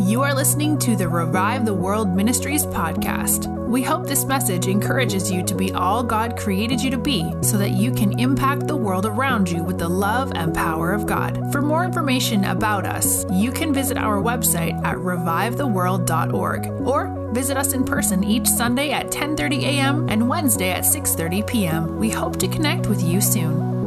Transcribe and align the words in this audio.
You 0.00 0.22
are 0.22 0.32
listening 0.32 0.78
to 0.78 0.94
the 0.94 1.08
Revive 1.08 1.64
the 1.66 1.74
World 1.74 2.14
Ministries 2.14 2.64
podcast. 2.64 3.52
We 3.66 3.82
hope 3.82 4.06
this 4.06 4.24
message 4.24 4.68
encourages 4.68 5.28
you 5.28 5.42
to 5.42 5.56
be 5.56 5.72
all 5.72 6.04
God 6.04 6.38
created 6.38 6.80
you 6.80 6.88
to 6.92 6.98
be 6.98 7.34
so 7.42 7.58
that 7.58 7.72
you 7.72 7.90
can 7.90 8.18
impact 8.20 8.68
the 8.68 8.76
world 8.76 9.06
around 9.06 9.50
you 9.50 9.64
with 9.64 9.78
the 9.78 9.88
love 9.88 10.30
and 10.36 10.54
power 10.54 10.92
of 10.92 11.04
God. 11.04 11.50
For 11.50 11.60
more 11.60 11.84
information 11.84 12.44
about 12.44 12.86
us, 12.86 13.26
you 13.32 13.50
can 13.50 13.74
visit 13.74 13.98
our 13.98 14.22
website 14.22 14.80
at 14.84 14.96
revivetheworld.org 14.98 16.66
or 16.86 17.32
visit 17.32 17.56
us 17.56 17.72
in 17.72 17.84
person 17.84 18.22
each 18.22 18.46
Sunday 18.46 18.92
at 18.92 19.10
10:30 19.10 19.62
a.m. 19.64 20.08
and 20.08 20.28
Wednesday 20.28 20.70
at 20.70 20.84
6:30 20.84 21.44
p.m. 21.44 21.98
We 21.98 22.08
hope 22.08 22.36
to 22.38 22.46
connect 22.46 22.86
with 22.86 23.02
you 23.02 23.20
soon. 23.20 23.77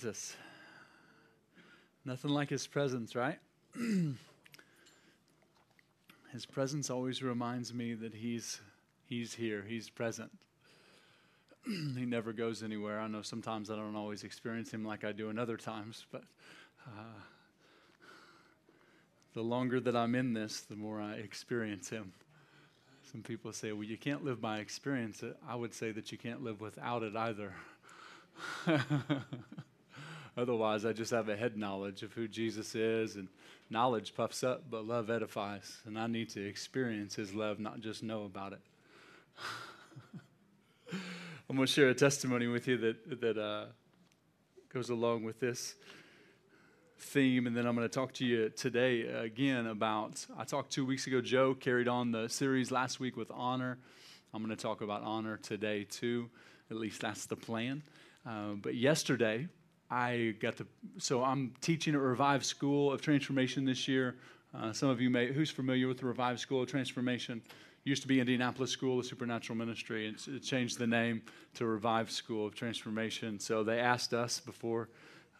Jesus. 0.00 0.34
Nothing 2.06 2.30
like 2.30 2.48
his 2.48 2.66
presence, 2.66 3.14
right? 3.14 3.38
his 6.32 6.46
presence 6.46 6.88
always 6.88 7.22
reminds 7.22 7.74
me 7.74 7.92
that 7.92 8.14
he's 8.14 8.62
he's 9.06 9.34
here, 9.34 9.62
he's 9.68 9.90
present. 9.90 10.30
he 11.66 12.06
never 12.06 12.32
goes 12.32 12.62
anywhere. 12.62 12.98
I 12.98 13.08
know 13.08 13.20
sometimes 13.20 13.70
I 13.70 13.76
don't 13.76 13.94
always 13.94 14.24
experience 14.24 14.70
him 14.70 14.86
like 14.86 15.04
I 15.04 15.12
do 15.12 15.28
in 15.28 15.38
other 15.38 15.58
times, 15.58 16.06
but 16.10 16.22
uh, 16.86 17.20
the 19.34 19.42
longer 19.42 19.80
that 19.80 19.94
I'm 19.94 20.14
in 20.14 20.32
this, 20.32 20.60
the 20.60 20.76
more 20.76 20.98
I 20.98 21.16
experience 21.16 21.90
him. 21.90 22.14
Some 23.12 23.20
people 23.20 23.52
say, 23.52 23.72
well, 23.72 23.84
you 23.84 23.98
can't 23.98 24.24
live 24.24 24.40
by 24.40 24.60
experience. 24.60 25.22
I 25.46 25.56
would 25.56 25.74
say 25.74 25.92
that 25.92 26.10
you 26.10 26.16
can't 26.16 26.42
live 26.42 26.62
without 26.62 27.02
it 27.02 27.14
either. 27.16 27.52
Otherwise, 30.40 30.86
I 30.86 30.94
just 30.94 31.10
have 31.10 31.28
a 31.28 31.36
head 31.36 31.58
knowledge 31.58 32.02
of 32.02 32.14
who 32.14 32.26
Jesus 32.26 32.74
is, 32.74 33.16
and 33.16 33.28
knowledge 33.68 34.14
puffs 34.14 34.42
up, 34.42 34.70
but 34.70 34.86
love 34.86 35.10
edifies. 35.10 35.76
And 35.84 35.98
I 35.98 36.06
need 36.06 36.30
to 36.30 36.40
experience 36.42 37.14
His 37.14 37.34
love, 37.34 37.60
not 37.60 37.80
just 37.80 38.02
know 38.02 38.24
about 38.24 38.54
it. 38.54 38.60
I'm 41.50 41.56
going 41.56 41.66
to 41.66 41.72
share 41.72 41.90
a 41.90 41.94
testimony 41.94 42.46
with 42.46 42.66
you 42.68 42.78
that 42.78 43.20
that 43.20 43.36
uh, 43.36 43.66
goes 44.72 44.88
along 44.88 45.24
with 45.24 45.40
this 45.40 45.74
theme, 46.98 47.46
and 47.46 47.54
then 47.54 47.66
I'm 47.66 47.76
going 47.76 47.86
to 47.86 47.94
talk 47.94 48.14
to 48.14 48.24
you 48.24 48.48
today 48.48 49.02
again 49.02 49.66
about. 49.66 50.24
I 50.38 50.44
talked 50.44 50.72
two 50.72 50.86
weeks 50.86 51.06
ago. 51.06 51.20
Joe 51.20 51.52
carried 51.52 51.86
on 51.86 52.12
the 52.12 52.28
series 52.30 52.70
last 52.70 52.98
week 52.98 53.14
with 53.14 53.30
honor. 53.30 53.76
I'm 54.32 54.42
going 54.42 54.56
to 54.56 54.62
talk 54.62 54.80
about 54.80 55.02
honor 55.02 55.36
today 55.36 55.84
too. 55.84 56.30
At 56.70 56.78
least 56.78 57.02
that's 57.02 57.26
the 57.26 57.36
plan. 57.36 57.82
Uh, 58.26 58.54
but 58.62 58.74
yesterday, 58.74 59.48
I 59.90 60.36
got 60.38 60.56
to, 60.58 60.66
so 60.98 61.24
I'm 61.24 61.52
teaching 61.60 61.94
at 61.94 62.00
Revive 62.00 62.44
School 62.44 62.92
of 62.92 63.02
Transformation 63.02 63.64
this 63.64 63.88
year. 63.88 64.16
Uh, 64.54 64.72
some 64.72 64.88
of 64.88 65.00
you 65.00 65.10
may, 65.10 65.32
who's 65.32 65.50
familiar 65.50 65.88
with 65.88 65.98
the 65.98 66.06
Revive 66.06 66.38
School 66.38 66.62
of 66.62 66.68
Transformation? 66.68 67.42
Used 67.82 68.02
to 68.02 68.08
be 68.08 68.20
Indianapolis 68.20 68.70
School 68.70 69.00
of 69.00 69.06
Supernatural 69.06 69.56
Ministry. 69.56 70.06
It's, 70.06 70.28
it 70.28 70.44
changed 70.44 70.78
the 70.78 70.86
name 70.86 71.22
to 71.54 71.66
Revive 71.66 72.10
School 72.10 72.46
of 72.46 72.54
Transformation. 72.54 73.40
So 73.40 73.64
they 73.64 73.80
asked 73.80 74.14
us 74.14 74.38
before, 74.38 74.90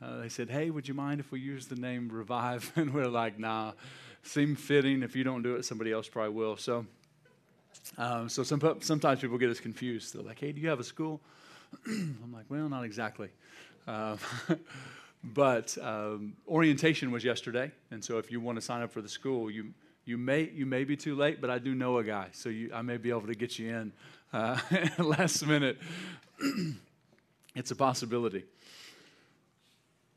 uh, 0.03 0.21
they 0.21 0.29
said, 0.29 0.51
hey, 0.51 0.71
would 0.71 0.89
you 0.89 0.95
mind 0.95 1.21
if 1.21 1.31
we 1.31 1.39
use 1.39 1.67
the 1.67 1.77
name 1.77 2.09
Revive? 2.09 2.73
And 2.77 2.93
we're 2.93 3.07
like, 3.07 3.39
nah, 3.39 3.73
seem 4.25 4.57
fitting. 4.57 5.03
If 5.03 5.15
you 5.15 5.23
don't 5.23 5.43
do 5.43 5.57
it, 5.57 5.65
somebody 5.65 5.93
else 5.93 6.09
probably 6.09 6.35
will. 6.35 6.57
So, 6.57 6.87
um, 7.99 8.29
so 8.29 8.43
some, 8.43 8.61
sometimes 8.81 9.21
people 9.21 9.39
get 9.39 9.51
us 9.51 9.61
confused. 9.61 10.15
They're 10.15 10.23
like, 10.23 10.41
hey, 10.41 10.51
do 10.51 10.61
you 10.61 10.69
have 10.71 10.81
a 10.81 10.85
school? 10.85 11.21
I'm 11.87 12.33
like, 12.33 12.47
well, 12.49 12.69
not 12.69 12.85
exactly. 12.85 13.29
Uh, 13.87 14.17
but 15.25 15.77
um, 15.83 16.35
orientation 16.49 17.11
was 17.11 17.25
yesterday, 17.25 17.71
and 17.91 18.05
so 18.05 18.19
if 18.19 18.31
you 18.31 18.41
want 18.41 18.57
to 18.57 18.63
sign 18.63 18.83
up 18.83 18.93
for 18.93 19.03
the 19.03 19.09
school, 19.09 19.51
you 19.51 19.73
you 20.05 20.19
may 20.19 20.51
you 20.55 20.67
may 20.67 20.85
be 20.85 20.97
too 20.97 21.15
late, 21.15 21.41
but 21.41 21.51
I 21.51 21.59
do 21.59 21.75
know 21.75 21.99
a 21.99 22.05
guy, 22.05 22.29
so 22.33 22.49
you, 22.49 22.71
I 22.75 22.83
may 22.83 22.97
be 22.97 23.11
able 23.11 23.27
to 23.27 23.35
get 23.35 23.59
you 23.59 23.71
in 23.71 23.93
uh, 24.33 24.59
last 24.99 25.47
minute. 25.47 25.79
it's 27.55 27.71
a 27.71 27.77
possibility. 27.77 28.45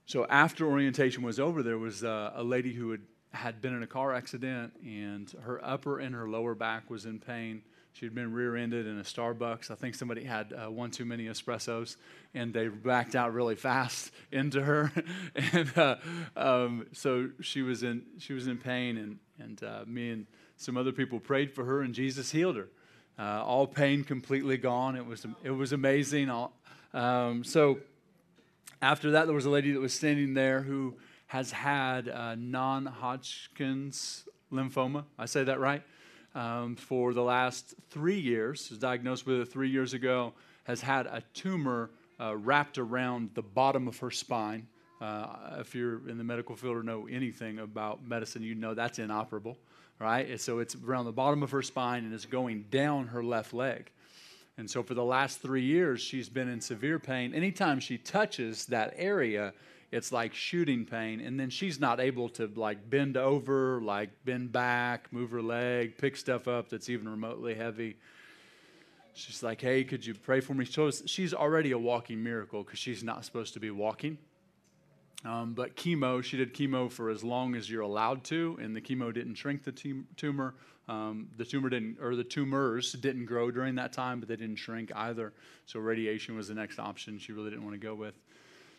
So 0.05 0.25
after 0.25 0.67
orientation 0.67 1.23
was 1.23 1.39
over, 1.39 1.63
there 1.63 1.77
was 1.77 2.03
uh, 2.03 2.33
a 2.35 2.43
lady 2.43 2.73
who 2.73 2.91
had 2.91 3.01
had 3.31 3.61
been 3.61 3.73
in 3.73 3.81
a 3.81 3.87
car 3.87 4.13
accident, 4.13 4.73
and 4.85 5.33
her 5.41 5.59
upper 5.63 5.99
and 5.99 6.13
her 6.13 6.29
lower 6.29 6.53
back 6.53 6.89
was 6.89 7.05
in 7.05 7.19
pain 7.19 7.63
She'd 7.93 8.15
been 8.15 8.33
rear 8.33 8.55
ended 8.55 8.87
in 8.87 8.97
a 8.97 9.03
Starbucks. 9.03 9.69
I 9.69 9.75
think 9.75 9.93
somebody 9.93 10.23
had 10.23 10.51
uh, 10.51 10.71
one 10.71 10.89
too 10.89 11.05
many 11.05 11.25
espressos 11.25 11.97
and 12.33 12.51
they 12.51 12.67
backed 12.67 13.15
out 13.15 13.33
really 13.33 13.55
fast 13.55 14.11
into 14.31 14.63
her. 14.63 14.91
and 15.35 15.77
uh, 15.77 15.95
um, 16.35 16.87
so 16.91 17.29
she 17.39 17.61
was, 17.61 17.83
in, 17.83 18.01
she 18.17 18.33
was 18.33 18.47
in 18.47 18.57
pain, 18.57 18.97
and, 18.97 19.19
and 19.37 19.63
uh, 19.63 19.83
me 19.85 20.09
and 20.09 20.25
some 20.57 20.75
other 20.75 20.91
people 20.91 21.19
prayed 21.19 21.51
for 21.51 21.65
her, 21.65 21.81
and 21.81 21.93
Jesus 21.93 22.31
healed 22.31 22.55
her. 22.55 22.69
Uh, 23.19 23.43
all 23.43 23.67
pain 23.67 24.03
completely 24.03 24.57
gone. 24.57 24.95
It 24.95 25.05
was, 25.05 25.27
it 25.43 25.51
was 25.51 25.71
amazing. 25.71 26.31
Um, 26.95 27.43
so 27.43 27.79
after 28.81 29.11
that, 29.11 29.25
there 29.25 29.35
was 29.35 29.45
a 29.45 29.51
lady 29.51 29.71
that 29.71 29.79
was 29.79 29.93
standing 29.93 30.33
there 30.33 30.61
who 30.63 30.95
has 31.27 31.51
had 31.51 32.09
uh, 32.09 32.33
non 32.35 32.87
Hodgkin's 32.87 34.27
lymphoma. 34.51 35.03
I 35.17 35.25
say 35.25 35.43
that 35.43 35.59
right? 35.59 35.83
Um, 36.35 36.75
for 36.75 37.13
the 37.13 37.21
last 37.21 37.75
three 37.89 38.19
years, 38.19 38.69
was 38.69 38.79
diagnosed 38.79 39.25
with 39.25 39.41
it 39.41 39.45
three 39.45 39.69
years 39.69 39.93
ago, 39.93 40.33
has 40.63 40.81
had 40.81 41.05
a 41.07 41.21
tumor 41.33 41.91
uh, 42.19 42.35
wrapped 42.35 42.77
around 42.77 43.29
the 43.33 43.41
bottom 43.41 43.87
of 43.87 43.97
her 43.99 44.11
spine. 44.11 44.67
Uh, 45.01 45.57
if 45.59 45.75
you're 45.75 46.07
in 46.09 46.17
the 46.17 46.23
medical 46.23 46.55
field 46.55 46.77
or 46.77 46.83
know 46.83 47.07
anything 47.11 47.59
about 47.59 48.05
medicine, 48.07 48.41
you 48.41 48.55
know 48.55 48.73
that's 48.73 48.99
inoperable, 48.99 49.57
right? 49.99 50.29
And 50.29 50.39
so 50.39 50.59
it's 50.59 50.75
around 50.75 51.05
the 51.05 51.11
bottom 51.11 51.43
of 51.43 51.51
her 51.51 51.61
spine 51.61 52.05
and 52.05 52.13
it's 52.13 52.25
going 52.25 52.65
down 52.71 53.07
her 53.07 53.23
left 53.23 53.53
leg. 53.53 53.91
And 54.57 54.69
so 54.69 54.83
for 54.83 54.93
the 54.93 55.03
last 55.03 55.41
three 55.41 55.63
years, 55.63 55.99
she's 55.99 56.29
been 56.29 56.47
in 56.47 56.61
severe 56.61 56.99
pain. 56.99 57.33
Anytime 57.33 57.79
she 57.79 57.97
touches 57.97 58.65
that 58.67 58.93
area, 58.95 59.53
it's 59.93 60.11
like 60.11 60.33
shooting 60.33 60.85
pain 60.85 61.21
and 61.21 61.39
then 61.39 61.51
she's 61.51 61.79
not 61.79 61.99
able 61.99 62.27
to 62.27 62.51
like 62.55 62.89
bend 62.89 63.15
over 63.15 63.79
like 63.79 64.09
bend 64.25 64.51
back 64.51 65.07
move 65.13 65.29
her 65.29 65.41
leg 65.41 65.95
pick 65.99 66.17
stuff 66.17 66.47
up 66.47 66.67
that's 66.69 66.89
even 66.89 67.07
remotely 67.07 67.53
heavy. 67.53 67.95
She's 69.13 69.43
like 69.43 69.61
hey 69.61 69.83
could 69.83 70.03
you 70.03 70.15
pray 70.15 70.39
for 70.39 70.55
me? 70.55 70.65
So 70.65 70.89
she's 70.89 71.33
already 71.33 71.71
a 71.71 71.77
walking 71.77 72.23
miracle 72.23 72.63
because 72.63 72.79
she's 72.79 73.03
not 73.03 73.23
supposed 73.23 73.53
to 73.53 73.59
be 73.59 73.69
walking. 73.69 74.17
Um, 75.25 75.53
but 75.53 75.75
chemo 75.75 76.23
she 76.23 76.37
did 76.37 76.55
chemo 76.55 76.91
for 76.91 77.11
as 77.11 77.23
long 77.23 77.55
as 77.55 77.69
you're 77.69 77.81
allowed 77.81 78.23
to 78.25 78.57
and 78.59 78.75
the 78.75 78.81
chemo 78.81 79.13
didn't 79.13 79.35
shrink 79.35 79.63
the 79.63 80.03
tumor. 80.17 80.55
Um, 80.89 81.29
the 81.37 81.45
tumor 81.45 81.69
didn't 81.69 81.99
or 82.01 82.15
the 82.15 82.23
tumors 82.23 82.93
didn't 82.93 83.25
grow 83.25 83.51
during 83.51 83.75
that 83.75 83.93
time 83.93 84.19
but 84.19 84.27
they 84.27 84.37
didn't 84.37 84.55
shrink 84.55 84.91
either. 84.95 85.33
So 85.67 85.79
radiation 85.79 86.35
was 86.35 86.47
the 86.47 86.55
next 86.55 86.79
option 86.79 87.19
she 87.19 87.31
really 87.31 87.51
didn't 87.51 87.63
want 87.63 87.79
to 87.79 87.87
go 87.87 87.93
with 87.93 88.15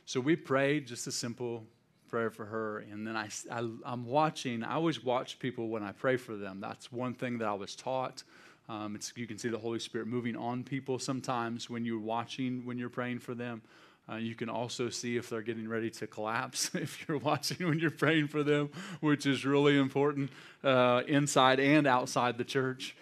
so 0.04 0.20
we 0.20 0.37
prayed 0.37 0.87
just 0.87 1.06
a 1.06 1.12
simple 1.12 1.65
prayer 2.09 2.31
for 2.31 2.44
her. 2.44 2.78
And 2.91 3.06
then 3.06 3.16
I, 3.16 3.28
I, 3.50 3.59
am 3.92 4.06
watching, 4.06 4.62
I 4.62 4.75
always 4.75 5.03
watch 5.03 5.38
people 5.38 5.69
when 5.69 5.82
I 5.82 5.92
pray 5.92 6.16
for 6.16 6.37
them. 6.37 6.60
That's 6.60 6.92
one 6.92 7.15
thing 7.15 7.38
that 7.38 7.48
I 7.48 7.54
was 7.54 7.75
taught. 7.75 8.22
Um, 8.69 8.94
it's, 8.94 9.12
you 9.16 9.26
can 9.26 9.37
see 9.37 9.48
the 9.48 9.59
Holy 9.59 9.78
Spirit 9.78 10.06
moving 10.06 10.37
on 10.37 10.62
people 10.62 10.98
sometimes 10.98 11.69
when 11.69 11.84
you're 11.84 11.98
watching, 11.98 12.65
when 12.65 12.78
you're 12.78 12.88
praying 12.88 13.19
for 13.19 13.34
them. 13.34 13.62
Uh, 14.10 14.16
you 14.16 14.34
can 14.34 14.50
also 14.50 14.91
see 14.91 15.16
if 15.16 15.31
they're 15.31 15.42
getting 15.42 15.66
ready 15.66 15.91
to 15.91 16.06
collapse 16.06 16.71
if 16.75 17.09
you're 17.09 17.19
watching 17.19 17.66
when 17.66 17.78
you're 17.78 17.91
praying 17.91 18.28
for 18.28 18.42
them, 18.42 18.71
which 19.00 19.26
is 19.26 19.44
really 19.44 19.78
important 19.78 20.31
uh, 20.62 21.03
inside 21.09 21.59
and 21.59 21.86
outside 21.86 22.38
the 22.38 22.44
church. 22.44 22.94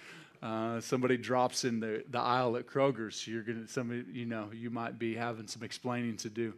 Uh, 0.42 0.80
somebody 0.80 1.16
drops 1.16 1.64
in 1.64 1.80
the, 1.80 2.02
the 2.10 2.19
aisle 2.19 2.56
at 2.56 2.66
Kroger's, 2.66 3.26
you're 3.28 3.43
gonna 3.43 3.69
somebody 3.69 4.05
you 4.12 4.26
know 4.26 4.48
you 4.52 4.70
might 4.70 4.98
be 4.98 5.14
having 5.14 5.46
some 5.46 5.62
explaining 5.62 6.16
to 6.16 6.28
do. 6.28 6.55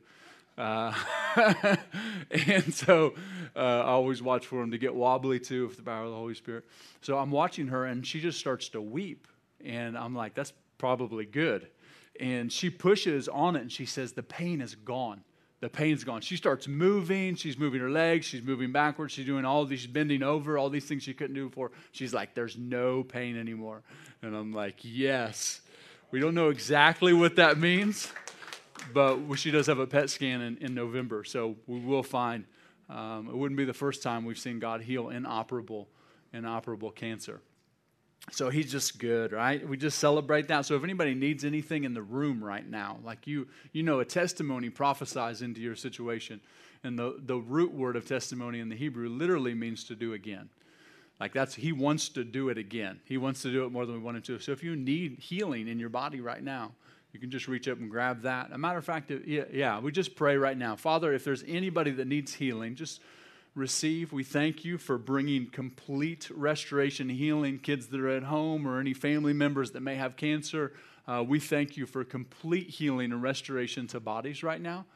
Uh, 0.56 0.95
and 2.31 2.73
so 2.73 3.15
uh, 3.56 3.59
I 3.59 3.89
always 3.89 4.23
watch 4.23 4.47
for 4.47 4.62
him 4.62 4.71
to 4.71 4.79
get 4.79 4.95
wobbly 4.95 5.41
too 5.41 5.67
with 5.67 5.77
the 5.77 5.83
power 5.83 6.05
of 6.05 6.11
the 6.11 6.17
Holy 6.17 6.35
Spirit. 6.35 6.65
So 7.01 7.19
I'm 7.19 7.31
watching 7.31 7.69
her 7.69 7.85
and 7.87 8.06
she 8.06 8.21
just 8.21 8.39
starts 8.39 8.69
to 8.71 8.81
weep. 8.81 9.27
And 9.65 9.97
I'm 9.97 10.15
like, 10.15 10.35
that's 10.35 10.53
probably 10.79 11.27
good. 11.27 11.69
And 12.21 12.53
she 12.53 12.71
pushes 12.71 13.29
on 13.29 13.56
it 13.56 13.62
and 13.62 13.73
she 13.73 13.87
says, 13.87 14.12
the 14.12 14.23
pain 14.23 14.61
is 14.61 14.75
gone. 14.75 15.23
The 15.61 15.69
pain's 15.69 16.05
gone. 16.05 16.21
She 16.21 16.37
starts 16.37 16.69
moving. 16.69 17.37
She's 17.37 17.57
moving 17.57 17.81
her 17.81 17.91
legs. 17.91 18.27
She's 18.27 18.43
moving 18.43 18.71
backwards. 18.71 19.15
She's 19.15 19.25
doing 19.25 19.45
all 19.45 19.65
these, 19.65 19.81
she's 19.81 19.91
bending 19.91 20.23
over, 20.23 20.59
all 20.59 20.69
these 20.69 20.85
things 20.85 21.03
she 21.03 21.15
couldn't 21.15 21.35
do 21.35 21.49
before. 21.49 21.73
She's 21.93 22.12
like, 22.12 22.35
there's 22.35 22.59
no 22.59 23.03
pain 23.03 23.39
anymore. 23.39 23.83
And 24.23 24.37
I'm 24.37 24.53
like, 24.53 24.77
yes. 24.83 25.62
We 26.11 26.21
don't 26.21 26.35
know 26.35 26.50
exactly 26.50 27.12
what 27.12 27.37
that 27.37 27.59
means 27.59 28.12
but 28.93 29.19
she 29.37 29.51
does 29.51 29.67
have 29.67 29.79
a 29.79 29.87
PET 29.87 30.11
scan 30.11 30.41
in, 30.41 30.59
in 30.59 30.75
November, 30.75 31.25
so 31.25 31.57
we 31.67 31.81
will 31.81 32.03
find. 32.03 32.45
Um, 32.89 33.29
it 33.29 33.37
wouldn't 33.37 33.57
be 33.57 33.65
the 33.65 33.73
first 33.73 34.03
time 34.03 34.25
we've 34.25 34.39
seen 34.39 34.59
God 34.59 34.83
heal 34.83 35.09
inoperable, 35.09 35.89
inoperable 36.33 36.91
cancer. 36.91 37.41
So 38.31 38.49
he's 38.49 38.71
just 38.71 38.99
good, 38.99 39.33
right? 39.33 39.67
We 39.67 39.77
just 39.77 39.99
celebrate 39.99 40.49
that. 40.49 40.65
So 40.65 40.75
if 40.77 40.85
anybody 40.85 41.15
needs 41.15 41.45
anything 41.45 41.85
in 41.85 41.93
the 41.93 42.03
room 42.03 42.43
right 42.43 42.69
now, 42.69 42.99
like 43.05 43.27
you, 43.27 43.49
you 43.73 43.83
know, 43.83 44.01
a 44.01 44.05
testimony 44.05 44.71
prophesies 44.71 45.43
into 45.43 45.61
your 45.61 45.77
situation. 45.77 46.41
And 46.83 46.99
the, 46.99 47.17
the 47.19 47.37
root 47.37 47.73
word 47.73 47.97
of 47.97 48.07
testimony 48.07 48.61
in 48.61 48.69
the 48.69 48.77
Hebrew 48.77 49.09
literally 49.09 49.55
means 49.55 49.85
to 49.85 49.95
do 49.95 50.13
again. 50.15 50.49
Like 51.21 51.33
that's, 51.33 51.55
he 51.55 51.73
wants 51.73 52.09
to 52.11 52.25
do 52.25 52.49
it 52.49 52.59
again. 52.59 53.01
He 53.05 53.19
wants 53.19 53.43
to 53.43 53.53
do 53.53 53.65
it 53.65 53.73
more 53.73 53.87
than 53.87 53.95
we 53.95 54.01
want 54.01 54.17
him 54.17 54.23
to. 54.25 54.39
So 54.39 54.53
if 54.53 54.63
you 54.63 54.75
need 54.75 55.19
healing 55.19 55.69
in 55.69 55.79
your 55.79 55.89
body 55.89 56.21
right 56.21 56.43
now, 56.43 56.73
you 57.14 57.20
can 57.20 57.31
just 57.31 57.49
reach 57.49 57.69
up 57.69 57.78
and 57.78 57.90
grab 57.90 58.22
that. 58.22 58.50
A 58.52 58.58
matter 58.58 58.78
of 58.78 58.84
fact, 58.84 59.11
yeah, 59.26 59.44
yeah, 59.52 59.78
we 59.78 59.93
just 59.93 60.16
pray 60.16 60.37
right 60.37 60.58
now. 60.58 60.76
Father, 60.76 61.12
if 61.14 61.25
there's 61.25 61.44
anybody 61.46 61.93
that 61.93 62.06
needs 62.06 62.34
healing, 62.34 62.75
just 62.75 63.00
receive. 63.55 64.12
We 64.12 64.25
thank 64.25 64.64
you 64.64 64.78
for 64.78 64.99
bringing 64.99 65.46
complete 65.46 66.28
restoration, 66.31 67.08
healing, 67.08 67.58
kids 67.58 67.87
that 67.87 68.00
are 68.00 68.08
at 68.08 68.25
home 68.25 68.66
or 68.66 68.81
any 68.81 68.94
family 68.94 69.32
members 69.32 69.70
that 69.72 69.81
may 69.81 69.94
have 69.94 70.16
cancer. 70.16 70.72
Uh, 71.06 71.25
we 71.26 71.38
thank 71.38 71.76
you 71.76 71.87
for 71.87 72.02
complete 72.05 72.69
healing 72.69 73.12
and 73.12 73.22
restoration 73.22 73.87
to 73.88 74.00
bodies 74.00 74.43
right 74.43 74.61
now. 74.61 74.87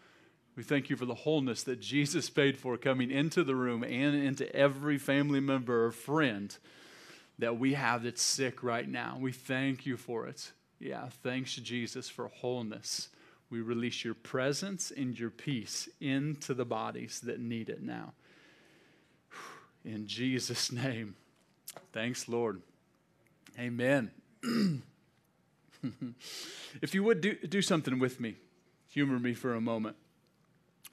We 0.56 0.64
thank 0.64 0.90
you 0.90 0.96
for 0.96 1.06
the 1.06 1.14
wholeness 1.14 1.62
that 1.64 1.78
Jesus 1.78 2.30
paid 2.30 2.58
for 2.58 2.76
coming 2.76 3.12
into 3.12 3.44
the 3.44 3.54
room 3.54 3.84
and 3.84 4.16
into 4.16 4.52
every 4.56 4.98
family 4.98 5.38
member 5.38 5.86
or 5.86 5.92
friend 5.92 6.56
that 7.38 7.58
we 7.58 7.74
have 7.74 8.02
that's 8.02 8.22
sick 8.22 8.64
right 8.64 8.88
now. 8.88 9.18
We 9.20 9.30
thank 9.30 9.86
you 9.86 9.96
for 9.96 10.26
it. 10.26 10.50
Yeah, 10.80 11.08
thanks, 11.22 11.56
Jesus, 11.56 12.08
for 12.08 12.28
wholeness. 12.28 13.08
We 13.50 13.60
release 13.60 14.04
your 14.04 14.14
presence 14.14 14.92
and 14.94 15.19
your 15.19 15.30
peace 15.30 15.88
into 16.00 16.54
the 16.54 16.64
bodies 16.64 17.20
that 17.25 17.40
need 17.40 17.69
it 17.69 17.82
now. 17.82 18.12
In 19.84 20.06
Jesus' 20.06 20.70
name. 20.70 21.16
Thanks, 21.92 22.28
Lord. 22.28 22.60
Amen. 23.58 24.10
if 26.82 26.94
you 26.94 27.02
would 27.02 27.20
do, 27.20 27.34
do 27.34 27.62
something 27.62 27.98
with 27.98 28.20
me, 28.20 28.36
humor 28.88 29.19
me 29.19 29.34
for 29.34 29.54
a 29.54 29.60
moment. 29.60 29.96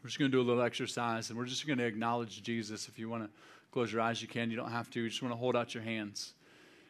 We're 0.01 0.09
just 0.09 0.19
going 0.19 0.29
to 0.29 0.37
do 0.37 0.41
a 0.41 0.47
little 0.47 0.61
exercise 0.61 1.29
and 1.29 1.37
we're 1.37 1.45
just 1.45 1.65
going 1.65 1.79
to 1.79 1.85
acknowledge 1.85 2.43
Jesus. 2.43 2.87
If 2.87 2.99
you 2.99 3.09
want 3.09 3.23
to 3.23 3.29
close 3.71 3.91
your 3.91 4.01
eyes, 4.01 4.21
you 4.21 4.27
can. 4.27 4.51
You 4.51 4.57
don't 4.57 4.71
have 4.71 4.89
to. 4.91 5.01
You 5.01 5.09
just 5.09 5.21
want 5.21 5.33
to 5.33 5.37
hold 5.37 5.55
out 5.55 5.73
your 5.73 5.81
hands. 5.81 6.34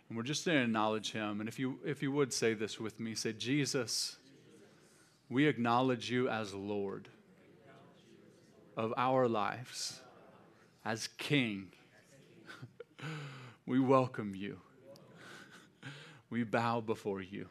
And 0.07 0.17
we're 0.17 0.23
just 0.23 0.45
going 0.45 0.57
to 0.57 0.63
acknowledge 0.63 1.11
him. 1.11 1.39
And 1.39 1.49
if 1.49 1.57
you, 1.59 1.79
if 1.85 2.01
you 2.03 2.11
would 2.11 2.31
say 2.31 2.53
this 2.53 2.79
with 2.79 2.99
me, 2.99 3.15
say, 3.15 3.33
Jesus, 3.33 4.17
we 5.29 5.47
acknowledge 5.47 6.09
you 6.09 6.29
as 6.29 6.53
Lord 6.53 7.07
of 8.77 8.93
our 8.97 9.27
lives, 9.27 10.01
as 10.83 11.07
King. 11.17 11.67
we 13.65 13.79
welcome 13.79 14.35
you. 14.35 14.59
we 16.29 16.43
bow 16.43 16.81
before 16.81 17.21
you. 17.21 17.47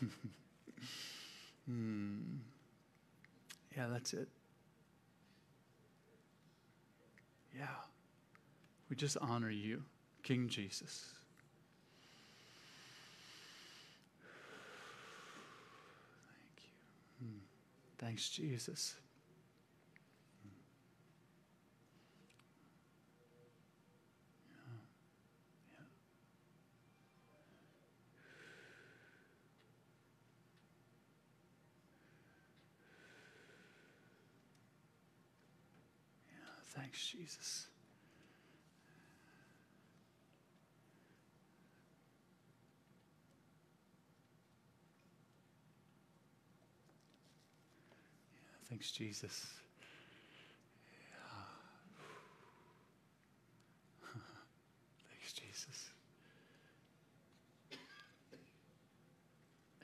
hmm. 1.66 2.18
Yeah, 3.76 3.86
that's 3.92 4.12
it. 4.14 4.28
Yeah. 7.56 7.66
We 8.88 8.96
just 8.96 9.16
honor 9.20 9.50
you, 9.50 9.82
King 10.22 10.48
Jesus. 10.48 11.12
Thank 16.28 16.64
you. 17.20 17.26
Hmm. 17.26 17.38
Thanks, 17.98 18.28
Jesus. 18.30 18.94
Thanks, 36.70 37.06
Jesus. 37.08 37.67
Thanks, 48.68 48.90
Jesus. 48.90 49.46
Yeah. 50.92 51.40
thanks, 55.10 55.32
Jesus. 55.32 55.90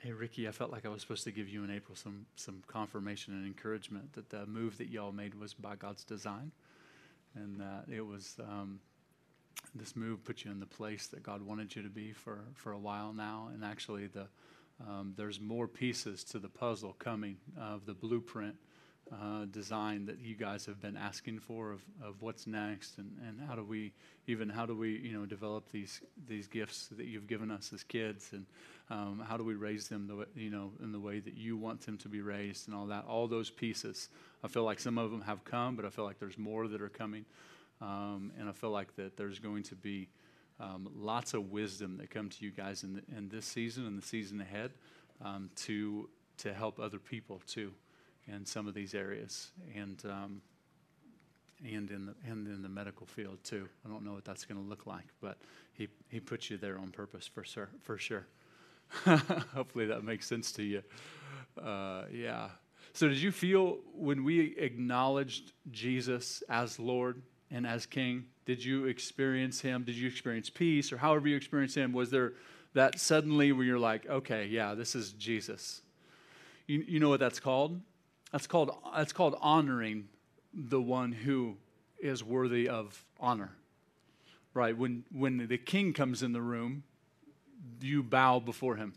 Hey, 0.01 0.11
Ricky, 0.11 0.47
I 0.47 0.51
felt 0.51 0.71
like 0.71 0.85
I 0.85 0.89
was 0.89 1.01
supposed 1.01 1.23
to 1.23 1.31
give 1.31 1.49
you 1.49 1.63
in 1.63 1.71
April 1.71 1.95
some, 1.95 2.25
some 2.35 2.61
confirmation 2.67 3.33
and 3.33 3.45
encouragement 3.45 4.13
that 4.13 4.29
the 4.29 4.45
move 4.45 4.77
that 4.77 4.89
y'all 4.89 5.11
made 5.11 5.33
was 5.33 5.53
by 5.53 5.75
God's 5.75 6.03
design 6.03 6.51
and 7.35 7.59
that 7.59 7.85
it 7.91 8.05
was 8.05 8.35
um, 8.39 8.79
this 9.73 9.95
move 9.95 10.23
put 10.23 10.45
you 10.45 10.51
in 10.51 10.59
the 10.59 10.65
place 10.65 11.07
that 11.07 11.23
God 11.23 11.41
wanted 11.41 11.75
you 11.75 11.83
to 11.83 11.89
be 11.89 12.13
for, 12.13 12.39
for 12.53 12.71
a 12.71 12.77
while 12.77 13.13
now. 13.13 13.49
And 13.53 13.63
actually, 13.63 14.07
the 14.07 14.27
um, 14.85 15.13
there's 15.15 15.39
more 15.39 15.67
pieces 15.67 16.23
to 16.25 16.39
the 16.39 16.49
puzzle 16.49 16.95
coming 16.99 17.37
of 17.57 17.85
the 17.85 17.93
blueprint 17.93 18.55
uh, 19.11 19.45
design 19.51 20.05
that 20.07 20.19
you 20.19 20.35
guys 20.35 20.65
have 20.65 20.81
been 20.81 20.97
asking 20.97 21.39
for 21.39 21.71
of, 21.71 21.81
of 22.03 22.21
what's 22.21 22.47
next 22.47 22.97
and, 22.97 23.11
and 23.27 23.39
how 23.47 23.55
do 23.55 23.63
we 23.63 23.93
even 24.25 24.49
how 24.49 24.65
do 24.65 24.75
we 24.75 24.97
you 24.97 25.13
know 25.13 25.27
develop 25.27 25.71
these 25.71 26.01
these 26.27 26.47
gifts 26.47 26.87
that 26.87 27.05
you've 27.05 27.27
given 27.27 27.51
us 27.51 27.71
as 27.71 27.83
kids 27.83 28.29
and 28.33 28.45
um, 28.89 29.23
how 29.27 29.37
do 29.37 29.43
we 29.43 29.53
raise 29.53 29.87
them 29.87 30.07
the 30.07 30.25
you 30.39 30.49
know 30.49 30.71
in 30.81 30.91
the 30.91 30.99
way 30.99 31.19
that 31.19 31.35
you 31.35 31.55
want 31.55 31.81
them 31.85 31.97
to 31.97 32.09
be 32.09 32.21
raised 32.21 32.67
and 32.67 32.75
all 32.75 32.87
that 32.87 33.05
all 33.07 33.27
those 33.27 33.51
pieces. 33.51 34.09
I 34.43 34.47
feel 34.47 34.63
like 34.63 34.79
some 34.79 34.97
of 34.97 35.11
them 35.11 35.21
have 35.21 35.43
come 35.45 35.75
but 35.75 35.85
I 35.85 35.89
feel 35.89 36.05
like 36.05 36.19
there's 36.19 36.37
more 36.37 36.67
that 36.67 36.81
are 36.81 36.89
coming. 36.89 37.25
Um, 37.81 38.31
and 38.39 38.49
I 38.49 38.53
feel 38.53 38.71
like 38.71 38.95
that 38.95 39.17
there's 39.17 39.37
going 39.37 39.63
to 39.63 39.75
be 39.75 40.07
um, 40.59 40.89
lots 40.95 41.33
of 41.33 41.51
wisdom 41.51 41.97
that 41.97 42.09
come 42.09 42.29
to 42.29 42.45
you 42.45 42.51
guys 42.51 42.83
in, 42.83 42.93
the, 42.93 43.01
in 43.15 43.27
this 43.27 43.45
season 43.45 43.85
and 43.85 44.01
the 44.01 44.05
season 44.05 44.39
ahead 44.41 44.71
um, 45.23 45.49
to 45.57 46.09
to 46.37 46.53
help 46.53 46.79
other 46.79 46.99
people 46.99 47.41
too 47.45 47.71
in 48.27 48.45
some 48.45 48.67
of 48.67 48.73
these 48.73 48.93
areas, 48.93 49.51
and 49.75 50.01
um, 50.05 50.41
and 51.63 51.89
in 51.91 52.05
the 52.05 52.15
and 52.27 52.47
in 52.47 52.61
the 52.61 52.69
medical 52.69 53.05
field 53.05 53.39
too. 53.43 53.67
I 53.85 53.89
don't 53.89 54.03
know 54.03 54.13
what 54.13 54.25
that's 54.25 54.45
going 54.45 54.61
to 54.61 54.67
look 54.67 54.85
like, 54.85 55.05
but 55.21 55.37
he 55.73 55.87
he 56.09 56.19
puts 56.19 56.49
you 56.49 56.57
there 56.57 56.77
on 56.77 56.91
purpose 56.91 57.27
for 57.27 57.43
sure. 57.43 57.69
For 57.81 57.97
sure. 57.97 58.27
Hopefully 59.53 59.87
that 59.87 60.03
makes 60.03 60.27
sense 60.27 60.51
to 60.53 60.63
you. 60.63 60.83
Uh, 61.61 62.03
yeah. 62.11 62.49
So 62.93 63.07
did 63.07 63.17
you 63.17 63.31
feel 63.31 63.79
when 63.93 64.23
we 64.23 64.55
acknowledged 64.57 65.53
Jesus 65.71 66.43
as 66.49 66.79
Lord 66.79 67.21
and 67.51 67.65
as 67.65 67.85
King? 67.85 68.25
Did 68.45 68.63
you 68.63 68.85
experience 68.85 69.59
Him? 69.59 69.83
Did 69.83 69.95
you 69.95 70.07
experience 70.07 70.49
peace, 70.49 70.93
or 70.93 70.97
however 70.97 71.27
you 71.27 71.35
experienced 71.35 71.75
Him? 71.75 71.93
Was 71.93 72.11
there 72.11 72.33
that 72.73 72.99
suddenly 72.99 73.51
where 73.51 73.65
you're 73.65 73.79
like, 73.79 74.07
okay, 74.07 74.45
yeah, 74.45 74.75
this 74.75 74.95
is 74.95 75.13
Jesus? 75.13 75.81
You, 76.67 76.83
you 76.87 76.99
know 76.99 77.09
what 77.09 77.19
that's 77.19 77.39
called? 77.39 77.79
That's 78.35 78.47
called, 78.47 78.75
that's 78.93 79.13
called 79.13 79.37
honoring 79.39 80.09
the 80.53 80.81
one 80.81 81.13
who 81.13 81.55
is 81.97 82.21
worthy 82.21 82.67
of 82.67 83.05
honor. 83.17 83.51
Right? 84.53 84.77
When, 84.77 85.05
when 85.09 85.47
the 85.47 85.57
king 85.57 85.93
comes 85.93 86.21
in 86.21 86.33
the 86.33 86.41
room, 86.41 86.83
you 87.79 88.03
bow 88.03 88.41
before 88.41 88.75
him. 88.75 88.91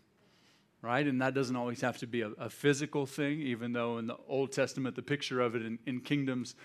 Right? 0.82 1.06
And 1.06 1.22
that 1.22 1.34
doesn't 1.34 1.54
always 1.54 1.80
have 1.82 1.98
to 1.98 2.06
be 2.08 2.22
a, 2.22 2.30
a 2.30 2.50
physical 2.50 3.06
thing, 3.06 3.40
even 3.40 3.72
though 3.72 3.98
in 3.98 4.08
the 4.08 4.16
Old 4.26 4.50
Testament, 4.50 4.96
the 4.96 5.02
picture 5.02 5.40
of 5.40 5.54
it 5.54 5.64
in, 5.64 5.78
in 5.86 6.00
kingdoms 6.00 6.56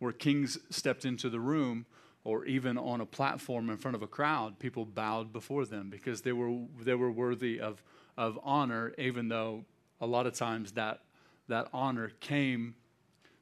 where 0.00 0.10
kings 0.10 0.58
stepped 0.68 1.04
into 1.04 1.30
the 1.30 1.38
room 1.38 1.86
or 2.24 2.44
even 2.44 2.76
on 2.76 3.00
a 3.00 3.06
platform 3.06 3.70
in 3.70 3.76
front 3.76 3.94
of 3.94 4.02
a 4.02 4.08
crowd, 4.08 4.58
people 4.58 4.84
bowed 4.84 5.32
before 5.32 5.64
them 5.64 5.90
because 5.90 6.22
they 6.22 6.32
were, 6.32 6.58
they 6.82 6.96
were 6.96 7.12
worthy 7.12 7.60
of, 7.60 7.84
of 8.18 8.36
honor, 8.42 8.92
even 8.98 9.28
though 9.28 9.64
a 10.00 10.06
lot 10.08 10.26
of 10.26 10.34
times 10.34 10.72
that 10.72 11.02
that 11.48 11.68
honor 11.72 12.12
came 12.20 12.74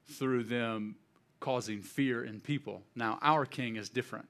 through 0.06 0.44
them 0.44 0.96
causing 1.40 1.80
fear 1.80 2.25
in 2.25 2.40
people. 2.40 2.82
Now, 2.94 3.18
our 3.23 3.44
king 3.46 3.76
is 3.76 3.88
different. 3.88 4.28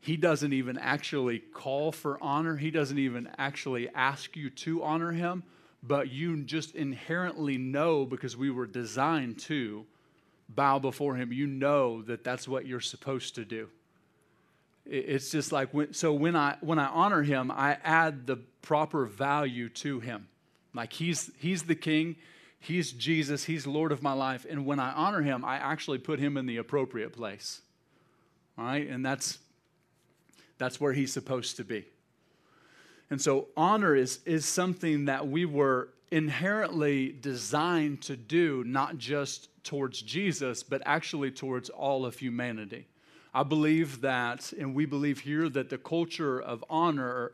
He 0.00 0.16
doesn't 0.16 0.52
even 0.52 0.78
actually 0.78 1.38
call 1.38 1.92
for 1.92 2.18
honor, 2.20 2.56
he 2.56 2.70
doesn't 2.70 2.98
even 2.98 3.28
actually 3.38 3.88
ask 3.90 4.36
you 4.36 4.50
to 4.50 4.82
honor 4.82 5.12
him, 5.12 5.44
but 5.82 6.10
you 6.10 6.42
just 6.42 6.74
inherently 6.74 7.56
know 7.56 8.04
because 8.04 8.36
we 8.36 8.50
were 8.50 8.66
designed 8.66 9.38
to 9.40 9.86
bow 10.48 10.78
before 10.78 11.14
him. 11.16 11.32
You 11.32 11.46
know 11.46 12.02
that 12.02 12.24
that's 12.24 12.48
what 12.48 12.66
you're 12.66 12.80
supposed 12.80 13.36
to 13.36 13.44
do. 13.44 13.68
It's 14.84 15.30
just 15.30 15.52
like 15.52 15.72
when, 15.72 15.94
so 15.94 16.12
when 16.12 16.34
I 16.34 16.56
when 16.60 16.78
I 16.78 16.86
honor 16.86 17.22
him, 17.22 17.50
I 17.52 17.78
add 17.84 18.26
the 18.26 18.36
proper 18.62 19.06
value 19.06 19.68
to 19.68 20.00
him. 20.00 20.26
Like 20.74 20.92
he's 20.92 21.30
he's 21.38 21.62
the 21.62 21.76
king, 21.76 22.16
He's 22.62 22.92
Jesus, 22.92 23.44
He's 23.44 23.66
Lord 23.66 23.90
of 23.90 24.02
my 24.02 24.12
life. 24.12 24.46
And 24.48 24.64
when 24.64 24.78
I 24.78 24.92
honor 24.92 25.20
Him, 25.20 25.44
I 25.44 25.56
actually 25.56 25.98
put 25.98 26.20
Him 26.20 26.36
in 26.36 26.46
the 26.46 26.58
appropriate 26.58 27.12
place. 27.12 27.60
All 28.56 28.64
right? 28.64 28.88
And 28.88 29.04
that's, 29.04 29.38
that's 30.58 30.80
where 30.80 30.92
He's 30.92 31.12
supposed 31.12 31.56
to 31.56 31.64
be. 31.64 31.84
And 33.10 33.20
so 33.20 33.48
honor 33.56 33.96
is, 33.96 34.20
is 34.24 34.46
something 34.46 35.06
that 35.06 35.26
we 35.26 35.44
were 35.44 35.88
inherently 36.12 37.10
designed 37.10 38.00
to 38.02 38.16
do, 38.16 38.62
not 38.62 38.96
just 38.96 39.48
towards 39.64 40.00
Jesus, 40.00 40.62
but 40.62 40.82
actually 40.86 41.32
towards 41.32 41.68
all 41.68 42.06
of 42.06 42.16
humanity. 42.16 42.86
I 43.34 43.42
believe 43.42 44.02
that, 44.02 44.52
and 44.52 44.72
we 44.72 44.86
believe 44.86 45.18
here, 45.18 45.48
that 45.48 45.68
the 45.68 45.78
culture 45.78 46.40
of 46.40 46.64
honor 46.70 47.32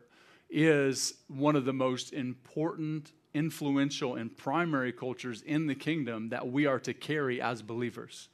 is 0.49 1.13
one 1.27 1.55
of 1.55 1.65
the 1.65 1.73
most 1.73 2.13
important, 2.13 3.11
influential, 3.33 4.15
and 4.15 4.35
primary 4.35 4.91
cultures 4.91 5.41
in 5.41 5.67
the 5.67 5.75
kingdom 5.75 6.29
that 6.29 6.47
we 6.47 6.65
are 6.65 6.79
to 6.79 6.93
carry 6.93 7.41
as 7.41 7.61
believers. 7.61 8.27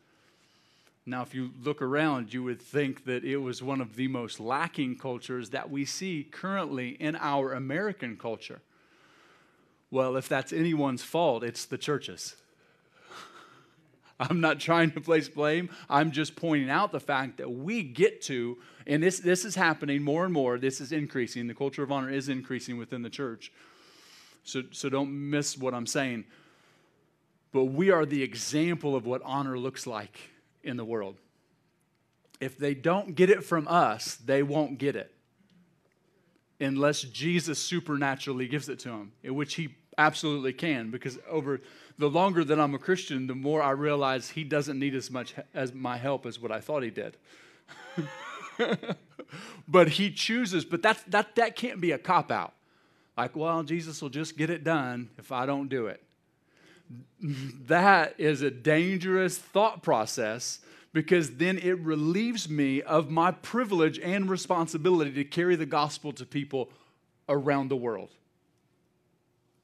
Now, 1.05 1.21
if 1.21 1.35
you 1.35 1.51
look 1.63 1.81
around, 1.81 2.33
you 2.33 2.41
would 2.43 2.61
think 2.61 3.05
that 3.05 3.23
it 3.23 3.37
was 3.37 3.61
one 3.61 3.79
of 3.79 3.95
the 3.95 4.07
most 4.07 4.39
lacking 4.39 4.97
cultures 4.97 5.51
that 5.51 5.69
we 5.69 5.85
see 5.85 6.27
currently 6.29 6.89
in 6.89 7.15
our 7.17 7.53
American 7.53 8.17
culture. 8.17 8.61
Well, 9.91 10.15
if 10.15 10.27
that's 10.27 10.51
anyone's 10.51 11.03
fault, 11.03 11.43
it's 11.43 11.65
the 11.65 11.77
churches. 11.77 12.35
I'm 14.19 14.39
not 14.39 14.59
trying 14.59 14.91
to 14.91 15.01
place 15.01 15.29
blame. 15.29 15.69
I'm 15.89 16.11
just 16.11 16.35
pointing 16.35 16.69
out 16.69 16.91
the 16.91 16.99
fact 16.99 17.37
that 17.37 17.51
we 17.51 17.83
get 17.83 18.21
to, 18.23 18.57
and 18.87 19.03
this, 19.03 19.19
this 19.19 19.45
is 19.45 19.55
happening 19.55 20.01
more 20.01 20.23
and 20.23 20.33
more. 20.33 20.57
This 20.57 20.81
is 20.81 20.91
increasing. 20.91 21.47
The 21.47 21.53
culture 21.53 21.83
of 21.83 21.91
honor 21.91 22.09
is 22.09 22.29
increasing 22.29 22.77
within 22.77 23.03
the 23.03 23.09
church. 23.09 23.51
So, 24.45 24.63
so 24.71 24.89
don't 24.89 25.11
miss 25.29 25.57
what 25.57 25.73
I'm 25.73 25.87
saying. 25.87 26.23
But 27.51 27.65
we 27.65 27.89
are 27.89 28.05
the 28.05 28.23
example 28.23 28.95
of 28.95 29.05
what 29.05 29.21
honor 29.25 29.57
looks 29.57 29.85
like 29.85 30.17
in 30.63 30.77
the 30.77 30.85
world. 30.85 31.17
If 32.39 32.57
they 32.57 32.73
don't 32.73 33.15
get 33.15 33.29
it 33.29 33.43
from 33.43 33.67
us, 33.67 34.15
they 34.15 34.43
won't 34.43 34.77
get 34.77 34.95
it 34.95 35.11
unless 36.59 37.01
Jesus 37.01 37.59
supernaturally 37.59 38.47
gives 38.47 38.69
it 38.69 38.79
to 38.79 38.89
them, 38.89 39.11
in 39.23 39.35
which 39.35 39.55
he 39.55 39.75
absolutely 39.97 40.53
can. 40.53 40.91
Because 40.91 41.19
over 41.29 41.61
the 41.97 42.09
longer 42.09 42.43
that 42.43 42.59
I'm 42.59 42.73
a 42.75 42.79
Christian, 42.79 43.27
the 43.27 43.35
more 43.35 43.61
I 43.61 43.71
realize 43.71 44.29
he 44.29 44.43
doesn't 44.43 44.79
need 44.79 44.95
as 44.95 45.11
much 45.11 45.33
as 45.53 45.73
my 45.73 45.97
help 45.97 46.25
as 46.25 46.39
what 46.39 46.51
I 46.51 46.61
thought 46.61 46.83
he 46.83 46.89
did. 46.89 47.17
but 49.67 49.89
he 49.89 50.11
chooses, 50.11 50.65
but 50.65 50.81
that's, 50.81 51.03
that, 51.03 51.35
that 51.35 51.55
can't 51.55 51.81
be 51.81 51.91
a 51.91 51.97
cop 51.97 52.31
out. 52.31 52.53
Like, 53.17 53.35
well, 53.35 53.63
Jesus 53.63 54.01
will 54.01 54.09
just 54.09 54.37
get 54.37 54.49
it 54.49 54.63
done 54.63 55.09
if 55.17 55.31
I 55.31 55.45
don't 55.45 55.69
do 55.69 55.87
it 55.87 56.01
that 57.67 58.15
is 58.17 58.41
a 58.41 58.51
dangerous 58.51 59.37
thought 59.37 59.81
process 59.81 60.59
because 60.93 61.37
then 61.37 61.57
it 61.57 61.79
relieves 61.79 62.49
me 62.49 62.81
of 62.81 63.09
my 63.09 63.31
privilege 63.31 63.99
and 63.99 64.29
responsibility 64.29 65.11
to 65.11 65.23
carry 65.23 65.55
the 65.55 65.65
gospel 65.65 66.13
to 66.13 66.25
people 66.25 66.69
around 67.27 67.69
the 67.69 67.75
world. 67.75 68.09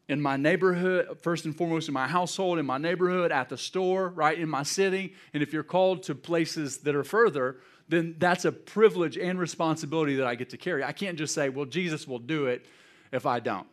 In 0.09 0.21
my 0.21 0.35
neighborhood, 0.35 1.19
first 1.21 1.45
and 1.45 1.55
foremost, 1.55 1.87
in 1.87 1.93
my 1.93 2.07
household, 2.07 2.59
in 2.59 2.65
my 2.65 2.77
neighborhood, 2.77 3.31
at 3.31 3.47
the 3.47 3.57
store, 3.57 4.09
right, 4.09 4.37
in 4.37 4.49
my 4.49 4.63
city. 4.63 5.13
And 5.33 5.41
if 5.41 5.53
you're 5.53 5.63
called 5.63 6.03
to 6.03 6.15
places 6.15 6.79
that 6.79 6.95
are 6.95 7.03
further, 7.05 7.57
then 7.87 8.15
that's 8.17 8.43
a 8.43 8.51
privilege 8.51 9.17
and 9.17 9.39
responsibility 9.39 10.15
that 10.15 10.27
I 10.27 10.35
get 10.35 10.49
to 10.49 10.57
carry. 10.57 10.83
I 10.83 10.91
can't 10.91 11.17
just 11.17 11.33
say, 11.33 11.47
well, 11.47 11.65
Jesus 11.65 12.07
will 12.07 12.19
do 12.19 12.47
it 12.47 12.65
if 13.11 13.25
I 13.25 13.39
don't. 13.39 13.67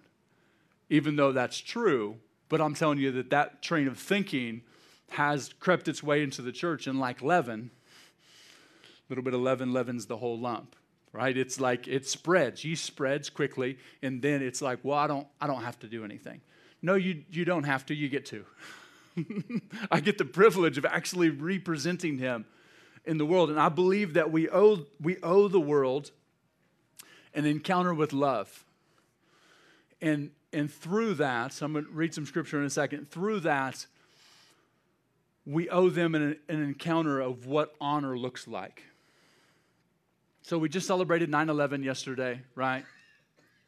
Even 0.91 1.17
though 1.17 1.33
that's 1.33 1.59
true, 1.59 2.17
but 2.49 2.61
I'm 2.61 2.75
telling 2.75 2.99
you 2.99 3.13
that 3.13 3.31
that 3.31 3.63
train 3.63 3.87
of 3.87 3.99
thinking 3.99 4.63
has 5.11 5.53
crept 5.61 5.89
its 5.89 6.03
way 6.03 6.23
into 6.23 6.43
the 6.43 6.53
church, 6.53 6.87
and 6.87 6.99
like 6.99 7.23
leaven, 7.23 7.71
a 8.83 8.87
little 9.09 9.25
bit 9.25 9.35
of 9.35 9.41
leaven 9.41 9.73
leavens 9.73 10.07
the 10.07 10.17
whole 10.17 10.39
lump, 10.39 10.77
right? 11.13 11.37
It's 11.37 11.61
like 11.61 11.89
it 11.89 12.07
spreads. 12.07 12.65
Yeast 12.65 12.85
spreads 12.85 13.31
quickly, 13.31 13.79
and 14.03 14.21
then 14.21 14.43
it's 14.43 14.61
like, 14.61 14.81
well, 14.83 14.99
I 14.99 15.07
don't, 15.07 15.27
I 15.41 15.47
don't 15.47 15.63
have 15.63 15.79
to 15.81 15.87
do 15.87 16.05
anything. 16.05 16.41
No, 16.83 16.95
you, 16.95 17.25
you 17.31 17.45
don't 17.45 17.65
have 17.65 17.87
to. 17.87 17.95
You 17.95 18.09
get 18.09 18.27
to. 18.27 18.45
I 19.91 20.01
get 20.01 20.19
the 20.19 20.25
privilege 20.25 20.79
of 20.79 20.85
actually 20.85 21.31
representing 21.31 22.19
Him 22.19 22.45
in 23.05 23.19
the 23.19 23.27
world, 23.27 23.51
and 23.51 23.59
I 23.59 23.69
believe 23.69 24.15
that 24.15 24.31
we 24.31 24.49
owe, 24.49 24.87
we 25.01 25.17
owe 25.23 25.49
the 25.49 25.61
world 25.61 26.11
an 27.35 27.47
encounter 27.47 27.95
with 27.95 28.13
love. 28.13 28.65
And 30.01 30.31
and 30.53 30.73
through 30.73 31.15
that, 31.15 31.53
so 31.53 31.67
I'm 31.67 31.73
going 31.73 31.85
to 31.85 31.91
read 31.91 32.15
some 32.15 32.25
scripture 32.25 32.59
in 32.59 32.65
a 32.65 32.71
second. 32.71 33.11
Through 33.11 33.41
that, 33.41 33.87
we 35.45 35.69
owe 35.69 35.91
them 35.91 36.15
an, 36.15 36.37
an 36.49 36.63
encounter 36.63 37.21
of 37.21 37.47
what 37.47 37.75
honor 37.81 38.17
looks 38.17 38.49
like. 38.49 38.85
So 40.43 40.57
we 40.57 40.71
just 40.71 40.87
celebrated 40.87 41.29
9 41.29 41.51
11 41.51 41.83
yesterday, 41.83 42.41
right? 42.55 42.85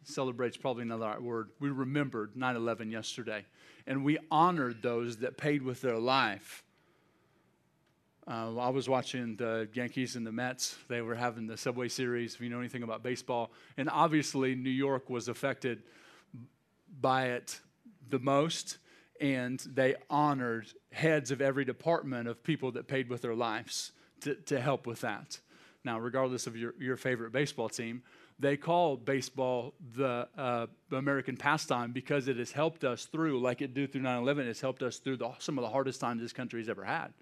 Celebrates 0.05 0.57
probably 0.57 0.83
another 0.83 1.21
word. 1.21 1.51
We 1.61 1.69
remembered 1.69 2.35
9 2.35 2.57
11 2.57 2.91
yesterday, 2.91 3.45
and 3.87 4.03
we 4.03 4.17
honored 4.31 4.81
those 4.81 5.19
that 5.19 5.37
paid 5.37 5.63
with 5.63 5.83
their 5.83 5.99
life. 5.99 6.65
Uh, 8.27 8.57
I 8.57 8.69
was 8.71 8.89
watching 8.89 9.37
the 9.37 9.69
Yankees 9.75 10.17
and 10.17 10.27
the 10.27 10.33
Mets. 10.33 10.77
They 10.89 11.03
were 11.03 11.15
having 11.15 11.47
the 11.47 11.57
Subway 11.57 11.89
Series, 11.89 12.35
if 12.35 12.41
you 12.41 12.49
know 12.49 12.61
anything 12.61 12.83
about 12.83 13.03
baseball. 13.03 13.51
And 13.77 13.91
obviously, 13.91 14.55
New 14.55 14.71
York 14.71 15.11
was 15.11 15.29
affected 15.29 15.83
by 17.01 17.29
it 17.29 17.61
the 18.09 18.19
most, 18.19 18.79
and 19.21 19.61
they 19.61 19.95
honored 20.09 20.67
heads 20.93 21.31
of 21.31 21.41
every 21.41 21.65
department 21.65 22.29
of 22.29 22.43
people 22.43 22.73
that 22.73 22.89
paid 22.89 23.09
with 23.09 23.23
their 23.23 23.35
lives 23.35 23.93
to, 24.23 24.35
to 24.35 24.61
help 24.61 24.87
with 24.87 25.01
that. 25.03 25.39
Now, 25.85 25.99
regardless 25.99 26.47
of 26.47 26.57
your, 26.57 26.75
your 26.79 26.97
favorite 26.97 27.33
baseball 27.33 27.69
team, 27.69 28.03
they 28.39 28.57
call 28.57 28.97
baseball 28.97 29.75
the 29.95 30.27
uh, 30.37 30.67
American 30.93 31.37
pastime 31.37 31.93
because 31.93 32.27
it 32.27 32.39
has 32.39 32.51
helped 32.51 32.85
us 32.85 33.05
through, 33.05 33.41
like 33.41 33.61
it 33.61 33.75
did 33.75 33.93
through 33.93 34.03
9 34.03 34.23
11, 34.23 34.47
it's 34.47 34.61
helped 34.61 34.83
us 34.83 34.97
through 34.97 35.19
the, 35.19 35.31
some 35.39 35.59
of 35.59 35.63
the 35.63 35.71
hardest 35.71 36.01
times 36.01 36.23
this 36.23 36.33
country 36.33 36.61
has 36.61 36.69
ever 36.69 36.85
had. 36.85 37.13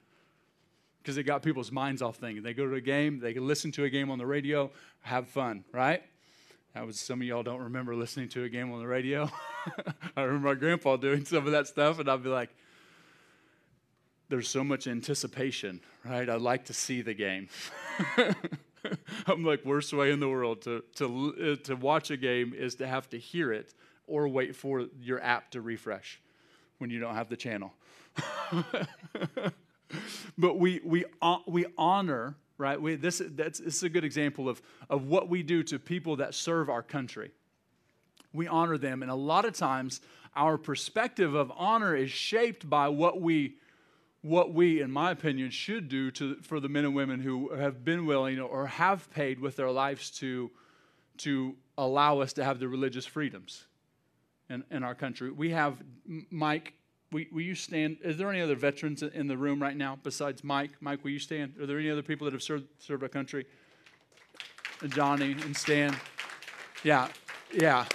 Because 1.03 1.17
it 1.17 1.25
got 1.25 1.43
people's 1.43 1.73
minds 1.73 2.03
off 2.03 2.17
things. 2.17 2.43
They 2.43 2.55
go 2.55 2.67
to 2.67 2.75
a 2.75 2.81
game, 2.81 3.19
they 3.19 3.33
can 3.33 3.47
listen 3.47 3.73
to 3.73 3.85
a 3.85 3.91
game 3.91 4.11
on 4.11 4.19
the 4.19 4.27
radio, 4.27 4.71
have 5.01 5.29
fun, 5.29 5.65
right? 5.73 6.03
That 6.79 6.87
was 6.87 7.01
some 7.01 7.21
of 7.21 7.27
y'all 7.27 7.43
don't 7.43 7.61
remember 7.61 7.97
listening 7.97 8.29
to 8.29 8.45
a 8.45 8.49
game 8.49 8.73
on 8.73 8.79
the 8.79 8.87
radio. 8.87 9.29
I 10.17 10.23
remember 10.23 10.51
my 10.51 10.55
grandpa 10.55 10.95
doing 10.95 11.25
some 11.25 11.45
of 11.45 11.51
that 11.51 11.67
stuff, 11.67 11.99
and 11.99 12.09
I'd 12.09 12.23
be 12.23 12.29
like, 12.29 12.51
there's 14.29 14.47
so 14.47 14.63
much 14.63 14.87
anticipation, 14.87 15.81
right? 16.05 16.31
I'd 16.31 16.41
like 16.41 16.67
to 16.67 16.73
see 16.73 17.03
the 17.03 17.15
game. 17.15 17.49
I'm 19.27 19.45
like, 19.45 19.65
worst 19.65 19.93
way 19.93 20.13
in 20.13 20.21
the 20.21 20.29
world 20.29 20.63
to, 20.63 20.85
to, 20.95 21.59
uh, 21.59 21.67
to 21.67 21.75
watch 21.75 22.13
a 22.13 22.17
game 22.17 22.55
is 22.57 22.77
to 22.77 22.87
have 22.87 23.11
to 23.11 23.19
hear 23.19 23.53
it 23.53 23.75
or 24.07 24.29
wait 24.29 24.55
for 24.55 24.87
your 25.01 25.21
app 25.21 25.51
to 25.51 25.61
refresh 25.61 26.21
when 26.79 26.91
you 26.91 27.01
don't 27.01 27.17
have 27.17 27.29
the 27.29 27.37
channel. 27.37 27.73
but 30.39 30.61
we, 30.61 30.81
we, 30.85 31.07
we 31.49 31.67
honor 31.77 32.37
right? 32.59 32.81
We, 32.81 32.97
this, 32.97 33.23
that's, 33.25 33.61
this 33.61 33.77
is 33.77 33.83
a 33.85 33.89
good 33.89 34.05
example 34.05 34.49
of, 34.49 34.61
of 34.91 35.07
what 35.07 35.29
we 35.29 35.43
do 35.43 35.63
to 35.65 35.79
people 35.79 36.17
that 36.17 36.35
serve 36.35 36.69
our 36.69 36.83
country. 36.83 37.31
We 38.33 38.47
honor 38.47 38.77
them, 38.77 39.03
and 39.03 39.11
a 39.11 39.15
lot 39.15 39.45
of 39.45 39.55
times 39.55 40.01
our 40.37 40.59
perspective 40.59 41.35
of 41.35 41.51
honor 41.57 41.97
is 41.97 42.11
shaped 42.11 42.69
by 42.69 42.89
what 42.89 43.21
we, 43.21 43.57
what 44.23 44.53
we, 44.53 44.83
in 44.83 44.91
my 44.91 45.13
opinion, 45.13 45.51
should 45.51 45.89
do 45.89 46.11
to, 46.13 46.37
for 46.43 46.61
the 46.61 46.69
men 46.69 46.85
and 46.85 46.95
women 46.95 47.21
who 47.21 47.55
have 47.55 47.85
been 47.85 48.05
willing 48.05 48.39
or 48.39 48.67
have 48.67 49.11
paid 49.13 49.41
with 49.41 49.57
their 49.57 49.71
lives 49.71 50.11
to, 50.11 50.51
to 51.19 51.57
allow 51.79 52.21
us 52.21 52.33
to 52.35 52.45
have 52.45 52.59
the 52.59 52.69
religious 52.69 53.07
freedoms 53.07 53.67
in, 54.51 54.65
in 54.71 54.83
our 54.83 54.95
country. 54.95 55.31
We 55.31 55.51
have 55.51 55.83
Mike 56.31 56.75
Will, 57.11 57.25
will, 57.33 57.41
you 57.41 57.55
stand? 57.55 57.99
Is 58.03 58.19
there 58.19 58.31
any 58.31 58.41
other 58.41 58.55
veterans 58.55 59.03
in 59.03 59.29
the 59.29 59.37
room 59.37 59.63
right 59.63 59.77
now 59.77 59.99
besides 60.03 60.45
Mike? 60.45 60.73
Mike, 60.81 61.03
will 61.05 61.11
you 61.11 61.19
stand? 61.19 61.55
Are 61.59 61.67
there 61.67 61.79
any 61.79 61.91
other 61.91 62.03
people 62.03 62.27
that 62.27 62.35
have 62.35 62.43
served, 62.43 62.67
served 62.79 63.03
our 63.03 63.09
country? 63.09 63.47
And 64.83 64.93
Johnny 64.93 65.33
and 65.33 65.57
Stan. 65.57 65.97
Yeah, 66.85 67.09
yeah. 67.53 67.87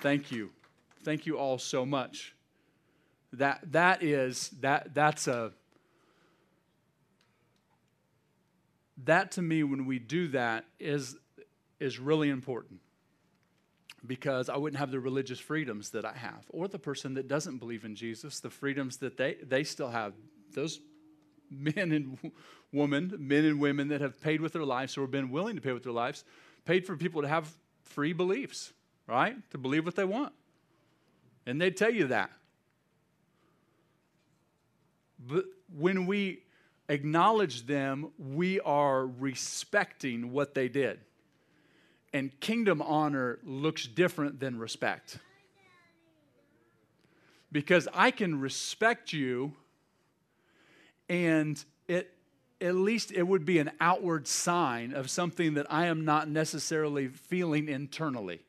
Thank 0.00 0.32
you. 0.32 0.50
Thank 1.04 1.26
you 1.26 1.38
all 1.38 1.58
so 1.58 1.84
much. 1.84 2.34
That 3.32 3.60
that 3.72 4.02
is 4.02 4.50
that 4.60 4.94
that's 4.94 5.28
a 5.28 5.52
that 9.04 9.32
to 9.32 9.42
me 9.42 9.62
when 9.62 9.84
we 9.84 9.98
do 9.98 10.28
that 10.28 10.64
is 10.78 11.16
is 11.78 11.98
really 11.98 12.30
important 12.30 12.80
because 14.06 14.48
I 14.48 14.56
wouldn't 14.56 14.78
have 14.78 14.90
the 14.90 15.00
religious 15.00 15.38
freedoms 15.38 15.90
that 15.90 16.04
I 16.04 16.12
have. 16.12 16.44
Or 16.50 16.68
the 16.68 16.78
person 16.78 17.14
that 17.14 17.28
doesn't 17.28 17.58
believe 17.58 17.84
in 17.84 17.94
Jesus, 17.94 18.40
the 18.40 18.50
freedoms 18.50 18.98
that 18.98 19.16
they, 19.16 19.34
they 19.42 19.64
still 19.64 19.90
have. 19.90 20.14
Those 20.54 20.80
men 21.50 21.92
and 21.92 22.32
women, 22.72 23.14
men 23.18 23.44
and 23.44 23.60
women 23.60 23.88
that 23.88 24.00
have 24.00 24.20
paid 24.20 24.40
with 24.40 24.52
their 24.52 24.64
lives 24.64 24.96
or 24.96 25.06
been 25.06 25.30
willing 25.30 25.56
to 25.56 25.62
pay 25.62 25.72
with 25.72 25.82
their 25.82 25.92
lives, 25.92 26.24
paid 26.64 26.86
for 26.86 26.96
people 26.96 27.22
to 27.22 27.28
have 27.28 27.50
free 27.82 28.12
beliefs, 28.12 28.72
right? 29.06 29.36
To 29.50 29.58
believe 29.58 29.84
what 29.84 29.96
they 29.96 30.04
want. 30.04 30.32
And 31.46 31.60
they 31.60 31.70
tell 31.70 31.92
you 31.92 32.08
that. 32.08 32.30
But 35.18 35.44
when 35.76 36.06
we 36.06 36.42
acknowledge 36.88 37.66
them, 37.66 38.12
we 38.18 38.60
are 38.60 39.06
respecting 39.06 40.32
what 40.32 40.54
they 40.54 40.68
did. 40.68 41.00
And 42.16 42.40
kingdom 42.40 42.80
honor 42.80 43.38
looks 43.44 43.86
different 43.86 44.40
than 44.40 44.58
respect. 44.58 45.18
Because 47.52 47.86
I 47.92 48.10
can 48.10 48.40
respect 48.40 49.12
you, 49.12 49.52
and 51.10 51.62
it 51.86 52.14
at 52.58 52.74
least 52.74 53.12
it 53.12 53.24
would 53.24 53.44
be 53.44 53.58
an 53.58 53.70
outward 53.82 54.26
sign 54.26 54.94
of 54.94 55.10
something 55.10 55.52
that 55.54 55.66
I 55.68 55.88
am 55.88 56.06
not 56.06 56.26
necessarily 56.26 57.08
feeling 57.08 57.68
internally. 57.68 58.40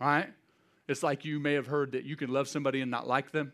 Right? 0.00 0.28
It's 0.88 1.04
like 1.04 1.24
you 1.24 1.38
may 1.38 1.52
have 1.52 1.68
heard 1.68 1.92
that 1.92 2.02
you 2.02 2.16
can 2.16 2.32
love 2.32 2.48
somebody 2.48 2.80
and 2.80 2.90
not 2.90 3.06
like 3.06 3.30
them. 3.30 3.52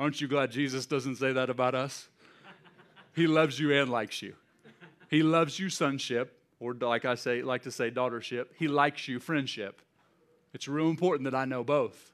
Aren't 0.00 0.20
you 0.20 0.26
glad 0.26 0.50
Jesus 0.50 0.84
doesn't 0.84 1.14
say 1.14 1.32
that 1.32 1.48
about 1.48 1.76
us? 1.76 2.08
He 3.14 3.28
loves 3.28 3.60
you 3.60 3.72
and 3.72 3.88
likes 3.88 4.20
you. 4.20 4.34
He 5.14 5.22
loves 5.22 5.60
you 5.60 5.70
sonship, 5.70 6.40
or 6.58 6.74
like 6.74 7.04
I 7.04 7.14
say, 7.14 7.40
like 7.40 7.62
to 7.62 7.70
say 7.70 7.88
daughtership. 7.88 8.46
He 8.58 8.66
likes 8.66 9.06
you 9.06 9.20
friendship. 9.20 9.80
It's 10.52 10.66
real 10.66 10.90
important 10.90 11.30
that 11.30 11.36
I 11.36 11.44
know 11.44 11.62
both. 11.62 12.12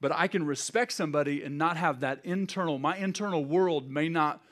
But 0.00 0.10
I 0.10 0.26
can 0.26 0.44
respect 0.44 0.90
somebody 0.90 1.44
and 1.44 1.58
not 1.58 1.76
have 1.76 2.00
that 2.00 2.18
internal, 2.24 2.80
my 2.80 2.96
internal 2.96 3.44
world 3.44 3.88
may 3.88 4.08
not 4.08 4.42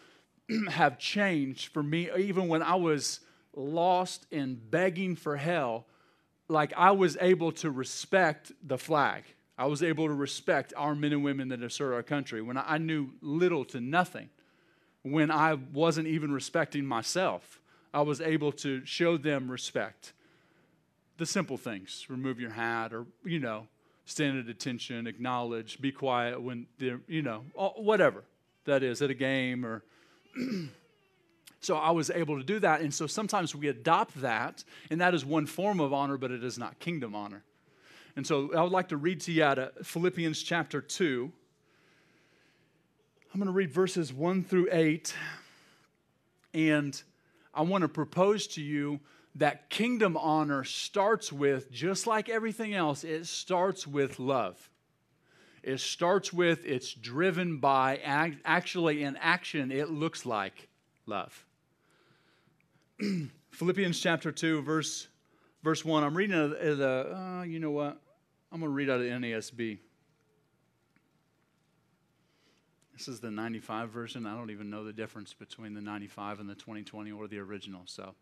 have 0.69 1.00
changed 1.00 1.73
for 1.73 1.83
me, 1.83 2.09
even 2.17 2.47
when 2.47 2.62
I 2.62 2.76
was 2.76 3.19
lost 3.57 4.26
and 4.31 4.71
begging 4.71 5.17
for 5.17 5.37
hell. 5.37 5.87
Like 6.47 6.73
I 6.76 6.93
was 6.93 7.19
able 7.21 7.50
to 7.55 7.73
respect 7.73 8.52
the 8.62 8.79
flag. 8.79 9.25
I 9.59 9.67
was 9.67 9.83
able 9.83 10.07
to 10.07 10.14
respect 10.14 10.73
our 10.76 10.95
men 10.95 11.12
and 11.12 11.25
women 11.25 11.49
that 11.49 11.61
have 11.61 11.73
served 11.73 11.93
our 11.93 12.05
country 12.05 12.40
when 12.40 12.57
I 12.57 12.79
knew 12.79 13.11
little 13.21 13.64
to 13.64 13.81
nothing. 13.81 14.31
When 15.02 15.30
I 15.30 15.54
wasn't 15.54 16.09
even 16.09 16.33
respecting 16.33 16.85
myself, 16.85 17.61
I 17.92 18.02
was 18.02 18.21
able 18.21 18.52
to 18.52 18.85
show 18.85 19.16
them 19.16 19.50
respect. 19.50 20.12
The 21.16 21.26
simple 21.26 21.57
things 21.57 22.07
remove 22.09 22.40
your 22.40 22.50
hat, 22.50 22.92
or, 22.92 23.07
you 23.25 23.40
know, 23.40 23.66
stand 24.04 24.38
at 24.38 24.49
attention, 24.49 25.07
acknowledge, 25.07 25.80
be 25.80 25.92
quiet 25.92 26.40
when 26.40 26.66
they're, 26.78 27.00
you 27.07 27.23
know, 27.23 27.45
whatever 27.54 28.25
that 28.64 28.83
is 28.83 29.02
at 29.02 29.11
a 29.11 29.14
game 29.14 29.64
or. 29.64 29.83
so 31.61 31.76
I 31.76 31.90
was 31.90 32.11
able 32.11 32.38
to 32.38 32.45
do 32.45 32.59
that. 32.61 32.80
And 32.80 32.92
so 32.92 33.07
sometimes 33.07 33.54
we 33.54 33.69
adopt 33.69 34.21
that, 34.21 34.64
and 34.90 35.00
that 35.00 35.14
is 35.14 35.25
one 35.25 35.47
form 35.47 35.80
of 35.80 35.92
honor, 35.92 36.16
but 36.16 36.30
it 36.30 36.42
is 36.42 36.59
not 36.59 36.78
kingdom 36.78 37.14
honor. 37.14 37.42
And 38.16 38.26
so 38.26 38.52
I 38.54 38.62
would 38.62 38.73
like 38.73 38.88
to 38.88 38.97
read 38.97 39.21
to 39.23 39.33
you 39.33 39.45
out 39.45 39.59
of 39.59 39.87
Philippians 39.87 40.42
chapter 40.42 40.80
2. 40.80 41.30
I'm 43.32 43.38
going 43.38 43.46
to 43.46 43.52
read 43.52 43.70
verses 43.70 44.12
1 44.12 44.42
through 44.42 44.68
8. 44.72 45.14
And 46.52 47.00
I 47.54 47.62
want 47.62 47.82
to 47.82 47.88
propose 47.88 48.49
to 48.49 48.60
you 48.60 48.99
that 49.37 49.70
kingdom 49.70 50.16
honor 50.16 50.64
starts 50.64 51.32
with, 51.32 51.70
just 51.70 52.08
like 52.08 52.28
everything 52.28 52.75
else, 52.75 53.04
it 53.04 53.26
starts 53.26 53.87
with 53.87 54.18
love. 54.18 54.68
It 55.62 55.78
starts 55.78 56.32
with, 56.32 56.66
it's 56.66 56.92
driven 56.92 57.58
by, 57.58 58.00
actually 58.44 59.04
in 59.04 59.16
action, 59.16 59.70
it 59.70 59.90
looks 59.90 60.26
like 60.26 60.68
love. 61.06 61.44
Philippians 63.50 64.00
chapter 64.00 64.32
2, 64.32 64.62
verse 64.62 65.06
verse 65.62 65.84
1. 65.84 66.02
I'm 66.02 66.16
reading 66.16 66.37
the, 66.50 67.16
uh, 67.16 67.42
you 67.44 67.60
know 67.60 67.70
what? 67.70 68.00
I'm 68.50 68.58
going 68.58 68.70
to 68.70 68.75
read 68.75 68.90
out 68.90 69.00
of 69.00 69.06
NASB. 69.06 69.78
This 73.00 73.09
is 73.09 73.21
the 73.21 73.30
95 73.30 73.88
version. 73.88 74.26
I 74.26 74.37
don't 74.37 74.50
even 74.50 74.69
know 74.69 74.85
the 74.85 74.92
difference 74.92 75.33
between 75.33 75.73
the 75.73 75.80
95 75.80 76.38
and 76.38 76.47
the 76.47 76.54
2020 76.54 77.11
or 77.12 77.28
the 77.28 77.38
original. 77.38 77.80
So 77.87 78.14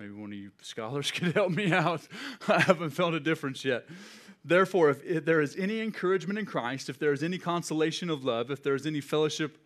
maybe 0.00 0.12
one 0.12 0.32
of 0.32 0.38
you 0.38 0.50
scholars 0.62 1.10
could 1.14 1.34
help 1.34 1.50
me 1.52 1.74
out. 1.74 2.08
I 2.48 2.60
haven't 2.60 2.88
felt 2.88 3.12
a 3.12 3.20
difference 3.20 3.66
yet. 3.66 3.84
Therefore, 4.42 4.88
if, 4.88 5.26
there 5.26 5.42
is 5.42 5.54
any 5.56 5.82
encouragement 5.82 6.38
in 6.38 6.46
Christ, 6.46 6.88
if 6.88 6.98
there 6.98 7.12
is 7.12 7.22
any 7.22 7.36
consolation 7.36 8.08
of 8.08 8.24
love, 8.24 8.50
if 8.50 8.62
there 8.62 8.74
is 8.74 8.86
any 8.86 9.02
fellowship 9.02 9.58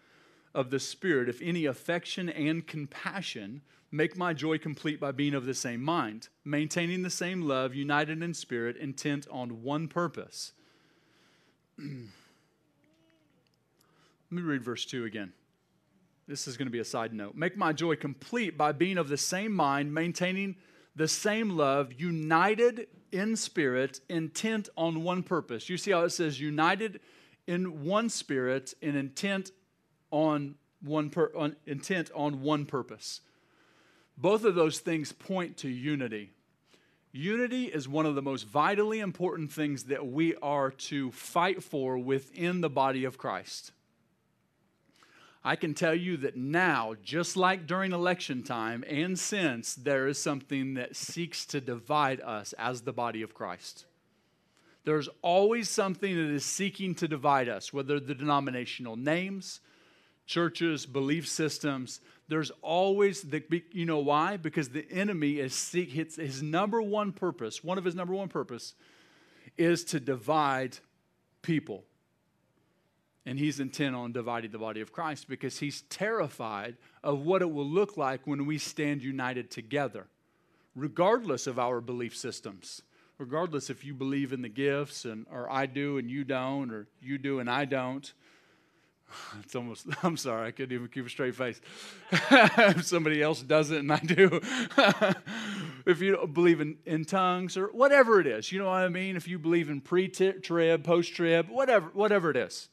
of 0.57 0.71
the 0.71 0.81
Spirit, 0.81 1.29
if 1.29 1.40
any 1.40 1.64
affection 1.66 2.29
and 2.29 2.66
compassion, 2.66 3.62
Make 3.95 4.16
my 4.16 4.33
joy 4.33 4.57
complete 4.57 4.99
by 4.99 5.12
being 5.12 5.35
of 5.35 5.45
the 5.45 5.53
same 5.53 5.83
mind, 5.83 6.29
maintaining 6.47 7.03
the 7.03 7.11
same 7.11 7.43
love, 7.43 7.75
united 7.75 8.23
in 8.23 8.33
spirit, 8.33 8.79
intent 8.79 9.27
on 9.31 9.62
one 9.62 9.87
purpose. 9.87 10.55
Let 14.33 14.37
me 14.37 14.49
read 14.49 14.64
verse 14.64 14.87
2 14.87 15.05
again. 15.05 15.35
This 16.27 16.49
is 16.49 16.57
going 16.57 16.66
to 16.66 16.73
be 16.73 16.79
a 16.79 16.87
side 16.87 17.12
note. 17.12 17.35
Make 17.35 17.55
my 17.55 17.75
joy 17.75 17.97
complete 17.97 18.57
by 18.57 18.73
being 18.73 18.97
of 18.97 19.11
the 19.11 19.18
same 19.18 19.53
mind, 19.53 19.92
maintaining 19.92 20.57
the 20.97 21.07
same 21.07 21.51
love, 21.51 21.92
united 21.92 22.87
in 23.11 23.37
spirit, 23.37 24.01
intent 24.09 24.71
on 24.75 25.03
one 25.03 25.23
purpose. 25.23 25.68
You 25.68 25.77
see 25.77 25.90
how 25.90 26.05
it 26.05 26.11
says 26.11 26.40
united 26.40 27.01
in 27.47 27.85
one 27.85 28.09
spirit 28.09 28.73
and 28.81 28.97
intent 28.97 29.51
on 30.11 30.55
one 30.83 31.12
on, 31.37 31.57
intent 31.66 32.11
on 32.14 32.40
one 32.40 32.64
purpose. 32.64 33.21
Both 34.16 34.47
of 34.47 34.55
those 34.55 34.79
things 34.79 35.12
point 35.12 35.59
to 35.59 35.68
unity. 35.68 36.31
Unity 37.12 37.66
is 37.66 37.87
one 37.87 38.07
of 38.07 38.14
the 38.14 38.23
most 38.23 38.45
vitally 38.45 39.01
important 39.01 39.53
things 39.53 39.85
that 39.85 40.07
we 40.07 40.35
are 40.37 40.71
to 40.71 41.11
fight 41.11 41.62
for 41.62 41.99
within 41.99 42.62
the 42.62 42.71
body 42.71 43.05
of 43.05 43.18
Christ. 43.18 43.73
I 45.44 45.57
can 45.57 45.74
tell 45.74 45.94
you 45.94 46.16
that 46.18 46.37
now, 46.37 46.94
just 47.02 47.37
like 47.37 47.66
during 47.66 47.92
election 47.92 48.44
time 48.44 48.85
and 48.88 49.18
since, 49.18 49.74
there 49.74 50.07
is 50.07 50.22
something 50.22 50.74
that 50.74 50.94
seeks 50.94 51.44
to 51.46 51.61
divide 51.61 52.20
us 52.20 52.52
as 52.55 52.83
the 52.83 52.92
body 52.92 53.22
of 53.22 53.35
Christ. 53.35 53.87
There's 54.85 55.09
always 55.20 55.68
something 55.68 56.14
that 56.14 56.33
is 56.33 56.44
seeking 56.44 56.94
to 56.96 57.09
divide 57.09 57.48
us, 57.48 57.72
whether 57.72 57.98
the 57.98 58.14
denominational 58.14 58.96
names, 58.96 59.61
churches, 60.26 60.87
belief 60.87 61.26
systems, 61.28 62.00
there's 62.28 62.52
always 62.62 63.22
the 63.22 63.42
you 63.72 63.85
know 63.85 63.98
why? 63.98 64.37
Because 64.37 64.70
the 64.70 64.90
enemy 64.90 65.38
is 65.38 65.55
seek 65.55 65.90
his, 65.90 66.16
his 66.16 66.42
number 66.42 66.81
one 66.81 67.12
purpose 67.12 67.62
one 67.62 67.78
of 67.78 67.85
his 67.85 67.94
number 67.94 68.14
one 68.14 68.28
purpose 68.28 68.74
is 69.59 69.85
to 69.85 70.00
divide 70.00 70.78
people 71.42 71.85
and 73.25 73.39
he's 73.39 73.61
intent 73.61 73.95
on 73.95 74.13
dividing 74.13 74.51
the 74.51 74.59
body 74.59 74.81
of 74.81 74.93
christ 74.93 75.29
because 75.29 75.59
he's 75.59 75.83
terrified 75.83 76.77
of 77.03 77.21
what 77.21 77.43
it 77.43 77.51
will 77.51 77.67
look 77.67 77.97
like 77.97 78.27
when 78.27 78.47
we 78.47 78.59
stand 78.59 79.03
united 79.03 79.51
together 79.51 80.07
regardless 80.75 81.47
of 81.47 81.59
our 81.59 81.81
belief 81.81 82.17
systems 82.17 82.83
regardless 83.19 83.71
if 83.71 83.85
you 83.85 83.95
believe 83.95 84.33
in 84.33 84.43
the 84.43 84.49
gifts 84.49 85.05
and 85.05 85.27
or 85.31 85.51
i 85.51 85.67
do 85.67 85.99
and 85.99 86.11
you 86.11 86.25
don't 86.25 86.71
or 86.71 86.87
you 87.01 87.19
do 87.19 87.39
and 87.39 87.51
i 87.51 87.65
don't 87.65 88.13
It's 89.43 89.55
almost, 89.55 89.87
I'm 90.03 90.17
sorry, 90.17 90.49
I 90.49 90.51
couldn't 90.51 90.75
even 90.75 90.89
keep 90.89 91.07
a 91.07 91.09
straight 91.09 91.35
face. 91.35 91.61
if 92.13 92.85
somebody 92.85 93.23
else 93.23 93.43
does 93.43 93.71
it 93.71 93.79
and 93.79 93.93
I 93.93 93.99
do. 93.99 94.41
if 95.87 96.01
you 96.01 96.29
believe 96.33 96.61
in, 96.61 96.77
in 96.87 97.05
tongues 97.05 97.57
or 97.57 97.67
whatever 97.69 98.21
it 98.21 98.27
is, 98.27 98.53
you 98.53 98.59
know 98.59 98.67
what 98.67 98.83
I 98.83 98.89
mean? 98.89 99.17
If 99.17 99.29
you 99.29 99.39
believe 99.39 99.71
in 99.71 99.81
pre 99.81 100.09
trib, 100.09 100.85
post 100.85 101.15
trib, 101.15 101.49
whatever, 101.49 101.91
whatever 101.93 102.31
it 102.31 102.37
is. 102.37 102.69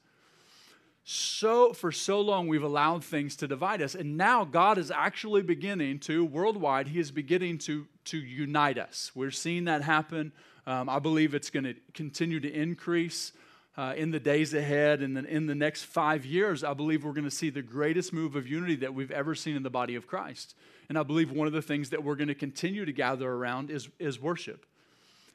So, 1.04 1.74
for 1.74 1.92
so 1.92 2.22
long, 2.22 2.48
we've 2.48 2.64
allowed 2.64 3.04
things 3.04 3.36
to 3.38 3.48
divide 3.48 3.82
us. 3.82 3.96
And 3.96 4.16
now 4.16 4.46
God 4.46 4.78
is 4.78 4.92
actually 4.92 5.42
beginning 5.42 6.00
to, 6.02 6.24
worldwide, 6.24 6.88
He 6.88 7.00
is 7.00 7.10
beginning 7.10 7.58
to, 7.60 7.88
to 8.06 8.18
unite 8.18 8.78
us. 8.78 9.12
We're 9.16 9.32
seeing 9.32 9.66
that 9.66 9.82
happen. 9.82 10.32
Um, 10.68 10.88
I 10.88 11.00
believe 11.00 11.34
it's 11.34 11.50
going 11.50 11.64
to 11.64 11.76
continue 11.94 12.40
to 12.40 12.52
increase 12.52 13.32
uh, 13.80 13.94
in 13.96 14.12
the 14.12 14.20
days 14.20 14.54
ahead 14.54 15.02
and 15.02 15.16
then 15.16 15.26
in 15.26 15.46
the 15.48 15.56
next 15.56 15.86
five 15.86 16.26
years, 16.26 16.66
I 16.66 16.74
believe 16.74 17.06
we're 17.06 17.14
going 17.14 17.24
to 17.24 17.32
see 17.32 17.50
the 17.50 17.62
greatest 17.62 18.12
move 18.12 18.36
of 18.36 18.46
unity 18.46 18.76
that 18.76 18.94
we've 18.94 19.10
ever 19.10 19.34
seen 19.34 19.56
in 19.56 19.64
the 19.64 19.70
body 19.70 19.96
of 19.96 20.06
Christ. 20.06 20.54
And 20.90 20.98
I 20.98 21.04
believe 21.04 21.32
one 21.32 21.48
of 21.48 21.54
the 21.54 21.62
things 21.62 21.92
that 21.92 22.04
we're 22.04 22.16
going 22.16 22.28
to 22.28 22.36
continue 22.36 22.84
to 22.84 22.92
gather 22.92 23.32
around 23.32 23.72
is, 23.72 23.88
is 23.98 24.20
worship. 24.20 24.66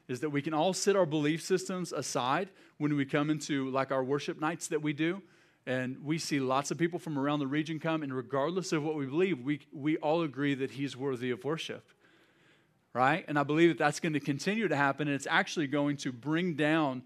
Is 0.07 0.19
that 0.19 0.29
we 0.29 0.43
can 0.43 0.53
all 0.53 0.73
sit 0.73 0.95
our 0.95 1.07
belief 1.07 1.41
systems 1.41 1.91
aside 1.91 2.49
when 2.77 2.95
we 2.95 3.03
come 3.03 3.31
into 3.31 3.71
like 3.71 3.91
our 3.91 4.03
worship 4.03 4.39
nights 4.39 4.67
that 4.67 4.83
we 4.83 4.93
do. 4.93 5.23
And 5.67 6.03
we 6.03 6.19
see 6.19 6.39
lots 6.39 6.69
of 6.69 6.77
people 6.77 6.99
from 6.99 7.17
around 7.17 7.39
the 7.39 7.47
region 7.47 7.79
come, 7.79 8.03
and 8.03 8.13
regardless 8.13 8.71
of 8.71 8.83
what 8.83 8.95
we 8.95 9.05
believe, 9.05 9.41
we, 9.41 9.61
we 9.73 9.97
all 9.97 10.21
agree 10.21 10.53
that 10.55 10.71
he's 10.71 10.95
worthy 10.95 11.31
of 11.31 11.43
worship. 11.43 11.87
Right? 12.93 13.25
And 13.27 13.37
I 13.37 13.43
believe 13.43 13.69
that 13.69 13.77
that's 13.77 13.99
going 13.99 14.13
to 14.13 14.19
continue 14.19 14.67
to 14.67 14.75
happen, 14.75 15.07
and 15.07 15.15
it's 15.15 15.27
actually 15.27 15.67
going 15.67 15.97
to 15.97 16.11
bring 16.11 16.53
down 16.53 17.03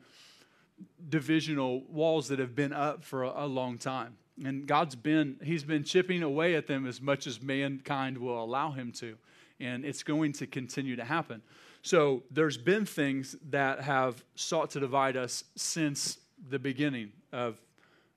divisional 1.10 1.84
walls 1.90 2.28
that 2.28 2.40
have 2.40 2.56
been 2.56 2.74
up 2.74 3.04
for 3.04 3.24
a, 3.24 3.46
a, 3.46 3.48
long 3.48 3.78
time. 3.78 4.16
And 4.44 4.68
God's 4.68 4.96
been, 4.96 5.38
He's 5.44 5.64
been 5.64 5.84
chipping 5.84 6.24
away 6.24 6.56
at 6.56 6.68
them 6.68 6.86
as 6.86 7.02
much 7.02 7.28
as 7.28 7.42
mankind 7.42 8.18
will 8.18 8.42
allow 8.42 8.72
Him 8.72 8.92
to. 8.94 9.18
And 9.60 9.84
it's 9.84 10.04
going 10.04 10.34
to 10.34 10.48
continue 10.48 10.96
to 10.96 11.04
happen. 11.04 11.42
So 11.82 12.24
there's 12.32 12.58
been 12.58 12.86
things 12.86 13.36
that 13.50 13.82
have 13.82 14.24
sought 14.36 14.72
to 14.72 14.80
divide 14.80 15.18
us 15.18 15.44
since 15.56 16.20
the 16.50 16.60
beginning 16.60 17.12
of, 17.34 17.60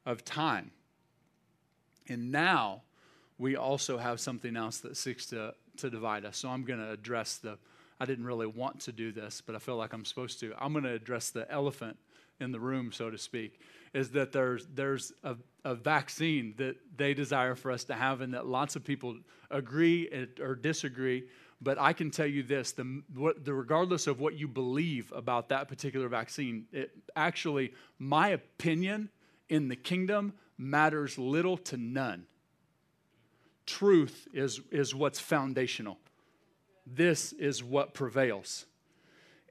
of 0.06 0.24
time. 0.24 0.70
And 2.08 2.32
now 2.32 2.82
we 3.38 3.56
also 3.56 3.98
have 3.98 4.20
something 4.20 4.56
else 4.56 4.78
that 4.78 4.96
seeks 4.96 5.26
to, 5.26 5.54
to 5.78 5.90
divide 5.90 6.24
us. 6.24 6.36
So 6.38 6.48
I'm 6.48 6.64
going 6.64 6.80
to 6.80 6.90
address 6.90 7.38
the, 7.38 7.58
I 8.00 8.04
didn't 8.04 8.24
really 8.24 8.46
want 8.46 8.80
to 8.80 8.92
do 8.92 9.12
this, 9.12 9.40
but 9.40 9.54
I 9.54 9.58
feel 9.58 9.76
like 9.76 9.92
I'm 9.92 10.04
supposed 10.04 10.40
to. 10.40 10.52
I'm 10.58 10.72
going 10.72 10.84
to 10.84 10.92
address 10.92 11.30
the 11.30 11.50
elephant 11.50 11.96
in 12.40 12.52
the 12.52 12.60
room, 12.60 12.92
so 12.92 13.10
to 13.10 13.18
speak, 13.18 13.60
is 13.94 14.10
that 14.10 14.32
there's, 14.32 14.66
there's 14.74 15.12
a, 15.22 15.36
a 15.64 15.74
vaccine 15.74 16.54
that 16.56 16.76
they 16.96 17.14
desire 17.14 17.54
for 17.54 17.70
us 17.70 17.84
to 17.84 17.94
have 17.94 18.20
and 18.20 18.34
that 18.34 18.46
lots 18.46 18.74
of 18.74 18.84
people 18.84 19.16
agree 19.50 20.28
or 20.40 20.54
disagree. 20.54 21.24
But 21.60 21.78
I 21.78 21.92
can 21.92 22.10
tell 22.10 22.26
you 22.26 22.42
this 22.42 22.72
the, 22.72 23.02
what, 23.14 23.44
the, 23.44 23.54
regardless 23.54 24.06
of 24.08 24.18
what 24.18 24.34
you 24.34 24.48
believe 24.48 25.12
about 25.14 25.48
that 25.50 25.68
particular 25.68 26.08
vaccine, 26.08 26.66
it 26.72 26.90
actually, 27.14 27.72
my 27.98 28.30
opinion 28.30 29.08
in 29.52 29.68
the 29.68 29.76
kingdom 29.76 30.32
matters 30.56 31.18
little 31.18 31.58
to 31.58 31.76
none. 31.76 32.24
Truth 33.66 34.26
is, 34.32 34.62
is 34.70 34.94
what's 34.94 35.20
foundational. 35.20 35.98
This 36.86 37.34
is 37.34 37.62
what 37.62 37.92
prevails. 37.92 38.64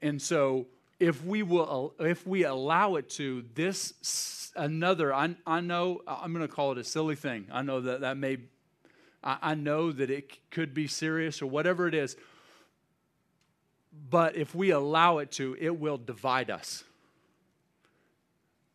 And 0.01 0.19
so 0.19 0.65
if 0.99 1.23
we 1.23 1.43
will 1.43 1.93
if 1.99 2.25
we 2.25 2.43
allow 2.45 2.95
it 2.95 3.09
to 3.09 3.43
this 3.55 4.51
another 4.55 5.11
I, 5.11 5.35
I 5.47 5.59
know 5.59 6.01
i'm 6.05 6.31
going 6.31 6.47
to 6.47 6.53
call 6.53 6.73
it 6.73 6.77
a 6.77 6.83
silly 6.83 7.15
thing 7.15 7.47
i 7.51 7.63
know 7.63 7.81
that 7.81 8.01
that 8.01 8.17
may 8.17 8.37
I, 9.23 9.37
I 9.41 9.55
know 9.55 9.91
that 9.91 10.11
it 10.11 10.51
could 10.51 10.75
be 10.75 10.85
serious 10.85 11.41
or 11.41 11.47
whatever 11.47 11.87
it 11.87 11.95
is 11.95 12.17
but 14.11 14.35
if 14.35 14.53
we 14.53 14.69
allow 14.69 15.17
it 15.17 15.31
to 15.33 15.57
it 15.59 15.79
will 15.79 15.97
divide 15.97 16.51
us 16.51 16.83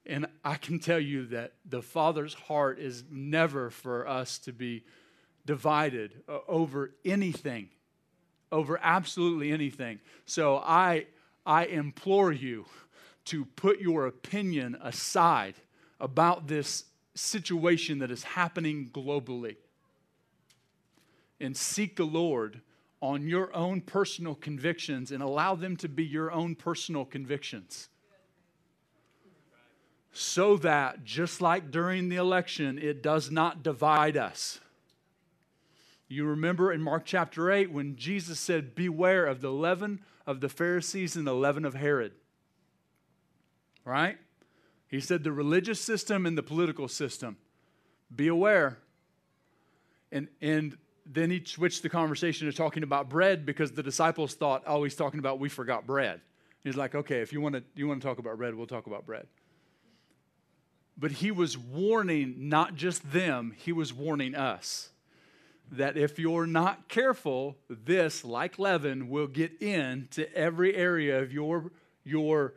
and 0.07 0.27
i 0.45 0.55
can 0.55 0.79
tell 0.79 1.01
you 1.01 1.27
that 1.27 1.53
the 1.65 1.83
father's 1.83 2.35
heart 2.35 2.79
is 2.79 3.05
never 3.11 3.71
for 3.71 4.07
us 4.07 4.39
to 4.39 4.53
be 4.53 4.85
divided 5.45 6.23
uh, 6.29 6.39
over 6.49 6.93
anything 7.05 7.69
over 8.53 8.79
absolutely 8.83 9.51
anything 9.51 9.99
so 10.25 10.57
i 10.59 11.05
I 11.47 11.67
implore 11.67 12.33
you 12.33 12.67
to 13.27 13.45
put 13.45 13.81
your 13.81 14.07
opinion 14.07 14.77
aside 14.83 15.55
about 16.01 16.49
this 16.49 16.85
situation 17.15 18.01
that 18.01 18.11
is 18.11 18.25
happening 18.25 18.91
globally 18.93 19.57
and 21.41 21.57
seek 21.57 21.97
the 21.97 22.05
Lord 22.05 22.61
on 23.01 23.29
your 23.29 23.55
own 23.55 23.81
personal 23.81 24.35
convictions 24.35 25.13
and 25.13 25.23
allow 25.23 25.55
them 25.55 25.77
to 25.77 25.89
be 25.89 26.05
your 26.05 26.33
own 26.33 26.57
personal 26.57 27.05
convictions. 27.05 27.89
So 30.19 30.57
that, 30.57 31.05
just 31.05 31.43
like 31.43 31.71
during 31.71 32.09
the 32.09 32.17
election, 32.17 32.79
it 32.79 33.03
does 33.03 33.31
not 33.31 33.63
divide 33.63 34.17
us. 34.17 34.61
You 36.09 36.25
remember 36.25 36.73
in 36.73 36.81
Mark 36.81 37.05
chapter 37.05 37.53
8 37.53 37.71
when 37.71 37.97
Jesus 37.97 38.41
said, 38.41 38.75
Beware 38.75 39.27
of 39.27 39.43
the 39.43 39.51
leaven 39.51 40.01
of 40.27 40.41
the 40.41 40.49
Pharisees 40.49 41.17
and 41.17 41.27
the 41.27 41.35
leaven 41.35 41.67
of 41.67 41.75
Herod. 41.75 42.13
Right? 43.85 44.17
He 44.89 45.01
said 45.01 45.23
the 45.23 45.33
religious 45.33 45.83
system 45.83 46.25
and 46.25 46.39
the 46.39 46.43
political 46.43 46.89
system. 46.89 47.37
Be 48.15 48.29
aware. 48.29 48.79
And, 50.11 50.29
and 50.41 50.79
then 51.05 51.31
he 51.31 51.45
switched 51.45 51.83
the 51.83 51.91
conversation 51.91 52.51
to 52.51 52.57
talking 52.57 52.85
about 52.85 53.11
bread 53.11 53.45
because 53.45 53.73
the 53.73 53.83
disciples 53.83 54.33
thought, 54.33 54.63
oh, 54.67 54.83
he's 54.83 54.97
talking 54.97 55.19
about 55.19 55.39
we 55.39 55.51
forgot 55.51 55.87
bread. 55.87 56.23
He's 56.65 56.75
like, 56.75 56.95
okay, 56.95 57.21
if 57.21 57.35
you 57.35 57.43
want 57.43 57.57
to 57.57 57.63
you 57.75 57.87
want 57.87 58.01
to 58.01 58.09
talk 58.09 58.19
about 58.19 58.39
bread, 58.39 58.55
we'll 58.55 58.67
talk 58.67 58.87
about 58.87 59.05
bread. 59.05 59.27
But 60.99 61.13
he 61.13 61.31
was 61.31 61.59
warning 61.59 62.49
not 62.49 62.75
just 62.75 63.13
them, 63.13 63.55
he 63.57 63.73
was 63.73 63.93
warning 63.93 64.35
us 64.35 64.91
that 65.73 65.97
if 65.97 66.19
you're 66.19 66.47
not 66.47 66.89
careful, 66.89 67.57
this, 67.69 68.25
like 68.25 68.59
leaven, 68.59 69.09
will 69.09 69.27
get 69.27 69.61
into 69.61 70.33
every 70.35 70.75
area 70.75 71.21
of 71.21 71.33
your, 71.33 71.73
your 72.05 72.55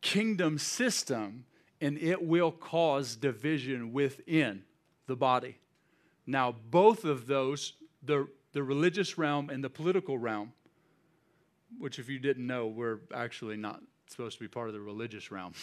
kingdom 0.00 0.58
system 0.58 1.44
and 1.80 1.98
it 1.98 2.22
will 2.22 2.52
cause 2.52 3.16
division 3.16 3.92
within 3.92 4.62
the 5.06 5.16
body. 5.16 5.58
Now, 6.26 6.54
both 6.70 7.04
of 7.04 7.26
those, 7.26 7.72
the, 8.02 8.28
the 8.52 8.62
religious 8.62 9.18
realm 9.18 9.50
and 9.50 9.64
the 9.64 9.70
political 9.70 10.16
realm, 10.18 10.52
which, 11.78 11.98
if 11.98 12.08
you 12.08 12.20
didn't 12.20 12.46
know, 12.46 12.66
we're 12.66 13.00
actually 13.12 13.56
not 13.56 13.80
supposed 14.06 14.36
to 14.36 14.44
be 14.44 14.48
part 14.48 14.68
of 14.68 14.74
the 14.74 14.80
religious 14.80 15.32
realm 15.32 15.54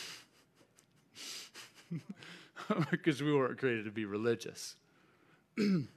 because 2.92 3.22
we 3.22 3.34
weren't 3.34 3.58
created 3.58 3.86
to 3.86 3.92
be 3.92 4.06
religious. 4.06 4.76
and 5.58 5.88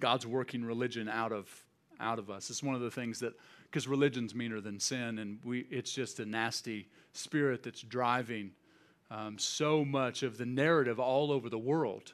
God's 0.00 0.26
working 0.26 0.64
religion 0.64 1.08
out 1.08 1.32
of 1.32 1.48
out 2.00 2.18
of 2.18 2.30
us. 2.30 2.48
It's 2.48 2.62
one 2.62 2.74
of 2.74 2.80
the 2.80 2.90
things 2.90 3.20
that 3.20 3.34
because 3.64 3.86
religion's 3.86 4.34
meaner 4.34 4.60
than 4.60 4.80
sin, 4.80 5.18
and 5.18 5.38
we 5.44 5.66
it's 5.70 5.92
just 5.92 6.20
a 6.20 6.24
nasty 6.24 6.88
spirit 7.12 7.62
that's 7.62 7.82
driving 7.82 8.52
um, 9.10 9.38
so 9.38 9.84
much 9.84 10.22
of 10.22 10.38
the 10.38 10.46
narrative 10.46 10.98
all 10.98 11.32
over 11.32 11.48
the 11.48 11.58
world. 11.58 12.12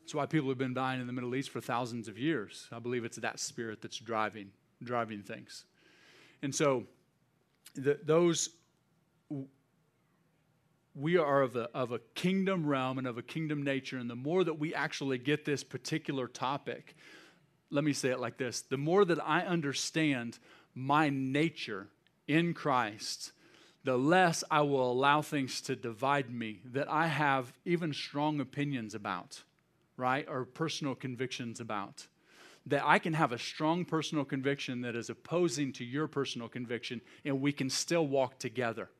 That's 0.00 0.14
why 0.14 0.26
people 0.26 0.48
have 0.48 0.58
been 0.58 0.74
dying 0.74 1.00
in 1.00 1.06
the 1.06 1.12
Middle 1.12 1.34
East 1.34 1.50
for 1.50 1.60
thousands 1.60 2.06
of 2.08 2.16
years. 2.16 2.68
I 2.70 2.78
believe 2.78 3.04
it's 3.04 3.16
that 3.16 3.40
spirit 3.40 3.82
that's 3.82 3.98
driving 3.98 4.50
driving 4.82 5.22
things, 5.22 5.64
and 6.42 6.54
so 6.54 6.84
the, 7.74 7.98
those 8.04 8.50
we 10.96 11.18
are 11.18 11.42
of 11.42 11.56
a, 11.56 11.68
of 11.74 11.92
a 11.92 11.98
kingdom 12.14 12.66
realm 12.66 12.96
and 12.98 13.06
of 13.06 13.18
a 13.18 13.22
kingdom 13.22 13.62
nature. 13.62 13.98
And 13.98 14.08
the 14.08 14.16
more 14.16 14.42
that 14.42 14.58
we 14.58 14.74
actually 14.74 15.18
get 15.18 15.44
this 15.44 15.62
particular 15.62 16.26
topic, 16.26 16.96
let 17.70 17.84
me 17.84 17.92
say 17.92 18.08
it 18.10 18.20
like 18.20 18.38
this 18.38 18.62
the 18.62 18.78
more 18.78 19.04
that 19.04 19.18
I 19.22 19.42
understand 19.42 20.38
my 20.74 21.10
nature 21.10 21.88
in 22.26 22.54
Christ, 22.54 23.32
the 23.84 23.96
less 23.96 24.42
I 24.50 24.62
will 24.62 24.90
allow 24.90 25.22
things 25.22 25.60
to 25.62 25.76
divide 25.76 26.30
me 26.30 26.60
that 26.72 26.90
I 26.90 27.06
have 27.08 27.52
even 27.64 27.92
strong 27.92 28.40
opinions 28.40 28.94
about, 28.94 29.42
right? 29.96 30.26
Or 30.28 30.44
personal 30.44 30.94
convictions 30.94 31.60
about. 31.60 32.06
That 32.68 32.84
I 32.84 32.98
can 32.98 33.12
have 33.12 33.30
a 33.30 33.38
strong 33.38 33.84
personal 33.84 34.24
conviction 34.24 34.80
that 34.80 34.96
is 34.96 35.08
opposing 35.08 35.72
to 35.74 35.84
your 35.84 36.08
personal 36.08 36.48
conviction, 36.48 37.00
and 37.24 37.40
we 37.40 37.52
can 37.52 37.70
still 37.70 38.06
walk 38.08 38.40
together. 38.40 38.90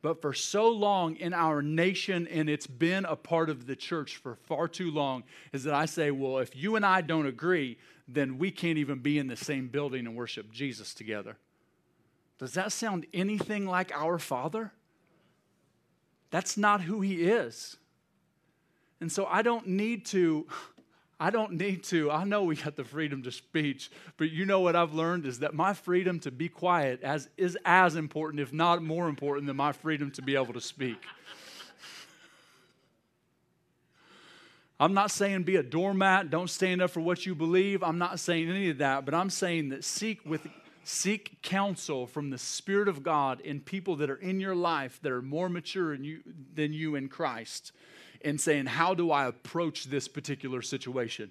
But 0.00 0.22
for 0.22 0.32
so 0.32 0.68
long 0.68 1.16
in 1.16 1.34
our 1.34 1.60
nation, 1.60 2.28
and 2.28 2.48
it's 2.48 2.68
been 2.68 3.04
a 3.04 3.16
part 3.16 3.50
of 3.50 3.66
the 3.66 3.74
church 3.74 4.16
for 4.16 4.36
far 4.36 4.68
too 4.68 4.90
long, 4.90 5.24
is 5.52 5.64
that 5.64 5.74
I 5.74 5.86
say, 5.86 6.10
well, 6.10 6.38
if 6.38 6.54
you 6.54 6.76
and 6.76 6.86
I 6.86 7.00
don't 7.00 7.26
agree, 7.26 7.78
then 8.06 8.38
we 8.38 8.50
can't 8.50 8.78
even 8.78 9.00
be 9.00 9.18
in 9.18 9.26
the 9.26 9.36
same 9.36 9.68
building 9.68 10.06
and 10.06 10.16
worship 10.16 10.52
Jesus 10.52 10.94
together. 10.94 11.36
Does 12.38 12.54
that 12.54 12.70
sound 12.70 13.06
anything 13.12 13.66
like 13.66 13.92
our 13.92 14.18
Father? 14.18 14.72
That's 16.30 16.56
not 16.56 16.82
who 16.82 17.00
He 17.00 17.24
is. 17.24 17.76
And 19.00 19.10
so 19.10 19.26
I 19.26 19.42
don't 19.42 19.66
need 19.66 20.06
to 20.06 20.46
I 21.20 21.30
don't 21.30 21.52
need 21.52 21.82
to. 21.84 22.12
I 22.12 22.22
know 22.24 22.44
we 22.44 22.54
got 22.54 22.76
the 22.76 22.84
freedom 22.84 23.24
to 23.24 23.32
speech, 23.32 23.90
but 24.16 24.30
you 24.30 24.46
know 24.46 24.60
what 24.60 24.76
I've 24.76 24.94
learned 24.94 25.26
is 25.26 25.40
that 25.40 25.52
my 25.52 25.74
freedom 25.74 26.20
to 26.20 26.30
be 26.30 26.48
quiet 26.48 27.02
as, 27.02 27.28
is 27.36 27.58
as 27.64 27.96
important, 27.96 28.40
if 28.40 28.52
not 28.52 28.82
more 28.82 29.08
important, 29.08 29.48
than 29.48 29.56
my 29.56 29.72
freedom 29.72 30.12
to 30.12 30.22
be 30.22 30.36
able 30.36 30.52
to 30.52 30.60
speak. 30.60 31.02
I'm 34.80 34.94
not 34.94 35.10
saying 35.10 35.42
be 35.42 35.56
a 35.56 35.62
doormat, 35.64 36.30
don't 36.30 36.48
stand 36.48 36.80
up 36.80 36.90
for 36.90 37.00
what 37.00 37.26
you 37.26 37.34
believe. 37.34 37.82
I'm 37.82 37.98
not 37.98 38.20
saying 38.20 38.48
any 38.48 38.70
of 38.70 38.78
that, 38.78 39.04
but 39.04 39.12
I'm 39.12 39.30
saying 39.30 39.70
that 39.70 39.82
seek 39.82 40.24
with 40.24 40.46
seek 40.84 41.42
counsel 41.42 42.06
from 42.06 42.30
the 42.30 42.38
Spirit 42.38 42.86
of 42.86 43.02
God 43.02 43.40
in 43.40 43.60
people 43.60 43.96
that 43.96 44.08
are 44.08 44.16
in 44.16 44.38
your 44.38 44.54
life 44.54 45.00
that 45.02 45.10
are 45.10 45.20
more 45.20 45.48
mature 45.48 45.92
you, 45.94 46.20
than 46.54 46.72
you 46.72 46.94
in 46.94 47.08
Christ 47.08 47.72
and 48.24 48.40
saying, 48.40 48.66
How 48.66 48.94
do 48.94 49.10
I 49.10 49.26
approach 49.26 49.84
this 49.84 50.08
particular 50.08 50.62
situation? 50.62 51.30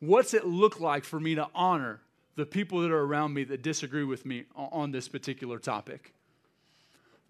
What's 0.00 0.34
it 0.34 0.46
look 0.46 0.80
like 0.80 1.04
for 1.04 1.20
me 1.20 1.34
to 1.36 1.48
honor 1.54 2.00
the 2.34 2.46
people 2.46 2.80
that 2.80 2.90
are 2.90 3.04
around 3.04 3.34
me 3.34 3.44
that 3.44 3.62
disagree 3.62 4.04
with 4.04 4.26
me 4.26 4.44
on 4.54 4.90
this 4.90 5.08
particular 5.08 5.58
topic? 5.58 6.12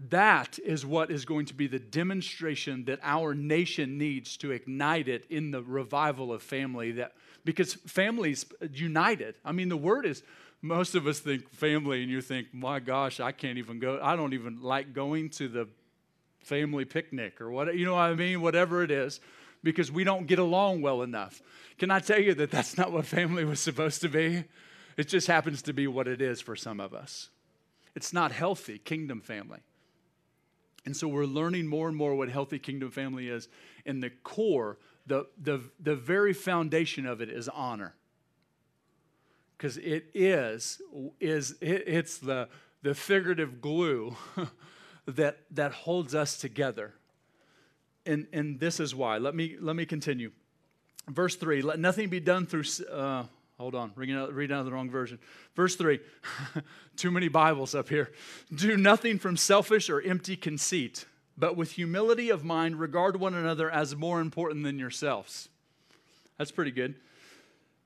That 0.09 0.59
is 0.65 0.85
what 0.85 1.11
is 1.11 1.25
going 1.25 1.47
to 1.47 1.55
be 1.55 1.67
the 1.67 1.79
demonstration 1.79 2.85
that 2.87 2.99
our 3.03 3.35
nation 3.35 3.99
needs 3.99 4.37
to 4.39 4.51
ignite 4.51 5.07
it 5.07 5.27
in 5.31 5.51
the 5.51 5.63
revival 5.63 6.33
of 6.33 6.43
family 6.43 6.93
that 6.93 7.13
because 7.45 7.75
families 7.75 8.47
united. 8.73 9.37
I 9.45 9.53
mean 9.53 9.69
the 9.69 9.77
word 9.77 10.07
is 10.07 10.23
most 10.61 10.95
of 10.95 11.07
us 11.07 11.19
think 11.21 11.53
family 11.53 12.03
and 12.03 12.11
you 12.11 12.21
think 12.21 12.53
my 12.53 12.81
gosh 12.81 13.21
I 13.21 13.33
can't 13.33 13.59
even 13.59 13.79
go 13.79 14.01
I 14.03 14.17
don't 14.17 14.33
even 14.33 14.61
like 14.63 14.93
going 14.93 15.29
to 15.31 15.49
the 15.49 15.69
family 16.43 16.85
picnic 16.85 17.41
or 17.41 17.51
what, 17.51 17.75
you 17.77 17.85
know 17.85 17.95
what 17.95 18.03
I 18.03 18.15
mean? 18.15 18.41
Whatever 18.41 18.83
it 18.83 18.91
is, 18.91 19.21
because 19.63 19.91
we 19.91 20.05
don't 20.05 20.27
get 20.27 20.39
along 20.39 20.83
well 20.83 21.03
enough. 21.03 21.43
Can 21.79 21.91
I 21.91 22.01
tell 22.01 22.21
you 22.21 22.35
that 22.35 22.51
that's 22.51 22.77
not 22.77 22.93
what 22.93 23.07
family 23.07 23.45
was 23.45 23.61
supposed 23.61 24.01
to 24.03 24.09
be? 24.09 24.45
It 24.97 25.09
just 25.09 25.27
happens 25.27 25.63
to 25.63 25.73
be 25.73 25.87
what 25.87 26.09
it 26.09 26.21
is 26.21 26.41
for 26.41 26.57
some 26.57 26.81
of 26.81 26.93
us. 26.95 27.31
It's 27.95 28.13
not 28.13 28.33
healthy, 28.33 28.79
kingdom 28.79 29.21
family. 29.21 29.61
And 30.85 30.97
so 30.97 31.07
we're 31.07 31.25
learning 31.25 31.67
more 31.67 31.89
and 31.89 31.97
more 31.97 32.15
what 32.15 32.29
healthy 32.29 32.59
kingdom 32.59 32.91
family 32.91 33.29
is. 33.29 33.49
And 33.87 34.03
the 34.03 34.11
core, 34.11 34.79
the, 35.07 35.27
the, 35.41 35.61
the 35.81 35.95
very 35.95 36.33
foundation 36.33 37.07
of 37.07 37.21
it 37.21 37.29
is 37.29 37.49
honor. 37.49 37.95
Because 39.57 39.77
it 39.77 40.07
is, 40.13 40.83
is 41.21 41.55
it, 41.61 41.85
it's 41.87 42.19
the, 42.19 42.49
the 42.83 42.95
figurative 42.95 43.61
glue 43.61 44.17
that, 45.07 45.39
that 45.51 45.73
holds 45.73 46.15
us 46.15 46.37
together. 46.37 46.93
And, 48.07 48.27
and 48.33 48.59
this 48.59 48.81
is 48.81 48.95
why. 48.95 49.19
Let 49.19 49.35
me, 49.35 49.57
let 49.61 49.77
me 49.77 49.87
continue. 49.87 50.33
Verse 51.09 51.37
3 51.37 51.63
Let 51.63 51.79
nothing 51.79 52.09
be 52.09 52.21
done 52.21 52.47
through. 52.47 52.65
Uh, 52.91 53.25
hold 53.59 53.75
on, 53.75 53.93
reading 53.95 54.17
out, 54.17 54.33
reading 54.33 54.57
out 54.57 54.65
the 54.65 54.73
wrong 54.73 54.91
version. 54.91 55.19
Verse 55.55 55.77
3 55.77 56.01
Too 56.97 57.11
many 57.11 57.29
Bibles 57.29 57.75
up 57.75 57.89
here. 57.89 58.13
Do 58.55 58.77
nothing 58.77 59.19
from 59.19 59.37
selfish 59.37 59.91
or 59.91 60.01
empty 60.01 60.37
conceit, 60.37 61.07
but 61.37 61.57
with 61.57 61.73
humility 61.73 62.31
of 62.31 62.45
mind 62.45 62.79
regard 62.79 63.19
one 63.19 63.35
another 63.35 63.71
as 63.71 63.97
more 63.97 64.21
important 64.21 64.65
than 64.65 64.79
yourselves. 64.79 65.49
That's 66.39 66.53
pretty 66.53 66.73
good. 66.73 66.95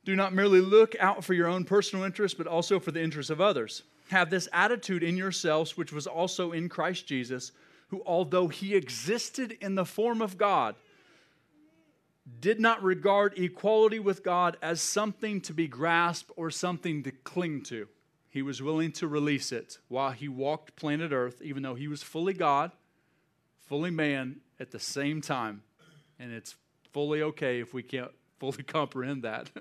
Do 0.04 0.14
not 0.14 0.32
merely 0.32 0.60
look 0.60 0.94
out 1.00 1.24
for 1.24 1.34
your 1.34 1.48
own 1.48 1.64
personal 1.64 2.04
interest, 2.04 2.38
but 2.38 2.46
also 2.46 2.78
for 2.78 2.92
the 2.92 3.02
interests 3.02 3.30
of 3.30 3.40
others. 3.40 3.82
Have 4.08 4.30
this 4.30 4.48
attitude 4.52 5.02
in 5.02 5.16
yourselves, 5.16 5.76
which 5.76 5.92
was 5.92 6.06
also 6.06 6.52
in 6.52 6.68
Christ 6.68 7.06
Jesus, 7.06 7.52
who, 7.88 8.02
although 8.06 8.48
he 8.48 8.74
existed 8.74 9.56
in 9.60 9.74
the 9.74 9.84
form 9.84 10.22
of 10.22 10.38
God, 10.38 10.76
did 12.40 12.60
not 12.60 12.82
regard 12.82 13.38
equality 13.38 13.98
with 13.98 14.22
God 14.22 14.56
as 14.60 14.80
something 14.80 15.40
to 15.42 15.54
be 15.54 15.68
grasped 15.68 16.30
or 16.36 16.50
something 16.50 17.02
to 17.04 17.12
cling 17.12 17.62
to. 17.64 17.88
He 18.28 18.42
was 18.42 18.60
willing 18.60 18.92
to 18.92 19.08
release 19.08 19.52
it 19.52 19.78
while 19.88 20.10
he 20.10 20.28
walked 20.28 20.76
planet 20.76 21.12
Earth, 21.12 21.40
even 21.40 21.62
though 21.62 21.74
he 21.74 21.88
was 21.88 22.02
fully 22.02 22.34
God, 22.34 22.72
fully 23.60 23.90
man 23.90 24.40
at 24.60 24.72
the 24.72 24.80
same 24.80 25.20
time. 25.20 25.62
And 26.18 26.32
it's 26.32 26.56
fully 26.92 27.22
okay 27.22 27.60
if 27.60 27.72
we 27.72 27.82
can't 27.82 28.10
fully 28.38 28.62
comprehend 28.62 29.22
that. 29.22 29.50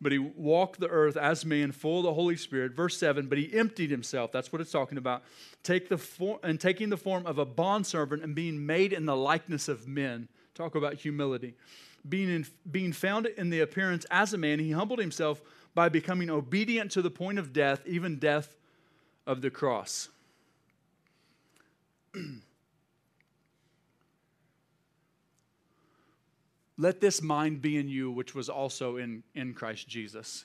but 0.00 0.12
he 0.12 0.18
walked 0.18 0.78
the 0.80 0.88
earth 0.88 1.16
as 1.16 1.44
man, 1.44 1.72
full 1.72 2.00
of 2.00 2.04
the 2.04 2.14
Holy 2.14 2.36
Spirit. 2.36 2.72
Verse 2.72 2.98
7, 2.98 3.26
but 3.26 3.38
he 3.38 3.52
emptied 3.56 3.90
himself. 3.90 4.30
That's 4.32 4.52
what 4.52 4.60
it's 4.60 4.70
talking 4.70 4.98
about. 4.98 5.22
Take 5.62 5.88
the 5.88 5.98
form, 5.98 6.38
and 6.42 6.60
taking 6.60 6.90
the 6.90 6.96
form 6.96 7.26
of 7.26 7.38
a 7.38 7.44
bondservant 7.44 8.22
and 8.22 8.34
being 8.34 8.66
made 8.66 8.92
in 8.92 9.06
the 9.06 9.16
likeness 9.16 9.68
of 9.68 9.88
men. 9.88 10.28
Talk 10.54 10.74
about 10.74 10.94
humility. 10.94 11.54
Being, 12.08 12.28
in, 12.28 12.46
being 12.70 12.92
found 12.92 13.26
in 13.26 13.50
the 13.50 13.60
appearance 13.60 14.06
as 14.10 14.32
a 14.32 14.38
man, 14.38 14.58
he 14.58 14.70
humbled 14.70 15.00
himself 15.00 15.40
by 15.74 15.88
becoming 15.88 16.30
obedient 16.30 16.90
to 16.92 17.02
the 17.02 17.10
point 17.10 17.38
of 17.38 17.52
death, 17.52 17.82
even 17.86 18.18
death 18.18 18.56
of 19.26 19.42
the 19.42 19.50
cross. 19.50 20.08
Let 26.78 27.00
this 27.00 27.22
mind 27.22 27.62
be 27.62 27.76
in 27.76 27.88
you, 27.88 28.10
which 28.10 28.34
was 28.34 28.48
also 28.48 28.96
in, 28.96 29.22
in 29.34 29.54
Christ 29.54 29.88
Jesus. 29.88 30.44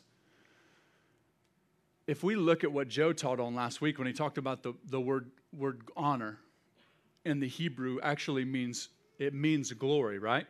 If 2.08 2.24
we 2.24 2.36
look 2.36 2.64
at 2.64 2.72
what 2.72 2.88
Joe 2.88 3.14
taught 3.14 3.40
on 3.40 3.56
last 3.56 3.82
week 3.82 3.98
when 3.98 4.08
he 4.08 4.14
talked 4.14 4.38
about 4.38 4.64
the, 4.64 4.74
the 4.90 5.00
word, 5.00 5.32
word 5.54 5.82
honor 5.96 6.40
in 7.26 7.40
the 7.40 7.48
Hebrew 7.48 8.00
actually 8.02 8.46
means 8.46 8.90
it 9.20 9.34
means 9.36 9.72
glory, 9.74 10.18
right? 10.18 10.48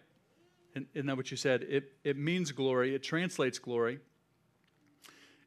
Isn't 0.74 1.08
that 1.08 1.18
what 1.18 1.30
you 1.30 1.36
said? 1.36 1.64
It, 1.64 1.92
it 2.06 2.18
means 2.18 2.54
glory, 2.54 2.96
it 2.96 3.04
translates 3.04 3.60
glory. 3.60 4.00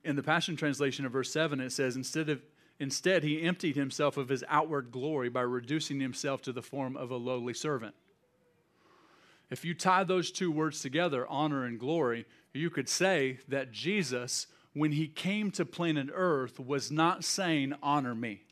In 0.05 0.17
the 0.17 0.23
Passion 0.23 0.57
Translation 0.57 1.07
of 1.07 1.13
verse 1.13 1.33
7, 1.33 1.59
it 1.61 1.71
says, 1.71 1.97
instead 1.97 2.29
of 2.29 2.43
Instead, 2.81 3.23
he 3.23 3.43
emptied 3.43 3.77
himself 3.77 4.17
of 4.17 4.29
his 4.29 4.43
outward 4.49 4.91
glory 4.91 5.29
by 5.29 5.43
reducing 5.43 6.01
himself 6.01 6.43
to 6.43 6.53
the 6.53 6.63
form 6.63 6.97
of 6.97 7.11
a 7.11 7.17
lowly 7.17 7.55
servant. 7.55 7.95
If 9.55 9.65
you 9.65 9.73
tie 9.73 10.03
those 10.03 10.33
two 10.33 10.51
words 10.51 10.81
together, 10.81 11.29
honor 11.29 11.65
and 11.65 11.79
glory, 11.79 12.27
you 12.53 12.71
could 12.71 12.89
say 12.89 13.39
that 13.47 13.71
Jesus, 13.71 14.49
when 14.73 14.91
he 14.91 15.07
came 15.07 15.53
to 15.53 15.65
planet 15.65 16.09
Earth, 16.13 16.59
was 16.59 16.91
not 16.91 17.23
saying, 17.23 17.73
Honor 17.81 18.17
me. 18.17 18.43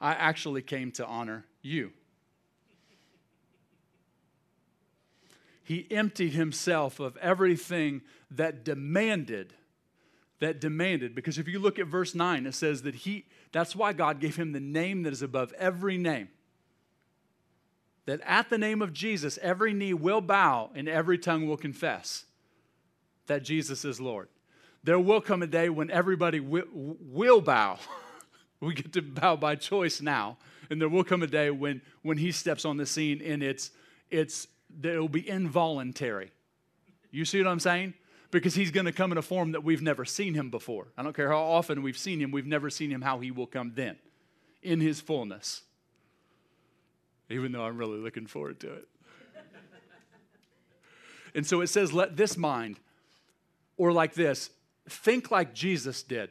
I 0.00 0.12
actually 0.12 0.62
came 0.62 0.92
to 0.92 1.04
honor 1.04 1.46
you. 1.62 1.90
He 5.64 5.88
emptied 5.90 6.34
himself 6.34 7.00
of 7.00 7.16
everything 7.16 8.02
that 8.30 8.64
demanded, 8.64 9.54
that 10.38 10.60
demanded. 10.60 11.16
Because 11.16 11.38
if 11.38 11.48
you 11.48 11.58
look 11.58 11.80
at 11.80 11.88
verse 11.88 12.14
9, 12.14 12.46
it 12.46 12.54
says 12.54 12.82
that 12.82 12.94
he, 12.94 13.24
that's 13.50 13.74
why 13.74 13.92
God 13.92 14.20
gave 14.20 14.36
him 14.36 14.52
the 14.52 14.60
name 14.60 15.02
that 15.02 15.12
is 15.12 15.22
above 15.22 15.52
every 15.54 15.98
name 15.98 16.28
that 18.06 18.20
at 18.24 18.50
the 18.50 18.58
name 18.58 18.82
of 18.82 18.92
Jesus, 18.92 19.38
every 19.42 19.72
knee 19.72 19.94
will 19.94 20.20
bow 20.20 20.70
and 20.74 20.88
every 20.88 21.18
tongue 21.18 21.46
will 21.46 21.56
confess 21.56 22.24
that 23.26 23.44
Jesus 23.44 23.84
is 23.84 24.00
Lord. 24.00 24.28
There 24.84 24.98
will 24.98 25.20
come 25.20 25.42
a 25.42 25.46
day 25.46 25.68
when 25.68 25.90
everybody 25.90 26.40
will, 26.40 27.40
bow. 27.40 27.78
we 28.60 28.74
get 28.74 28.92
to 28.94 29.02
bow 29.02 29.36
by 29.36 29.54
choice 29.54 30.00
now. 30.00 30.38
And 30.70 30.80
there 30.80 30.88
will 30.88 31.04
come 31.04 31.22
a 31.22 31.26
day 31.26 31.50
when, 31.50 31.82
when 32.02 32.18
he 32.18 32.32
steps 32.32 32.64
on 32.64 32.76
the 32.76 32.86
scene 32.86 33.22
and 33.24 33.42
it's, 33.42 33.70
it's, 34.10 34.48
it'll 34.82 35.08
be 35.08 35.28
involuntary. 35.28 36.32
You 37.12 37.24
see 37.24 37.38
what 37.38 37.48
I'm 37.48 37.60
saying? 37.60 37.94
Because 38.32 38.54
he's 38.54 38.70
going 38.70 38.86
to 38.86 38.92
come 38.92 39.12
in 39.12 39.18
a 39.18 39.22
form 39.22 39.52
that 39.52 39.62
we've 39.62 39.82
never 39.82 40.04
seen 40.04 40.34
him 40.34 40.50
before. 40.50 40.88
I 40.96 41.02
don't 41.02 41.14
care 41.14 41.30
how 41.30 41.42
often 41.42 41.82
we've 41.82 41.98
seen 41.98 42.18
him, 42.18 42.32
we've 42.32 42.46
never 42.46 42.70
seen 42.70 42.90
him 42.90 43.02
how 43.02 43.20
he 43.20 43.30
will 43.30 43.46
come 43.46 43.72
then 43.76 43.96
in 44.62 44.80
his 44.80 45.00
fullness 45.00 45.62
even 47.32 47.52
though 47.52 47.64
I'm 47.64 47.76
really 47.76 47.98
looking 47.98 48.26
forward 48.26 48.60
to 48.60 48.72
it. 48.72 48.88
and 51.34 51.46
so 51.46 51.60
it 51.60 51.68
says, 51.68 51.92
let 51.92 52.16
this 52.16 52.36
mind, 52.36 52.78
or 53.76 53.92
like 53.92 54.14
this, 54.14 54.50
think 54.88 55.30
like 55.30 55.54
Jesus 55.54 56.02
did. 56.02 56.30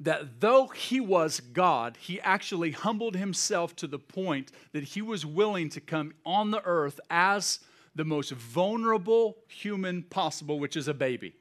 That 0.00 0.40
though 0.40 0.66
he 0.66 1.00
was 1.00 1.40
God, 1.40 1.96
he 1.98 2.20
actually 2.20 2.72
humbled 2.72 3.16
himself 3.16 3.74
to 3.76 3.86
the 3.86 3.98
point 3.98 4.52
that 4.72 4.84
he 4.84 5.00
was 5.00 5.24
willing 5.24 5.70
to 5.70 5.80
come 5.80 6.12
on 6.24 6.50
the 6.50 6.62
earth 6.64 7.00
as 7.08 7.60
the 7.94 8.04
most 8.04 8.32
vulnerable 8.32 9.38
human 9.48 10.02
possible, 10.02 10.60
which 10.60 10.76
is 10.76 10.86
a 10.86 10.92
baby, 10.92 11.34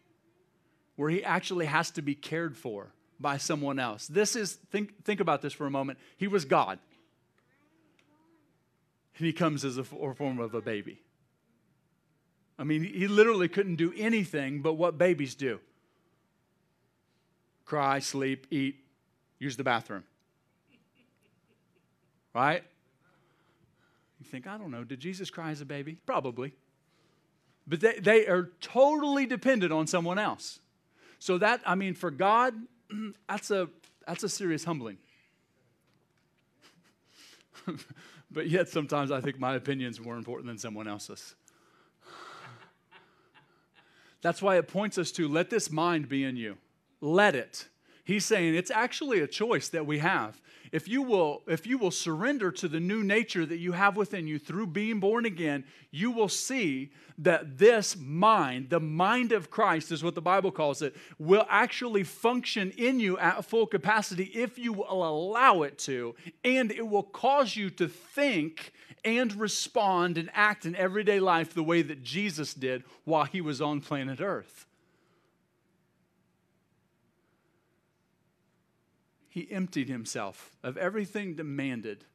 where 0.96 1.10
he 1.10 1.22
actually 1.22 1.66
has 1.66 1.92
to 1.92 2.02
be 2.02 2.16
cared 2.16 2.56
for 2.56 2.94
by 3.20 3.38
someone 3.38 3.78
else. 3.78 4.08
This 4.08 4.38
is, 4.38 4.54
think, 4.54 5.04
think 5.04 5.20
about 5.20 5.42
this 5.42 5.52
for 5.52 5.66
a 5.66 5.72
moment. 5.72 6.00
He 6.16 6.28
was 6.28 6.46
God 6.46 6.80
and 9.18 9.26
he 9.26 9.34
comes 9.34 9.64
as 9.64 9.78
a 9.78 9.84
form 9.84 10.40
of 10.40 10.54
a 10.54 10.62
baby. 10.62 11.00
I 12.58 12.64
mean, 12.64 12.84
he 12.84 13.08
literally 13.08 13.48
couldn't 13.48 13.76
do 13.76 13.94
anything 13.98 14.62
but 14.62 14.74
what 14.74 14.98
babies 14.98 15.36
do 15.36 15.60
cry, 17.66 17.98
sleep, 17.98 18.46
eat, 18.52 18.76
use 19.40 19.58
the 19.58 19.64
bathroom. 19.64 20.04
Right? 22.34 22.64
You 24.20 24.26
think, 24.26 24.46
I 24.46 24.58
don't 24.58 24.70
know, 24.70 24.84
did 24.84 25.00
Jesus 25.00 25.32
cry 25.32 25.50
as 25.50 25.62
a 25.62 25.66
baby? 25.66 25.98
Probably. 26.06 26.54
But 27.66 27.80
they, 27.80 28.00
they 28.00 28.28
are 28.28 28.52
totally 28.62 29.26
dependent 29.26 29.74
on 29.74 29.88
someone 29.88 30.20
else. 30.20 30.60
So 31.18 31.40
that, 31.40 31.62
I 31.66 31.74
mean, 31.74 31.96
for 31.96 32.12
God, 32.12 32.54
that's 33.28 33.50
a, 33.50 33.68
that's 34.08 34.24
a 34.24 34.30
serious 34.30 34.64
humbling. 34.64 34.98
but 38.36 38.50
yet 38.50 38.68
sometimes 38.68 39.12
I 39.12 39.22
think 39.22 39.40
my 39.40 39.56
opinion's 39.56 40.00
more 40.00 40.18
important 40.18 40.48
than 40.48 40.58
someone 40.58 40.90
else's. 40.90 41.36
That's 44.22 44.42
why 44.42 44.58
it 44.58 44.68
points 44.68 44.98
us 44.98 45.12
to 45.14 45.30
let 45.30 45.50
this 45.50 45.72
mind 45.72 46.10
be 46.10 46.26
in 46.26 46.36
you. 46.36 46.58
Let 47.00 47.34
it. 47.34 47.70
He's 48.06 48.24
saying 48.24 48.54
it's 48.56 48.72
actually 48.72 49.20
a 49.20 49.28
choice 49.28 49.68
that 49.70 49.86
we 49.86 49.98
have. 50.00 50.40
If 50.72 50.88
you 50.88 51.02
will 51.02 51.42
if 51.48 51.66
you 51.66 51.78
will 51.78 51.92
surrender 51.92 52.52
to 52.52 52.68
the 52.68 52.80
new 52.80 53.04
nature 53.04 53.46
that 53.46 53.58
you 53.58 53.72
have 53.72 53.98
within 53.98 54.28
you 54.28 54.38
through 54.40 54.68
being 54.68 55.00
born 55.00 55.26
again 55.26 55.64
you 55.92 56.12
will 56.12 56.28
see 56.28 56.92
that 57.20 57.58
this 57.58 57.96
mind 57.96 58.70
the 58.70 58.80
mind 58.80 59.32
of 59.32 59.50
christ 59.50 59.92
is 59.92 60.04
what 60.04 60.16
the 60.16 60.22
bible 60.22 60.52
calls 60.52 60.82
it 60.82 60.96
will 61.18 61.46
actually 61.50 62.04
function 62.04 62.72
in 62.72 63.00
you 63.00 63.18
at 63.20 63.46
full 63.46 63.66
capacity 63.66 64.26
if 64.34 64.58
you 64.60 64.74
will 64.74 64.92
allow 64.92 65.62
it 65.62 65.78
to 65.78 66.14
and 66.44 66.72
it 66.72 66.86
will 66.86 67.04
cause 67.04 67.56
you 67.56 67.70
to 67.70 67.88
think 67.88 68.74
and 69.06 69.34
respond 69.36 70.18
and 70.18 70.30
act 70.34 70.66
in 70.66 70.76
everyday 70.76 71.20
life 71.20 71.54
the 71.54 71.64
way 71.64 71.82
that 71.82 72.04
jesus 72.04 72.54
did 72.54 72.84
while 73.06 73.26
he 73.26 73.40
was 73.40 73.62
on 73.62 73.80
planet 73.80 74.20
earth 74.20 74.66
he 79.36 79.52
emptied 79.52 79.90
himself 79.90 80.56
of 80.64 80.78
everything 80.78 81.36
demanded 81.36 82.06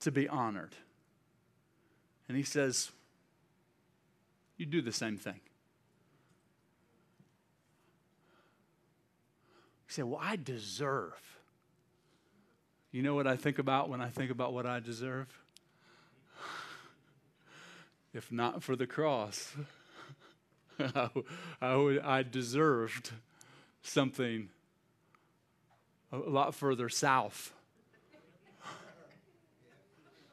to 0.00 0.12
be 0.12 0.28
honored. 0.28 0.76
And 2.28 2.36
he 2.36 2.42
says, 2.42 2.90
You 4.58 4.66
do 4.66 4.82
the 4.82 4.92
same 4.92 5.16
thing. 5.16 5.40
You 9.88 9.94
say, 9.94 10.02
Well, 10.02 10.20
I 10.22 10.36
deserve. 10.36 11.14
You 12.92 13.02
know 13.02 13.14
what 13.14 13.26
I 13.26 13.36
think 13.36 13.58
about 13.58 13.88
when 13.88 14.02
I 14.02 14.10
think 14.10 14.30
about 14.30 14.52
what 14.52 14.66
I 14.66 14.78
deserve? 14.78 15.28
if 18.12 18.30
not 18.30 18.62
for 18.62 18.76
the 18.76 18.86
cross, 18.86 19.56
I, 20.78 21.08
I, 21.62 21.76
would, 21.76 21.98
I 22.00 22.22
deserved 22.22 23.12
something 23.80 24.50
a 26.12 26.18
lot 26.18 26.54
further 26.54 26.88
south. 26.88 27.52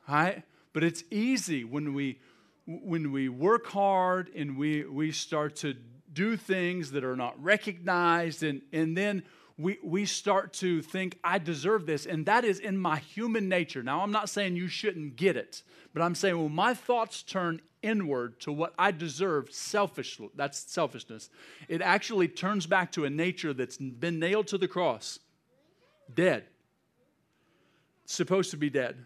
Right? 0.07 0.43
But 0.73 0.83
it's 0.83 1.03
easy 1.11 1.63
when 1.63 1.93
we 1.93 2.19
when 2.65 3.11
we 3.11 3.29
work 3.29 3.67
hard 3.67 4.29
and 4.35 4.57
we 4.57 4.83
we 4.83 5.11
start 5.11 5.55
to 5.57 5.75
do 6.11 6.35
things 6.35 6.91
that 6.91 7.03
are 7.03 7.15
not 7.15 7.41
recognized 7.41 8.43
and 8.43 8.61
and 8.73 8.97
then 8.97 9.23
we, 9.57 9.77
we 9.83 10.05
start 10.05 10.53
to 10.53 10.81
think, 10.81 11.19
I 11.23 11.37
deserve 11.37 11.85
this. 11.85 12.05
And 12.05 12.25
that 12.25 12.43
is 12.43 12.59
in 12.59 12.77
my 12.77 12.97
human 12.97 13.49
nature. 13.49 13.83
Now, 13.83 14.01
I'm 14.01 14.11
not 14.11 14.29
saying 14.29 14.55
you 14.55 14.67
shouldn't 14.67 15.15
get 15.15 15.37
it, 15.37 15.63
but 15.93 16.01
I'm 16.01 16.15
saying 16.15 16.41
when 16.41 16.53
my 16.53 16.73
thoughts 16.73 17.21
turn 17.21 17.61
inward 17.81 18.39
to 18.41 18.51
what 18.51 18.73
I 18.79 18.91
deserve, 18.91 19.51
selfish, 19.51 20.19
that's 20.35 20.59
selfishness, 20.59 21.29
it 21.67 21.81
actually 21.81 22.29
turns 22.29 22.65
back 22.65 22.91
to 22.93 23.05
a 23.05 23.09
nature 23.09 23.53
that's 23.53 23.77
been 23.77 24.19
nailed 24.19 24.47
to 24.47 24.57
the 24.57 24.67
cross, 24.67 25.19
dead, 26.13 26.45
supposed 28.05 28.51
to 28.51 28.57
be 28.57 28.69
dead. 28.69 29.05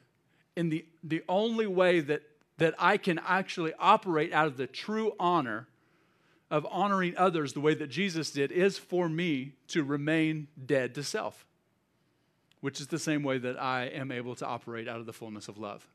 And 0.56 0.72
the, 0.72 0.86
the 1.04 1.24
only 1.28 1.68
way 1.68 2.00
that, 2.00 2.24
that 2.58 2.74
I 2.80 2.98
can 2.98 3.20
actually 3.20 3.74
operate 3.80 4.34
out 4.34 4.48
of 4.48 4.58
the 4.58 4.68
true 4.68 5.14
honor 5.20 5.68
of 6.50 6.66
honoring 6.70 7.16
others 7.18 7.54
the 7.54 7.60
way 7.60 7.74
that 7.74 7.88
Jesus 7.88 8.32
did 8.32 8.52
is 8.52 8.78
for 8.78 9.10
me 9.10 9.54
to 9.70 9.84
remain 9.84 10.48
dead 10.66 10.96
to 10.96 11.04
self, 11.04 11.46
which 12.62 12.80
is 12.80 12.88
the 12.88 13.00
same 13.00 13.24
way 13.24 13.38
that 13.38 13.62
I 13.62 13.86
am 13.86 14.12
able 14.12 14.36
to 14.36 14.46
operate 14.46 14.88
out 14.88 15.00
of 15.00 15.06
the 15.06 15.14
fullness 15.14 15.48
of 15.48 15.58
love. 15.58 15.86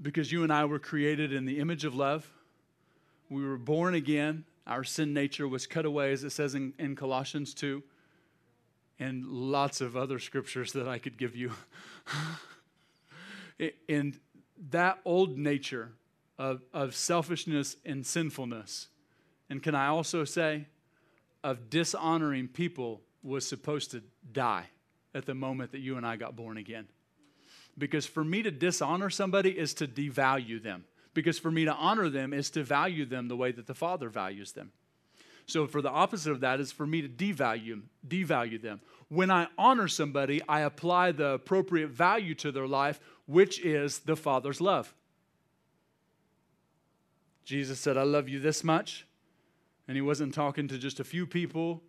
Because 0.00 0.32
you 0.32 0.42
and 0.42 0.52
I 0.52 0.64
were 0.64 0.78
created 0.78 1.32
in 1.32 1.44
the 1.44 1.60
image 1.60 1.84
of 1.84 1.94
love, 1.94 2.28
we 3.30 3.46
were 3.46 3.58
born 3.58 3.94
again. 3.94 4.44
Our 4.66 4.84
sin 4.84 5.12
nature 5.12 5.46
was 5.46 5.66
cut 5.66 5.84
away, 5.84 6.12
as 6.12 6.24
it 6.24 6.30
says 6.30 6.54
in, 6.54 6.72
in 6.78 6.96
Colossians 6.96 7.54
2, 7.54 7.82
and 8.98 9.26
lots 9.26 9.80
of 9.80 9.96
other 9.96 10.18
scriptures 10.18 10.72
that 10.72 10.88
I 10.88 10.98
could 10.98 11.18
give 11.18 11.36
you. 11.36 11.52
and 13.88 14.18
that 14.70 15.00
old 15.04 15.36
nature 15.36 15.92
of, 16.38 16.62
of 16.72 16.94
selfishness 16.94 17.76
and 17.84 18.06
sinfulness. 18.06 18.88
And 19.50 19.62
can 19.62 19.74
I 19.74 19.88
also 19.88 20.24
say, 20.24 20.66
of 21.42 21.68
dishonoring 21.68 22.48
people 22.48 23.02
was 23.22 23.46
supposed 23.46 23.90
to 23.90 24.02
die 24.32 24.66
at 25.14 25.26
the 25.26 25.34
moment 25.34 25.72
that 25.72 25.80
you 25.80 25.96
and 25.96 26.06
I 26.06 26.16
got 26.16 26.34
born 26.34 26.56
again. 26.56 26.86
Because 27.76 28.06
for 28.06 28.24
me 28.24 28.42
to 28.42 28.50
dishonor 28.50 29.10
somebody 29.10 29.50
is 29.50 29.74
to 29.74 29.86
devalue 29.86 30.62
them. 30.62 30.84
Because 31.14 31.38
for 31.38 31.50
me 31.50 31.64
to 31.64 31.72
honor 31.72 32.10
them 32.10 32.32
is 32.32 32.50
to 32.50 32.64
value 32.64 33.06
them 33.06 33.28
the 33.28 33.36
way 33.36 33.52
that 33.52 33.66
the 33.66 33.74
Father 33.74 34.08
values 34.08 34.52
them. 34.52 34.72
So 35.46 35.66
for 35.66 35.82
the 35.82 35.90
opposite 35.90 36.32
of 36.32 36.40
that 36.40 36.60
is 36.60 36.72
for 36.72 36.86
me 36.86 37.02
to 37.02 37.08
devalue 37.08 37.82
devalue 38.06 38.60
them. 38.60 38.80
When 39.08 39.30
I 39.30 39.48
honor 39.58 39.88
somebody, 39.88 40.42
I 40.48 40.60
apply 40.60 41.12
the 41.12 41.30
appropriate 41.34 41.90
value 41.90 42.34
to 42.36 42.50
their 42.50 42.66
life, 42.66 42.98
which 43.26 43.60
is 43.64 44.00
the 44.00 44.16
Father's 44.16 44.60
love. 44.60 44.94
Jesus 47.44 47.78
said, 47.78 47.96
I 47.96 48.02
love 48.02 48.28
you 48.28 48.40
this 48.40 48.64
much. 48.64 49.06
And 49.86 49.96
he 49.96 50.00
wasn't 50.00 50.32
talking 50.32 50.66
to 50.68 50.78
just 50.78 50.98
a 50.98 51.04
few 51.04 51.26
people 51.26 51.82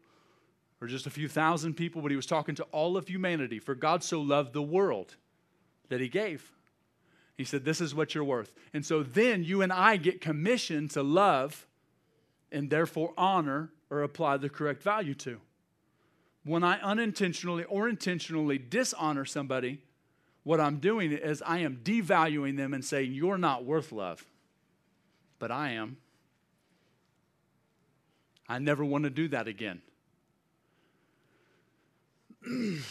or 0.81 0.87
just 0.87 1.07
a 1.07 1.09
few 1.09 1.29
thousand 1.29 1.75
people, 1.75 2.01
but 2.01 2.11
he 2.11 2.17
was 2.17 2.25
talking 2.25 2.55
to 2.55 2.63
all 2.65 2.97
of 2.97 3.07
humanity. 3.07 3.59
For 3.59 3.73
God 3.73 4.03
so 4.03 4.19
loved 4.19 4.51
the 4.51 4.61
world 4.61 5.15
that 5.87 6.01
he 6.01 6.09
gave. 6.09 6.51
He 7.37 7.43
said, 7.43 7.65
This 7.65 7.81
is 7.81 7.93
what 7.93 8.15
you're 8.15 8.23
worth. 8.23 8.53
And 8.73 8.85
so 8.85 9.03
then 9.03 9.43
you 9.43 9.61
and 9.61 9.71
I 9.71 9.97
get 9.97 10.21
commissioned 10.21 10.91
to 10.91 11.03
love 11.03 11.67
and 12.51 12.69
therefore 12.69 13.13
honor 13.17 13.71
or 13.89 14.03
apply 14.03 14.37
the 14.37 14.49
correct 14.49 14.83
value 14.83 15.13
to. 15.15 15.39
When 16.43 16.63
I 16.63 16.79
unintentionally 16.79 17.63
or 17.65 17.89
intentionally 17.89 18.57
dishonor 18.57 19.25
somebody, 19.25 19.81
what 20.43 20.59
I'm 20.59 20.77
doing 20.77 21.11
is 21.11 21.41
I 21.41 21.59
am 21.59 21.77
devaluing 21.83 22.55
them 22.55 22.73
and 22.73 22.85
saying, 22.85 23.13
You're 23.13 23.37
not 23.37 23.65
worth 23.65 23.91
love 23.91 24.25
but 25.39 25.51
I 25.51 25.71
am. 25.71 25.97
I 28.47 28.59
never 28.59 28.85
want 28.85 29.03
to 29.05 29.09
do 29.09 29.27
that 29.29 29.47
again. 29.47 29.81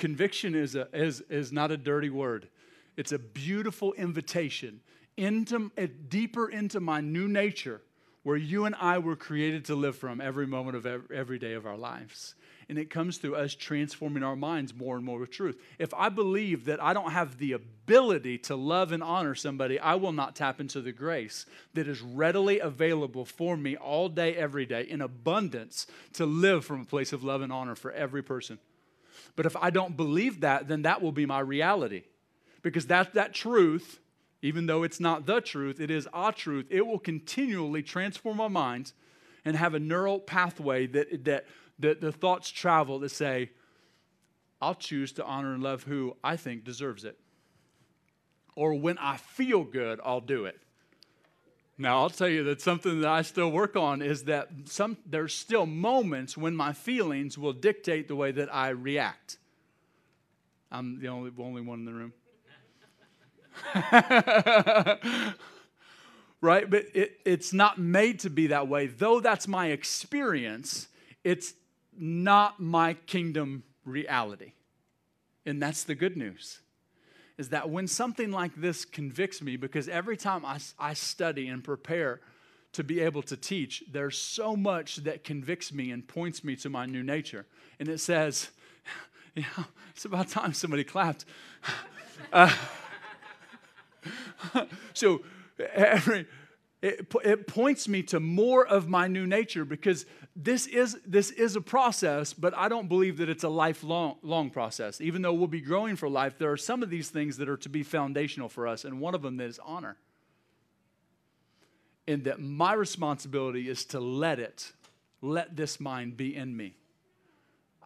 Conviction 0.00 0.54
is, 0.56 0.74
a, 0.74 0.88
is, 0.92 1.20
is 1.28 1.52
not 1.52 1.70
a 1.70 1.76
dirty 1.76 2.10
word. 2.10 2.48
It's 2.96 3.12
a 3.12 3.18
beautiful 3.18 3.92
invitation 3.92 4.80
into, 5.16 5.70
eh, 5.76 5.86
deeper 6.08 6.48
into 6.48 6.80
my 6.80 7.00
new 7.00 7.28
nature 7.28 7.82
where 8.22 8.36
you 8.36 8.64
and 8.64 8.74
I 8.80 8.98
were 8.98 9.14
created 9.14 9.66
to 9.66 9.74
live 9.74 9.96
from 9.96 10.20
every 10.20 10.46
moment 10.46 10.76
of 10.76 10.86
every, 10.86 11.16
every 11.16 11.38
day 11.38 11.52
of 11.52 11.66
our 11.66 11.76
lives 11.76 12.34
and 12.70 12.78
it 12.78 12.88
comes 12.88 13.18
through 13.18 13.34
us 13.34 13.52
transforming 13.56 14.22
our 14.22 14.36
minds 14.36 14.72
more 14.72 14.94
and 14.94 15.04
more 15.04 15.18
with 15.18 15.30
truth. 15.30 15.60
If 15.80 15.92
I 15.92 16.08
believe 16.08 16.66
that 16.66 16.80
I 16.80 16.92
don't 16.92 17.10
have 17.10 17.36
the 17.36 17.50
ability 17.52 18.38
to 18.38 18.54
love 18.54 18.92
and 18.92 19.02
honor 19.02 19.34
somebody, 19.34 19.80
I 19.80 19.96
will 19.96 20.12
not 20.12 20.36
tap 20.36 20.60
into 20.60 20.80
the 20.80 20.92
grace 20.92 21.46
that 21.74 21.88
is 21.88 22.00
readily 22.00 22.60
available 22.60 23.24
for 23.24 23.56
me 23.56 23.76
all 23.76 24.08
day, 24.08 24.36
every 24.36 24.66
day, 24.66 24.82
in 24.82 25.00
abundance 25.00 25.88
to 26.12 26.24
live 26.24 26.64
from 26.64 26.82
a 26.82 26.84
place 26.84 27.12
of 27.12 27.24
love 27.24 27.42
and 27.42 27.52
honor 27.52 27.74
for 27.74 27.90
every 27.90 28.22
person. 28.22 28.60
But 29.36 29.46
if 29.46 29.56
I 29.56 29.70
don't 29.70 29.96
believe 29.96 30.40
that, 30.40 30.68
then 30.68 30.82
that 30.82 31.02
will 31.02 31.12
be 31.12 31.26
my 31.26 31.40
reality. 31.40 32.04
Because 32.62 32.86
that, 32.86 33.14
that 33.14 33.32
truth, 33.32 34.00
even 34.42 34.66
though 34.66 34.82
it's 34.82 35.00
not 35.00 35.26
the 35.26 35.40
truth, 35.40 35.80
it 35.80 35.90
is 35.90 36.08
a 36.12 36.32
truth, 36.32 36.66
it 36.70 36.86
will 36.86 36.98
continually 36.98 37.82
transform 37.82 38.36
my 38.36 38.48
minds 38.48 38.94
and 39.44 39.56
have 39.56 39.74
a 39.74 39.80
neural 39.80 40.20
pathway 40.20 40.86
that, 40.86 41.24
that 41.24 41.46
the, 41.78 41.94
the 41.94 42.12
thoughts 42.12 42.50
travel 42.50 42.98
that 43.00 43.10
say, 43.10 43.50
I'll 44.60 44.74
choose 44.74 45.12
to 45.12 45.24
honor 45.24 45.54
and 45.54 45.62
love 45.62 45.84
who 45.84 46.16
I 46.22 46.36
think 46.36 46.64
deserves 46.64 47.04
it. 47.04 47.18
Or 48.54 48.74
when 48.74 48.98
I 48.98 49.16
feel 49.16 49.64
good, 49.64 50.00
I'll 50.04 50.20
do 50.20 50.44
it. 50.44 50.60
Now, 51.80 52.02
I'll 52.02 52.10
tell 52.10 52.28
you 52.28 52.44
that 52.44 52.60
something 52.60 53.00
that 53.00 53.08
I 53.08 53.22
still 53.22 53.50
work 53.50 53.74
on 53.74 54.02
is 54.02 54.24
that 54.24 54.50
some, 54.66 54.98
there's 55.06 55.32
still 55.32 55.64
moments 55.64 56.36
when 56.36 56.54
my 56.54 56.74
feelings 56.74 57.38
will 57.38 57.54
dictate 57.54 58.06
the 58.06 58.14
way 58.14 58.32
that 58.32 58.54
I 58.54 58.68
react. 58.68 59.38
I'm 60.70 61.00
the 61.00 61.08
only, 61.08 61.32
only 61.38 61.62
one 61.62 61.78
in 61.78 61.84
the 61.86 61.94
room. 61.94 62.12
right? 66.42 66.68
But 66.68 66.84
it, 66.92 67.18
it's 67.24 67.54
not 67.54 67.78
made 67.78 68.20
to 68.20 68.30
be 68.30 68.48
that 68.48 68.68
way. 68.68 68.86
Though 68.86 69.20
that's 69.20 69.48
my 69.48 69.68
experience, 69.68 70.86
it's 71.24 71.54
not 71.96 72.60
my 72.60 72.92
kingdom 73.06 73.62
reality. 73.86 74.52
And 75.46 75.62
that's 75.62 75.84
the 75.84 75.94
good 75.94 76.18
news. 76.18 76.60
Is 77.40 77.48
that 77.48 77.70
when 77.70 77.86
something 77.86 78.30
like 78.30 78.54
this 78.54 78.84
convicts 78.84 79.40
me, 79.40 79.56
because 79.56 79.88
every 79.88 80.18
time 80.18 80.44
I, 80.44 80.58
I 80.78 80.92
study 80.92 81.48
and 81.48 81.64
prepare 81.64 82.20
to 82.74 82.84
be 82.84 83.00
able 83.00 83.22
to 83.22 83.34
teach, 83.34 83.82
there's 83.90 84.18
so 84.18 84.54
much 84.54 84.96
that 84.96 85.24
convicts 85.24 85.72
me 85.72 85.90
and 85.90 86.06
points 86.06 86.44
me 86.44 86.54
to 86.56 86.68
my 86.68 86.84
new 86.84 87.02
nature. 87.02 87.46
And 87.78 87.88
it 87.88 87.96
says, 87.96 88.50
it's 89.94 90.04
about 90.04 90.28
time 90.28 90.52
somebody 90.52 90.84
clapped. 90.84 91.24
Uh, 92.30 92.54
so 94.92 95.22
every, 95.72 96.26
it, 96.82 97.12
it 97.24 97.46
points 97.46 97.88
me 97.88 98.02
to 98.04 98.20
more 98.20 98.66
of 98.66 98.88
my 98.88 99.06
new 99.06 99.26
nature 99.26 99.66
because 99.66 100.06
this 100.34 100.66
is, 100.66 100.96
this 101.06 101.30
is 101.30 101.54
a 101.54 101.60
process, 101.60 102.32
but 102.32 102.56
I 102.56 102.68
don't 102.68 102.88
believe 102.88 103.18
that 103.18 103.28
it's 103.28 103.44
a 103.44 103.50
lifelong 103.50 104.16
long 104.22 104.48
process. 104.48 105.00
Even 105.00 105.20
though 105.20 105.34
we'll 105.34 105.46
be 105.46 105.60
growing 105.60 105.96
for 105.96 106.08
life, 106.08 106.38
there 106.38 106.50
are 106.50 106.56
some 106.56 106.82
of 106.82 106.88
these 106.88 107.10
things 107.10 107.36
that 107.36 107.50
are 107.50 107.58
to 107.58 107.68
be 107.68 107.82
foundational 107.82 108.48
for 108.48 108.66
us, 108.66 108.84
and 108.84 108.98
one 108.98 109.14
of 109.14 109.20
them 109.20 109.40
is 109.40 109.60
honor. 109.62 109.96
And 112.08 112.24
that 112.24 112.40
my 112.40 112.72
responsibility 112.72 113.68
is 113.68 113.84
to 113.86 114.00
let 114.00 114.38
it, 114.38 114.72
let 115.20 115.56
this 115.56 115.80
mind 115.80 116.16
be 116.16 116.34
in 116.34 116.56
me. 116.56 116.76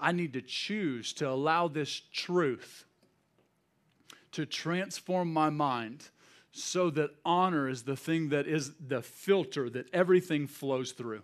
I 0.01 0.12
need 0.12 0.35
to 0.35 0.43
choose 0.43 1.12
to 1.14 1.29
allow 1.29 1.66
this 1.66 2.01
truth 2.12 2.85
to 4.33 4.47
transform 4.47 5.33
my 5.33 5.51
mind 5.51 6.09
so 6.57 6.89
that 6.91 7.11
honor 7.25 7.69
is 7.69 7.83
the 7.83 7.97
thing 7.97 8.29
that 8.29 8.47
is 8.47 8.73
the 8.79 9.03
filter 9.03 9.69
that 9.71 9.93
everything 9.93 10.47
flows 10.47 10.93
through. 10.93 11.23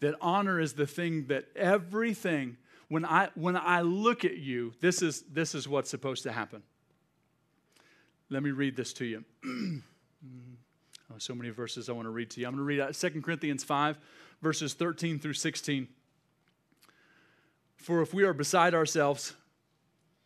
That 0.00 0.16
honor 0.20 0.58
is 0.58 0.72
the 0.72 0.88
thing 0.88 1.26
that 1.26 1.46
everything 1.54 2.56
when 2.88 3.04
i 3.04 3.28
when 3.36 3.56
i 3.56 3.82
look 3.82 4.24
at 4.24 4.38
you 4.38 4.72
this 4.80 5.02
is 5.02 5.22
this 5.30 5.54
is 5.54 5.68
what's 5.68 5.88
supposed 5.88 6.24
to 6.24 6.32
happen. 6.32 6.62
Let 8.28 8.42
me 8.42 8.50
read 8.50 8.76
this 8.76 8.92
to 8.94 9.04
you. 9.04 9.24
Oh, 11.12 11.18
so 11.18 11.34
many 11.34 11.50
verses 11.50 11.88
i 11.88 11.92
want 11.92 12.06
to 12.06 12.10
read 12.10 12.30
to 12.30 12.40
you. 12.40 12.46
I'm 12.46 12.52
going 12.52 12.60
to 12.60 12.64
read 12.64 12.78
out 12.78 12.94
2 12.94 13.20
corinthians 13.20 13.64
5 13.64 13.98
verses 14.42 14.74
13 14.74 15.18
through 15.18 15.32
16 15.32 15.88
for 17.74 18.00
if 18.00 18.14
we 18.14 18.22
are 18.22 18.32
beside 18.32 18.74
ourselves 18.74 19.34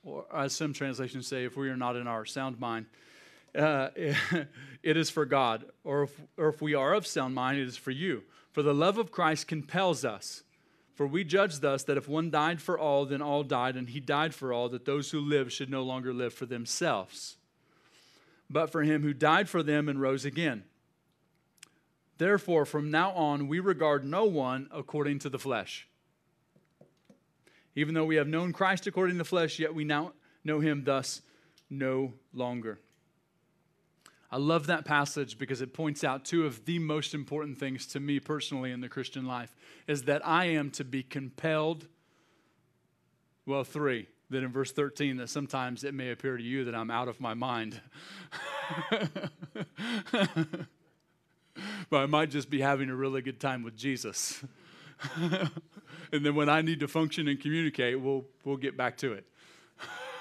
or 0.05 0.27
as 0.35 0.55
some 0.55 0.72
translations 0.72 1.27
say, 1.27 1.45
if 1.45 1.57
we 1.57 1.70
are 1.70 1.77
not 1.77 1.97
in 1.97 2.07
our 2.07 2.27
sound 2.27 2.61
mind, 2.61 2.87
uh, 3.55 3.88
it 4.82 4.96
is 4.96 5.11
for 5.11 5.24
God. 5.24 5.64
Or 5.84 6.05
if, 6.05 6.20
or 6.36 6.48
if 6.48 6.62
we 6.62 6.74
are 6.74 6.94
of 6.94 7.07
sound 7.07 7.34
mind, 7.34 7.59
it 7.59 7.68
is 7.68 7.76
for 7.76 7.90
you. 7.90 8.22
For 8.52 8.62
the 8.62 8.74
love 8.74 8.98
of 8.98 9.11
Christ 9.11 9.48
compels 9.48 10.05
us. 10.05 10.44
For 10.94 11.07
we 11.07 11.24
judge 11.24 11.59
thus 11.59 11.82
that 11.84 11.96
if 11.96 12.09
one 12.09 12.30
died 12.30 12.62
for 12.62 12.78
all, 12.78 13.05
then 13.05 13.20
all 13.20 13.42
died, 13.42 13.76
and 13.76 13.88
he 13.88 13.98
died 13.98 14.32
for 14.32 14.52
all, 14.52 14.68
that 14.68 14.84
those 14.84 15.11
who 15.11 15.20
live 15.20 15.52
should 15.52 15.68
no 15.68 15.82
longer 15.82 16.14
live 16.14 16.32
for 16.32 16.46
themselves, 16.46 17.36
but 18.48 18.70
for 18.70 18.82
him 18.84 19.02
who 19.02 19.12
died 19.12 19.48
for 19.48 19.64
them 19.64 19.88
and 19.88 20.00
rose 20.00 20.24
again. 20.24 20.62
Therefore, 22.18 22.64
from 22.64 22.92
now 22.92 23.11
on, 23.11 23.48
we 23.48 23.59
regard 23.59 24.05
no 24.05 24.24
one 24.24 24.68
according 24.70 25.18
to 25.20 25.28
the 25.28 25.38
flesh. 25.38 25.88
Even 27.74 27.94
though 27.94 28.05
we 28.05 28.14
have 28.14 28.28
known 28.28 28.52
Christ 28.52 28.86
according 28.86 29.16
to 29.16 29.18
the 29.18 29.24
flesh, 29.24 29.59
yet 29.59 29.74
we 29.74 29.82
now 29.82 30.12
know 30.44 30.61
him 30.61 30.84
thus 30.84 31.22
no 31.68 32.12
longer. 32.32 32.78
I 34.31 34.39
love 34.39 34.66
that 34.66 34.85
passage 34.85 35.39
because 35.39 35.61
it 35.61 35.72
points 35.72 36.03
out 36.03 36.25
two 36.25 36.45
of 36.45 36.64
the 36.64 36.79
most 36.79 37.14
important 37.14 37.59
things 37.59 37.87
to 37.89 38.01
me 38.01 38.18
personally 38.20 38.72
in 38.72 38.81
the 38.81 38.89
Christian 38.89 39.27
life 39.27 39.55
is 39.87 40.05
that 40.05 40.27
I 40.27 40.47
am 40.47 40.70
to 40.72 40.85
be 40.85 41.03
compelled 41.03 41.87
well 43.47 43.64
three 43.64 44.09
that 44.31 44.43
in 44.43 44.51
verse 44.51 44.72
13 44.72 45.18
that 45.18 45.29
sometimes 45.29 45.85
it 45.85 45.95
may 45.95 46.11
appear 46.11 46.37
to 46.37 46.43
you 46.43 46.64
that 46.64 46.75
I'm 46.75 46.91
out 46.91 47.09
of 47.09 47.20
my 47.20 47.35
mind. 47.35 47.81
but 51.91 51.99
I 51.99 52.07
might 52.07 52.31
just 52.31 52.51
be 52.51 52.61
having 52.61 52.91
a 52.91 52.97
really 52.97 53.22
good 53.22 53.41
time 53.41 53.62
with 53.62 53.77
Jesus. 53.77 54.43
and 56.12 56.25
then 56.25 56.35
when 56.35 56.49
I 56.49 56.62
need 56.62 56.81
to 56.81 56.89
function 56.89 57.29
and 57.29 57.41
communicate, 57.41 58.01
we'll, 58.01 58.25
we'll 58.45 58.57
get 58.57 58.77
back 58.77 58.97
to 58.99 59.12
it. 59.12 59.27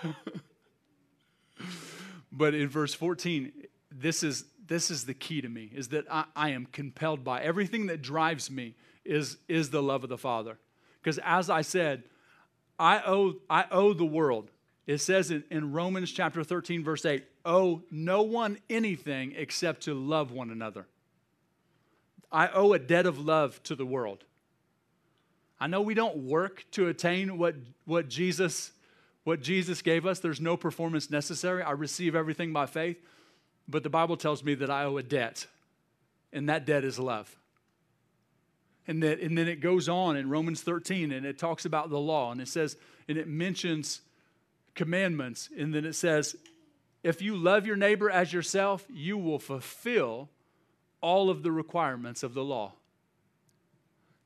but 2.32 2.54
in 2.54 2.68
verse 2.68 2.94
14, 2.94 3.52
this 4.00 4.24
is, 4.24 4.46
this 4.66 4.90
is 4.92 5.06
the 5.06 5.14
key 5.14 5.42
to 5.42 5.50
me, 5.50 5.70
is 5.74 5.90
that 5.90 6.06
I, 6.10 6.26
I 6.36 6.50
am 6.50 6.66
compelled 6.66 7.24
by 7.24 7.42
everything 7.42 7.88
that 7.88 8.02
drives 8.02 8.50
me 8.50 8.76
is, 9.06 9.38
is 9.48 9.70
the 9.70 9.84
love 9.84 10.04
of 10.04 10.10
the 10.10 10.18
Father. 10.18 10.58
Because 11.02 11.20
as 11.24 11.50
I 11.50 11.62
said, 11.62 12.04
I 12.80 13.02
owe, 13.06 13.36
I 13.50 13.66
owe 13.72 13.94
the 13.94 14.06
world. 14.06 14.50
It 14.88 15.00
says 15.00 15.32
in, 15.32 15.44
in 15.50 15.72
Romans 15.72 16.12
chapter 16.12 16.44
13, 16.44 16.84
verse 16.84 17.06
8, 17.06 17.24
owe 17.46 17.84
no 17.92 18.24
one 18.24 18.58
anything 18.70 19.34
except 19.36 19.84
to 19.84 19.94
love 19.94 20.32
one 20.32 20.50
another. 20.50 20.88
I 22.32 22.48
owe 22.50 22.74
a 22.74 22.80
debt 22.80 23.06
of 23.06 23.20
love 23.20 23.62
to 23.64 23.76
the 23.76 23.86
world. 23.86 24.24
I 25.60 25.68
know 25.68 25.82
we 25.82 25.94
don't 25.94 26.18
work 26.18 26.66
to 26.72 26.88
attain 26.88 27.38
what, 27.38 27.56
what 27.86 28.10
Jesus 28.10 28.72
what 29.24 29.42
Jesus 29.42 29.82
gave 29.82 30.06
us. 30.06 30.20
There's 30.20 30.42
no 30.42 30.58
performance 30.58 31.10
necessary. 31.10 31.64
I 31.64 31.72
receive 31.72 32.16
everything 32.16 32.54
by 32.54 32.66
faith. 32.66 32.98
But 33.68 33.84
the 33.84 33.90
Bible 33.90 34.18
tells 34.18 34.44
me 34.44 34.56
that 34.56 34.70
I 34.70 34.84
owe 34.84 34.98
a 34.98 35.04
debt, 35.04 35.48
and 36.32 36.50
that 36.50 36.66
debt 36.66 36.84
is 36.84 37.00
love. 37.00 37.36
And, 38.88 39.02
that, 39.04 39.22
and 39.22 39.38
then 39.38 39.48
it 39.48 39.62
goes 39.62 39.88
on 39.88 40.18
in 40.18 40.30
Romans 40.30 40.62
13 40.62 41.12
and 41.12 41.26
it 41.26 41.38
talks 41.38 41.64
about 41.66 41.90
the 41.90 42.00
law 42.00 42.32
and 42.32 42.42
it 42.42 42.50
says, 42.50 42.76
and 43.08 43.18
it 43.18 43.28
mentions 43.28 44.02
commandments. 44.76 45.50
And 45.58 45.74
then 45.74 45.86
it 45.86 45.94
says, 45.94 46.36
if 47.02 47.22
you 47.22 47.36
love 47.36 47.66
your 47.66 47.76
neighbor 47.76 48.10
as 48.10 48.34
yourself, 48.34 48.86
you 48.90 49.18
will 49.18 49.40
fulfill 49.40 50.30
all 51.02 51.30
of 51.30 51.44
the 51.44 51.52
requirements 51.52 52.24
of 52.24 52.34
the 52.34 52.44
law. 52.44 52.74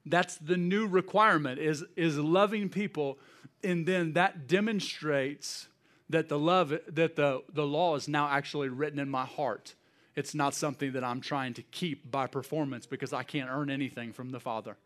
That's 0.05 0.38
the 0.38 0.57
new 0.57 0.88
requirement 0.88 1.59
is, 1.59 1.83
is 1.95 2.17
loving 2.17 2.69
people, 2.69 3.17
and 3.63 3.85
then 3.85 4.13
that 4.13 4.47
demonstrates 4.47 5.67
that 6.09 6.29
the 6.29 6.39
love 6.39 6.69
that 6.69 7.15
the, 7.15 7.43
the 7.53 7.65
law 7.65 7.95
is 7.95 8.07
now 8.07 8.29
actually 8.29 8.69
written 8.69 8.99
in 8.99 9.09
my 9.09 9.25
heart. 9.25 9.75
It's 10.15 10.33
not 10.33 10.55
something 10.55 10.93
that 10.93 11.03
I'm 11.03 11.21
trying 11.21 11.53
to 11.55 11.61
keep 11.61 12.09
by 12.09 12.27
performance 12.27 12.85
because 12.85 13.13
I 13.13 13.23
can't 13.23 13.49
earn 13.51 13.69
anything 13.69 14.13
from 14.13 14.31
the 14.31 14.39
Father. 14.39 14.77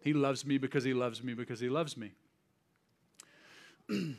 He 0.00 0.12
loves 0.12 0.46
me 0.46 0.56
because 0.56 0.84
he 0.84 0.94
loves 0.94 1.22
me 1.22 1.34
because 1.34 1.60
he 1.60 1.68
loves 1.68 1.96
me. 1.96 2.12
and 3.88 4.16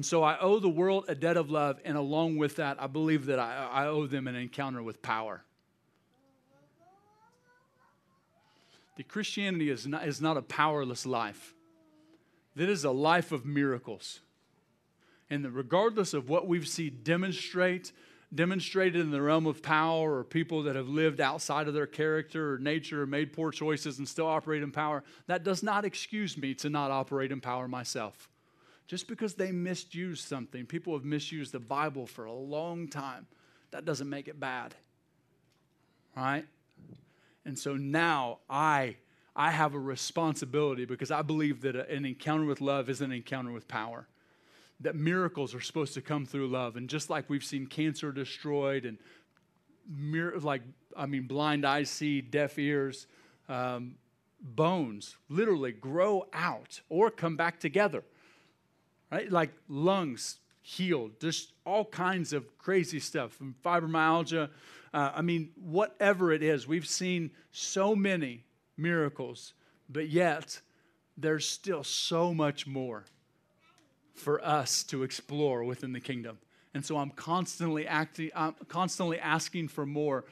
so 0.00 0.22
I 0.22 0.38
owe 0.38 0.58
the 0.58 0.68
world 0.68 1.04
a 1.08 1.14
debt 1.14 1.36
of 1.36 1.50
love, 1.50 1.80
and 1.84 1.96
along 1.96 2.38
with 2.38 2.56
that, 2.56 2.80
I 2.80 2.86
believe 2.86 3.26
that 3.26 3.38
I, 3.38 3.68
I 3.70 3.86
owe 3.88 4.06
them 4.06 4.26
an 4.26 4.36
encounter 4.36 4.82
with 4.82 5.02
power. 5.02 5.42
The 8.96 9.02
Christianity 9.02 9.70
is 9.70 9.86
not, 9.86 10.06
is 10.06 10.20
not 10.20 10.36
a 10.36 10.42
powerless 10.42 11.04
life. 11.04 11.54
that 12.56 12.68
is 12.68 12.84
a 12.84 12.90
life 12.90 13.32
of 13.32 13.44
miracles. 13.44 14.20
And 15.32 15.46
that 15.46 15.52
regardless 15.52 16.12
of 16.12 16.28
what 16.28 16.46
we've 16.46 16.68
seen 16.68 17.00
demonstrate, 17.02 17.92
demonstrated 18.34 19.00
in 19.00 19.10
the 19.10 19.22
realm 19.22 19.46
of 19.46 19.62
power 19.62 20.18
or 20.18 20.24
people 20.24 20.64
that 20.64 20.76
have 20.76 20.88
lived 20.88 21.22
outside 21.22 21.68
of 21.68 21.72
their 21.72 21.86
character 21.86 22.52
or 22.52 22.58
nature 22.58 23.00
or 23.00 23.06
made 23.06 23.32
poor 23.32 23.50
choices 23.50 23.96
and 23.96 24.06
still 24.06 24.26
operate 24.26 24.62
in 24.62 24.70
power, 24.70 25.02
that 25.28 25.42
does 25.42 25.62
not 25.62 25.86
excuse 25.86 26.36
me 26.36 26.52
to 26.52 26.68
not 26.68 26.90
operate 26.90 27.32
in 27.32 27.40
power 27.40 27.66
myself. 27.66 28.28
Just 28.86 29.08
because 29.08 29.32
they 29.32 29.52
misused 29.52 30.28
something, 30.28 30.66
people 30.66 30.92
have 30.92 31.04
misused 31.06 31.52
the 31.52 31.60
Bible 31.60 32.06
for 32.06 32.26
a 32.26 32.32
long 32.34 32.86
time, 32.86 33.26
that 33.70 33.86
doesn't 33.86 34.10
make 34.10 34.28
it 34.28 34.38
bad. 34.38 34.74
Right? 36.14 36.44
And 37.46 37.58
so 37.58 37.74
now 37.74 38.40
I 38.50 38.96
I 39.34 39.50
have 39.50 39.72
a 39.72 39.78
responsibility 39.78 40.84
because 40.84 41.10
I 41.10 41.22
believe 41.22 41.62
that 41.62 41.74
an 41.74 42.04
encounter 42.04 42.44
with 42.44 42.60
love 42.60 42.90
is 42.90 43.00
an 43.00 43.12
encounter 43.12 43.50
with 43.50 43.66
power. 43.66 44.06
That 44.82 44.96
miracles 44.96 45.54
are 45.54 45.60
supposed 45.60 45.94
to 45.94 46.02
come 46.02 46.26
through 46.26 46.48
love. 46.48 46.76
And 46.76 46.88
just 46.88 47.10
like 47.10 47.28
we've 47.28 47.44
seen 47.44 47.66
cancer 47.66 48.12
destroyed 48.12 48.84
and 48.84 48.98
mir- 49.88 50.38
like, 50.38 50.62
I 50.96 51.06
mean, 51.06 51.26
blind 51.26 51.64
eyes 51.64 51.90
see, 51.90 52.20
deaf 52.20 52.58
ears, 52.58 53.06
um, 53.48 53.96
bones 54.40 55.16
literally 55.28 55.72
grow 55.72 56.26
out 56.32 56.80
or 56.88 57.10
come 57.10 57.36
back 57.36 57.60
together, 57.60 58.02
right? 59.10 59.30
Like 59.30 59.50
lungs 59.68 60.38
healed, 60.62 61.20
just 61.20 61.52
all 61.64 61.84
kinds 61.84 62.32
of 62.32 62.58
crazy 62.58 63.00
stuff 63.00 63.32
from 63.32 63.54
fibromyalgia 63.64 64.50
uh, 64.92 65.10
I 65.14 65.22
mean, 65.22 65.50
whatever 65.56 66.32
it 66.32 66.42
is, 66.42 66.66
we've 66.68 66.86
seen 66.86 67.30
so 67.50 67.96
many 67.96 68.44
miracles, 68.76 69.54
but 69.88 70.08
yet 70.08 70.60
there's 71.16 71.48
still 71.48 71.82
so 71.82 72.34
much 72.34 72.66
more 72.66 73.04
for 74.14 74.44
us 74.44 74.82
to 74.84 75.02
explore 75.02 75.64
within 75.64 75.92
the 75.92 76.00
kingdom. 76.00 76.38
And 76.74 76.84
so 76.84 76.96
I'm 76.96 77.10
constantly 77.10 77.86
acting, 77.86 78.30
I'm 78.34 78.54
constantly 78.68 79.18
asking 79.18 79.68
for 79.68 79.84
more 79.84 80.24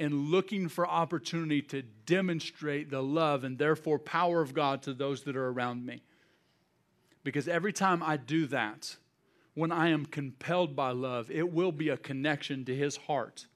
and 0.00 0.28
looking 0.28 0.68
for 0.68 0.86
opportunity 0.86 1.60
to 1.62 1.82
demonstrate 2.06 2.90
the 2.90 3.02
love 3.02 3.44
and 3.44 3.58
therefore 3.58 3.98
power 3.98 4.40
of 4.40 4.54
God 4.54 4.82
to 4.82 4.94
those 4.94 5.22
that 5.24 5.36
are 5.36 5.48
around 5.48 5.84
me. 5.84 6.02
Because 7.24 7.48
every 7.48 7.72
time 7.72 8.02
I 8.02 8.16
do 8.16 8.46
that, 8.46 8.96
when 9.54 9.72
I 9.72 9.88
am 9.88 10.06
compelled 10.06 10.76
by 10.76 10.92
love, 10.92 11.30
it 11.32 11.52
will 11.52 11.72
be 11.72 11.88
a 11.88 11.96
connection 11.96 12.64
to 12.66 12.74
his 12.74 12.96
heart. 12.96 13.46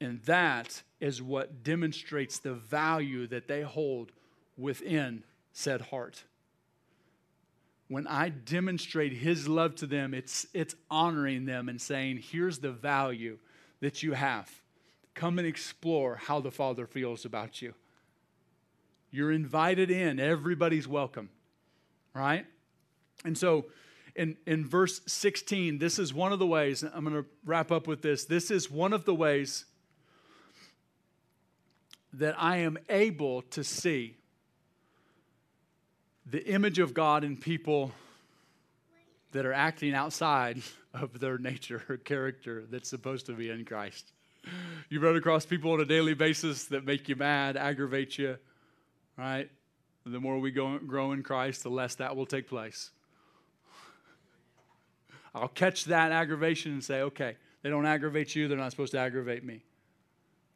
And 0.00 0.22
that 0.22 0.82
is 0.98 1.20
what 1.20 1.62
demonstrates 1.62 2.38
the 2.38 2.54
value 2.54 3.26
that 3.26 3.48
they 3.48 3.60
hold 3.60 4.12
within 4.56 5.24
said 5.52 5.82
heart. 5.82 6.24
When 7.90 8.06
I 8.06 8.28
demonstrate 8.28 9.12
his 9.12 9.48
love 9.48 9.74
to 9.76 9.86
them, 9.86 10.14
it's, 10.14 10.46
it's 10.54 10.76
honoring 10.92 11.44
them 11.44 11.68
and 11.68 11.82
saying, 11.82 12.22
here's 12.22 12.60
the 12.60 12.70
value 12.70 13.38
that 13.80 14.00
you 14.00 14.12
have. 14.12 14.48
Come 15.14 15.40
and 15.40 15.48
explore 15.48 16.14
how 16.14 16.38
the 16.38 16.52
Father 16.52 16.86
feels 16.86 17.24
about 17.24 17.60
you. 17.60 17.74
You're 19.10 19.32
invited 19.32 19.90
in, 19.90 20.20
everybody's 20.20 20.86
welcome, 20.86 21.30
right? 22.14 22.46
And 23.24 23.36
so 23.36 23.66
in, 24.14 24.36
in 24.46 24.64
verse 24.64 25.00
16, 25.08 25.78
this 25.78 25.98
is 25.98 26.14
one 26.14 26.32
of 26.32 26.38
the 26.38 26.46
ways, 26.46 26.84
I'm 26.84 27.02
going 27.02 27.20
to 27.20 27.28
wrap 27.44 27.72
up 27.72 27.88
with 27.88 28.02
this. 28.02 28.24
This 28.24 28.52
is 28.52 28.70
one 28.70 28.92
of 28.92 29.04
the 29.04 29.16
ways 29.16 29.64
that 32.12 32.36
I 32.40 32.58
am 32.58 32.78
able 32.88 33.42
to 33.42 33.64
see 33.64 34.19
the 36.30 36.46
image 36.46 36.78
of 36.78 36.94
God 36.94 37.24
in 37.24 37.36
people 37.36 37.92
that 39.32 39.44
are 39.44 39.52
acting 39.52 39.94
outside 39.94 40.62
of 40.94 41.18
their 41.20 41.38
nature 41.38 41.82
or 41.88 41.96
character 42.12 42.64
that's 42.70 42.88
supposed 42.88 43.26
to 43.26 43.32
be 43.32 43.50
in 43.50 43.64
Christ. 43.64 44.12
You 44.88 45.00
run 45.00 45.16
across 45.16 45.44
people 45.44 45.72
on 45.72 45.80
a 45.80 45.84
daily 45.84 46.14
basis 46.14 46.64
that 46.66 46.84
make 46.84 47.08
you 47.08 47.16
mad, 47.16 47.56
aggravate 47.56 48.16
you, 48.18 48.38
right? 49.16 49.50
The 50.06 50.18
more 50.18 50.38
we 50.38 50.50
go, 50.50 50.78
grow 50.78 51.12
in 51.12 51.22
Christ, 51.22 51.62
the 51.62 51.68
less 51.68 51.96
that 51.96 52.16
will 52.16 52.26
take 52.26 52.48
place. 52.48 52.90
I'll 55.34 55.48
catch 55.48 55.84
that 55.86 56.10
aggravation 56.10 56.72
and 56.72 56.82
say, 56.82 57.02
okay, 57.02 57.36
they 57.62 57.70
don't 57.70 57.86
aggravate 57.86 58.34
you, 58.34 58.48
they're 58.48 58.56
not 58.56 58.70
supposed 58.70 58.92
to 58.92 58.98
aggravate 58.98 59.44
me. 59.44 59.62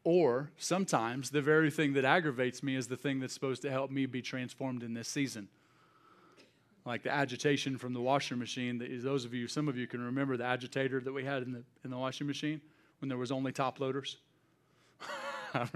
Or 0.03 0.51
sometimes 0.57 1.29
the 1.29 1.41
very 1.41 1.69
thing 1.69 1.93
that 1.93 2.05
aggravates 2.05 2.63
me 2.63 2.75
is 2.75 2.87
the 2.87 2.97
thing 2.97 3.19
that's 3.19 3.33
supposed 3.33 3.61
to 3.63 3.71
help 3.71 3.91
me 3.91 4.05
be 4.05 4.21
transformed 4.21 4.83
in 4.83 4.93
this 4.93 5.07
season. 5.07 5.47
Like 6.85 7.03
the 7.03 7.11
agitation 7.11 7.77
from 7.77 7.93
the 7.93 8.01
washing 8.01 8.37
machine. 8.37 8.81
Those 9.03 9.25
of 9.25 9.33
you, 9.33 9.47
some 9.47 9.67
of 9.67 9.77
you 9.77 9.87
can 9.87 10.01
remember 10.01 10.37
the 10.37 10.45
agitator 10.45 10.99
that 11.01 11.11
we 11.11 11.25
had 11.25 11.43
in 11.43 11.51
the, 11.51 11.63
in 11.83 11.89
the 11.89 11.97
washing 11.97 12.27
machine 12.27 12.61
when 12.99 13.09
there 13.09 13.17
was 13.17 13.31
only 13.31 13.51
top 13.51 13.79
loaders. 13.79 14.17
I 15.53 15.67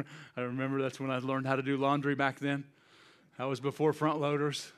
remember 0.41 0.81
that's 0.81 0.99
when 0.99 1.09
I 1.09 1.17
learned 1.17 1.47
how 1.47 1.55
to 1.55 1.63
do 1.63 1.77
laundry 1.77 2.15
back 2.15 2.39
then. 2.39 2.63
That 3.37 3.45
was 3.45 3.59
before 3.59 3.93
front 3.93 4.19
loaders. 4.19 4.71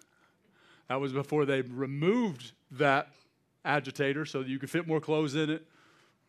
That 0.88 1.00
was 1.02 1.12
before 1.12 1.46
they 1.46 1.62
removed 1.62 2.52
that 2.72 3.10
agitator 3.66 4.26
so 4.26 4.44
that 4.44 4.48
you 4.48 4.60
could 4.60 4.70
fit 4.70 4.88
more 4.88 5.00
clothes 5.00 5.36
in 5.36 5.50
it, 5.50 5.66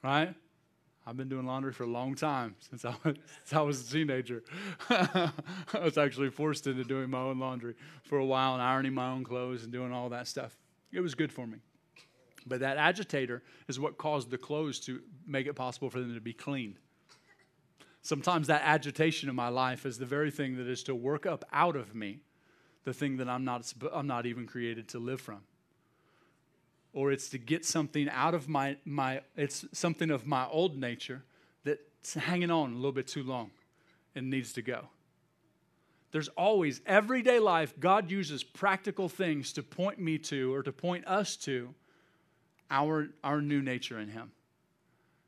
right? 0.03 0.34
I've 1.07 1.16
been 1.16 1.28
doing 1.28 1.46
laundry 1.46 1.72
for 1.72 1.82
a 1.84 1.88
long 1.88 2.14
time 2.14 2.55
since 2.61 2.84
I 2.84 2.94
was, 3.03 3.16
since 3.44 3.53
I 3.53 3.61
was 3.62 3.88
a 3.88 3.92
teenager. 3.92 4.42
I 4.90 5.32
was 5.82 5.98
actually 5.98 6.30
forced 6.30 6.66
into 6.66 6.84
doing 6.84 7.11
my 7.11 7.18
own 7.18 7.38
laundry 7.38 7.74
for 8.05 8.18
a 8.18 8.24
while 8.24 8.55
and 8.55 8.62
ironing 8.62 8.94
my 8.94 9.11
own 9.11 9.24
clothes 9.24 9.64
and 9.64 9.72
doing 9.72 9.92
all 9.92 10.09
that 10.11 10.28
stuff. 10.28 10.57
It 10.92 11.00
was 11.00 11.14
good 11.14 11.32
for 11.32 11.46
me. 11.46 11.59
But 12.46 12.61
that 12.61 12.76
agitator 12.76 13.42
is 13.68 13.78
what 13.80 13.98
caused 13.98 14.30
the 14.30 14.38
clothes 14.38 14.80
to 14.80 15.00
make 15.26 15.46
it 15.46 15.55
possible 15.55 15.90
for 15.90 16.00
them 16.00 16.14
to 16.14 16.20
be 16.20 16.32
cleaned. 16.32 16.78
Sometimes 18.03 18.48
that 18.48 18.62
agitation 18.64 19.28
in 19.28 19.36
my 19.36 19.48
life 19.48 19.86
is 19.86 19.98
the 19.98 20.07
very 20.07 20.30
thing 20.30 20.57
that 20.57 20.66
is 20.66 20.82
to 20.84 20.94
work 20.94 21.24
up 21.24 21.44
out 21.53 21.76
of 21.76 21.94
me 21.94 22.20
the 22.84 22.92
thing 22.92 23.16
that 23.18 23.28
I'm 23.28 23.44
not, 23.44 23.72
I'm 23.92 24.07
not 24.07 24.26
even 24.26 24.46
created 24.46 24.88
to 24.88 24.98
live 24.98 25.20
from. 25.20 25.42
Or 26.93 27.11
it's 27.11 27.28
to 27.30 27.38
get 27.38 27.64
something 27.64 28.09
out 28.11 28.34
of 28.34 28.49
my, 28.49 28.76
my, 28.84 29.22
it's 29.36 29.64
something 29.72 30.11
of 30.11 30.26
my 30.26 30.47
old 30.49 30.76
nature 30.76 31.22
that's 31.64 32.14
hanging 32.14 32.51
on 32.51 32.72
a 32.72 32.76
little 32.76 32.93
bit 32.93 33.07
too 33.07 33.22
long 33.22 33.51
and 34.14 34.28
needs 34.28 34.53
to 34.55 34.62
go. 34.62 34.88
There's 36.11 36.28
always, 36.28 36.82
everyday 36.84 37.38
life, 37.38 37.72
God 37.80 38.11
uses 38.11 38.45
practical 38.45 39.09
things 39.09 39.55
to 39.55 39.62
point 39.62 39.99
me 39.99 40.18
to 40.18 40.55
or 40.55 40.62
to 40.62 40.70
point 40.70 41.07
us 41.07 41.36
to 41.38 41.74
our, 42.72 43.09
our 43.22 43.40
new 43.40 43.62
nature 43.62 43.99
in 43.99 44.09
Him 44.09 44.32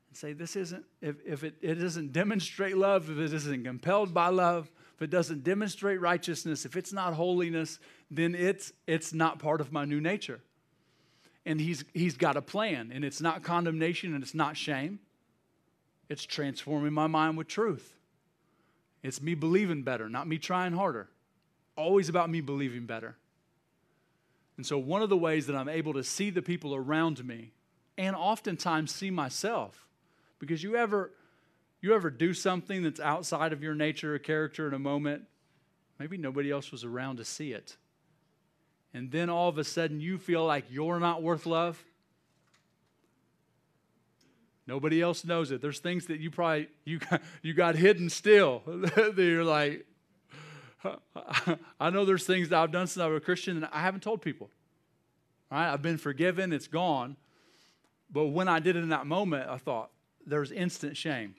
And 0.09 0.17
say 0.17 0.33
this 0.33 0.55
isn't 0.55 0.83
if, 1.01 1.15
if 1.25 1.43
it, 1.43 1.55
it 1.61 1.75
doesn't 1.75 2.11
demonstrate 2.11 2.75
love 2.75 3.09
if 3.09 3.17
it 3.17 3.33
isn't 3.33 3.63
compelled 3.63 4.13
by 4.13 4.27
love 4.27 4.69
if 4.95 5.01
it 5.01 5.09
doesn't 5.09 5.43
demonstrate 5.43 6.01
righteousness 6.01 6.65
if 6.65 6.75
it's 6.75 6.91
not 6.91 7.13
holiness 7.13 7.79
then 8.09 8.33
it's 8.33 8.73
it's 8.87 9.13
not 9.13 9.39
part 9.39 9.61
of 9.61 9.71
my 9.71 9.85
new 9.85 10.01
nature 10.01 10.41
and 11.45 11.59
he's 11.61 11.85
he's 11.93 12.17
got 12.17 12.37
a 12.37 12.41
plan 12.41 12.91
and 12.93 13.05
it's 13.05 13.21
not 13.21 13.43
condemnation 13.43 14.13
and 14.13 14.23
it's 14.23 14.33
not 14.33 14.57
shame. 14.57 14.99
It's 16.09 16.23
transforming 16.23 16.93
my 16.93 17.07
mind 17.07 17.37
with 17.37 17.47
truth. 17.47 17.93
It's 19.03 19.21
me 19.21 19.35
believing 19.35 19.83
better 19.83 20.09
not 20.09 20.27
me 20.27 20.37
trying 20.37 20.73
harder. 20.73 21.09
Always 21.75 22.09
about 22.09 22.29
me 22.29 22.41
believing 22.41 22.85
better. 22.85 23.17
And 24.57 24.65
so 24.65 24.77
one 24.77 25.01
of 25.01 25.09
the 25.09 25.17
ways 25.17 25.47
that 25.47 25.55
i'm 25.55 25.69
able 25.69 25.93
to 25.93 26.03
see 26.03 26.29
the 26.29 26.41
people 26.41 26.73
around 26.73 27.23
me 27.25 27.51
and 27.97 28.15
oftentimes 28.15 28.93
see 28.93 29.11
myself 29.11 29.85
because 30.39 30.63
you 30.63 30.75
ever 30.75 31.11
you 31.81 31.93
ever 31.93 32.09
do 32.09 32.33
something 32.33 32.81
that's 32.81 32.99
outside 32.99 33.53
of 33.53 33.61
your 33.61 33.75
nature 33.75 34.15
or 34.15 34.19
character 34.19 34.67
in 34.67 34.73
a 34.73 34.79
moment, 34.79 35.23
maybe 35.99 36.17
nobody 36.17 36.49
else 36.49 36.71
was 36.71 36.83
around 36.83 37.17
to 37.17 37.25
see 37.25 37.51
it. 37.51 37.77
And 38.95 39.11
then 39.11 39.29
all 39.29 39.49
of 39.49 39.57
a 39.57 39.65
sudden 39.65 39.99
you 39.99 40.17
feel 40.17 40.45
like 40.45 40.63
you're 40.69 41.01
not 41.01 41.21
worth 41.21 41.45
love. 41.45 41.83
Nobody 44.65 45.01
else 45.01 45.25
knows 45.25 45.51
it. 45.51 45.61
There's 45.61 45.79
things 45.79 46.05
that 46.05 46.21
you 46.21 46.31
probably 46.31 46.69
you 46.85 46.99
got, 46.99 47.21
you 47.41 47.53
got 47.53 47.75
hidden 47.75 48.09
still. 48.09 48.61
that 48.65 49.15
you're 49.17 49.43
like, 49.43 49.85
I 51.77 51.89
know 51.89 52.05
there's 52.05 52.25
things 52.25 52.47
that 52.49 52.57
I've 52.61 52.71
done 52.71 52.87
since 52.87 53.03
I 53.03 53.07
was 53.07 53.17
a 53.17 53.19
Christian 53.19 53.57
and 53.57 53.65
I 53.65 53.81
haven't 53.81 54.01
told 54.01 54.21
people. 54.21 54.49
Right? 55.51 55.73
I've 55.73 55.81
been 55.81 55.97
forgiven, 55.97 56.53
it's 56.53 56.67
gone. 56.67 57.17
But 58.09 58.27
when 58.27 58.47
I 58.47 58.59
did 58.59 58.77
it 58.77 58.83
in 58.83 58.89
that 58.89 59.05
moment, 59.05 59.49
I 59.49 59.57
thought, 59.57 59.91
there's 60.25 60.53
instant 60.53 60.95
shame. 60.95 61.35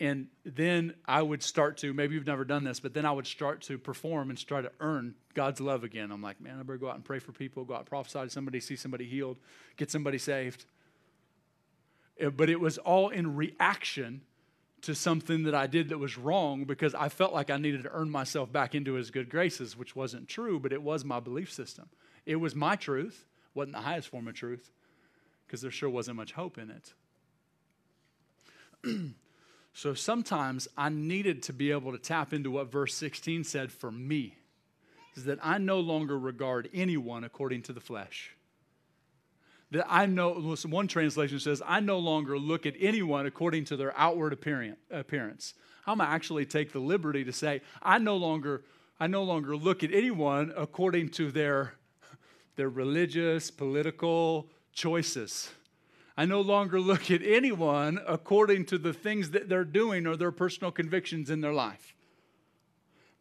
And 0.00 0.28
then 0.46 0.94
I 1.06 1.20
would 1.20 1.42
start 1.42 1.76
to, 1.78 1.92
maybe 1.92 2.14
you've 2.14 2.26
never 2.26 2.46
done 2.46 2.64
this, 2.64 2.80
but 2.80 2.94
then 2.94 3.04
I 3.04 3.12
would 3.12 3.26
start 3.26 3.60
to 3.62 3.76
perform 3.76 4.30
and 4.30 4.46
try 4.46 4.62
to 4.62 4.72
earn 4.80 5.14
God's 5.34 5.60
love 5.60 5.84
again. 5.84 6.10
I'm 6.10 6.22
like, 6.22 6.40
man, 6.40 6.58
I 6.58 6.62
better 6.62 6.78
go 6.78 6.88
out 6.88 6.94
and 6.94 7.04
pray 7.04 7.18
for 7.18 7.32
people, 7.32 7.64
go 7.64 7.74
out 7.74 7.80
and 7.80 7.86
prophesy 7.86 8.20
to 8.20 8.30
somebody, 8.30 8.60
see 8.60 8.76
somebody 8.76 9.04
healed, 9.04 9.36
get 9.76 9.90
somebody 9.90 10.16
saved. 10.16 10.64
Eh, 12.18 12.30
but 12.30 12.48
it 12.48 12.58
was 12.58 12.78
all 12.78 13.10
in 13.10 13.36
reaction 13.36 14.22
to 14.82 14.94
something 14.94 15.42
that 15.42 15.54
I 15.54 15.66
did 15.66 15.90
that 15.90 15.98
was 15.98 16.16
wrong 16.16 16.64
because 16.64 16.94
I 16.94 17.10
felt 17.10 17.34
like 17.34 17.50
I 17.50 17.58
needed 17.58 17.82
to 17.82 17.90
earn 17.92 18.10
myself 18.10 18.50
back 18.50 18.74
into 18.74 18.94
his 18.94 19.10
good 19.10 19.28
graces, 19.28 19.76
which 19.76 19.94
wasn't 19.94 20.28
true, 20.28 20.58
but 20.58 20.72
it 20.72 20.82
was 20.82 21.04
my 21.04 21.20
belief 21.20 21.52
system. 21.52 21.90
It 22.24 22.36
was 22.36 22.54
my 22.54 22.74
truth, 22.74 23.26
wasn't 23.52 23.74
the 23.74 23.82
highest 23.82 24.08
form 24.08 24.28
of 24.28 24.34
truth, 24.34 24.70
because 25.46 25.60
there 25.60 25.70
sure 25.70 25.90
wasn't 25.90 26.16
much 26.16 26.32
hope 26.32 26.56
in 26.56 26.70
it. 26.70 26.94
so 29.72 29.94
sometimes 29.94 30.68
I 30.76 30.88
needed 30.88 31.42
to 31.44 31.52
be 31.52 31.70
able 31.70 31.92
to 31.92 31.98
tap 31.98 32.32
into 32.32 32.50
what 32.50 32.70
verse 32.70 32.94
16 32.94 33.44
said 33.44 33.72
for 33.72 33.90
me 33.90 34.36
is 35.16 35.24
that 35.24 35.38
I 35.42 35.58
no 35.58 35.80
longer 35.80 36.18
regard 36.18 36.68
anyone 36.72 37.24
according 37.24 37.62
to 37.62 37.72
the 37.72 37.80
flesh. 37.80 38.34
That 39.70 39.86
I 39.88 40.06
know, 40.06 40.56
one 40.64 40.88
translation 40.88 41.38
says, 41.38 41.62
I 41.64 41.80
no 41.80 41.98
longer 41.98 42.38
look 42.38 42.66
at 42.66 42.74
anyone 42.80 43.26
according 43.26 43.66
to 43.66 43.76
their 43.76 43.96
outward 43.96 44.32
appearance. 44.32 45.54
I'm 45.86 45.98
gonna 45.98 46.10
actually 46.10 46.46
take 46.46 46.72
the 46.72 46.80
liberty 46.80 47.24
to 47.24 47.32
say, 47.32 47.62
I 47.82 47.98
no 47.98 48.16
longer, 48.16 48.64
I 48.98 49.06
no 49.06 49.22
longer 49.22 49.56
look 49.56 49.84
at 49.84 49.92
anyone 49.92 50.52
according 50.56 51.10
to 51.10 51.30
their, 51.30 51.74
their 52.56 52.68
religious, 52.68 53.50
political 53.50 54.48
choices. 54.72 55.50
I 56.20 56.26
no 56.26 56.42
longer 56.42 56.78
look 56.78 57.10
at 57.10 57.22
anyone 57.22 57.98
according 58.06 58.66
to 58.66 58.76
the 58.76 58.92
things 58.92 59.30
that 59.30 59.48
they're 59.48 59.64
doing 59.64 60.06
or 60.06 60.18
their 60.18 60.30
personal 60.30 60.70
convictions 60.70 61.30
in 61.30 61.40
their 61.40 61.54
life. 61.54 61.94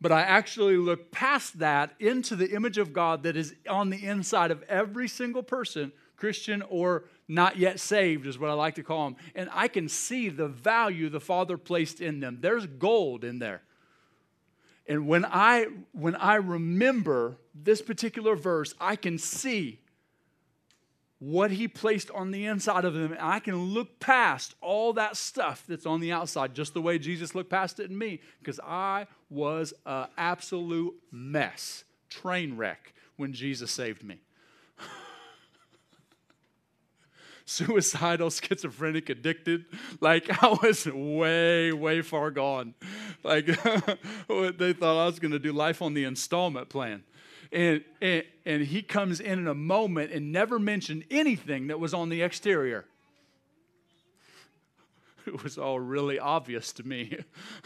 But 0.02 0.12
I 0.12 0.20
actually 0.24 0.76
look 0.76 1.10
past 1.10 1.60
that 1.60 1.94
into 2.02 2.36
the 2.36 2.54
image 2.54 2.78
of 2.78 2.92
God 2.92 3.24
that 3.24 3.38
is 3.38 3.56
on 3.70 3.90
the 3.90 4.06
inside 4.06 4.52
of 4.52 4.64
every 4.64 5.08
single 5.08 5.44
person, 5.44 5.94
Christian 6.18 6.62
or 6.64 7.06
not 7.30 7.56
yet 7.56 7.80
saved, 7.80 8.28
is 8.28 8.38
what 8.38 8.50
I 8.50 8.54
like 8.54 8.76
to 8.76 8.84
call 8.84 9.06
them. 9.06 9.16
And 9.34 9.50
I 9.54 9.70
can 9.70 9.88
see 9.88 10.28
the 10.28 10.50
value 10.50 11.08
the 11.08 11.22
Father 11.22 11.58
placed 11.58 12.02
in 12.02 12.20
them. 12.20 12.40
There's 12.42 12.66
gold 12.66 13.24
in 13.24 13.40
there. 13.40 13.62
And 14.90 15.08
when 15.08 15.24
I 15.24 15.68
when 15.94 16.18
I 16.18 16.36
remember 16.36 17.38
this 17.56 17.82
particular 17.82 18.36
verse, 18.36 18.76
I 18.78 18.98
can 18.98 19.18
see 19.18 19.80
what 21.20 21.52
he 21.52 21.68
placed 21.68 22.10
on 22.12 22.32
the 22.32 22.46
inside 22.46 22.86
of 22.86 22.94
them. 22.94 23.12
And 23.12 23.22
I 23.22 23.40
can 23.40 23.56
look 23.56 24.00
past 24.00 24.56
all 24.62 24.94
that 24.94 25.18
stuff 25.18 25.66
that's 25.68 25.86
on 25.86 26.00
the 26.00 26.12
outside, 26.14 26.56
just 26.56 26.74
the 26.74 26.82
way 26.82 26.98
Jesus 26.98 27.36
looked 27.36 27.50
past 27.50 27.80
it 27.80 27.90
in 27.90 27.98
me, 27.98 28.22
because 28.40 28.60
I 28.66 29.08
was 29.30 29.74
an 29.86 30.08
absolute 30.18 30.96
mess, 31.12 31.84
train 32.10 32.56
wreck 32.56 32.94
when 33.18 33.34
Jesus 33.34 33.70
saved 33.70 34.02
me. 34.04 34.22
Suicidal, 37.46 38.30
schizophrenic, 38.30 39.10
addicted. 39.10 39.66
Like 40.00 40.42
I 40.42 40.58
was 40.64 40.86
way, 40.86 41.74
way 41.74 42.02
far 42.02 42.32
gone. 42.32 42.76
Like 43.24 43.46
they 44.28 44.74
thought 44.74 45.04
I 45.04 45.06
was 45.06 45.20
going 45.20 45.34
to 45.34 45.40
do 45.40 45.52
life 45.52 45.82
on 45.82 45.94
the 45.94 46.06
installment 46.06 46.70
plan. 46.70 47.04
And, 47.52 47.84
and, 48.02 48.24
and 48.46 48.64
he 48.64 48.82
comes 48.82 49.20
in 49.20 49.40
in 49.40 49.48
a 49.48 49.56
moment 49.56 50.12
and 50.12 50.32
never 50.32 50.60
mentioned 50.60 51.06
anything 51.10 51.68
that 51.68 51.80
was 51.80 51.94
on 51.94 52.10
the 52.10 52.22
exterior. 52.22 52.86
It 55.28 55.44
was 55.44 55.60
all 55.60 55.80
really 55.80 56.18
obvious 56.18 56.74
to 56.74 56.84
me. 56.84 57.20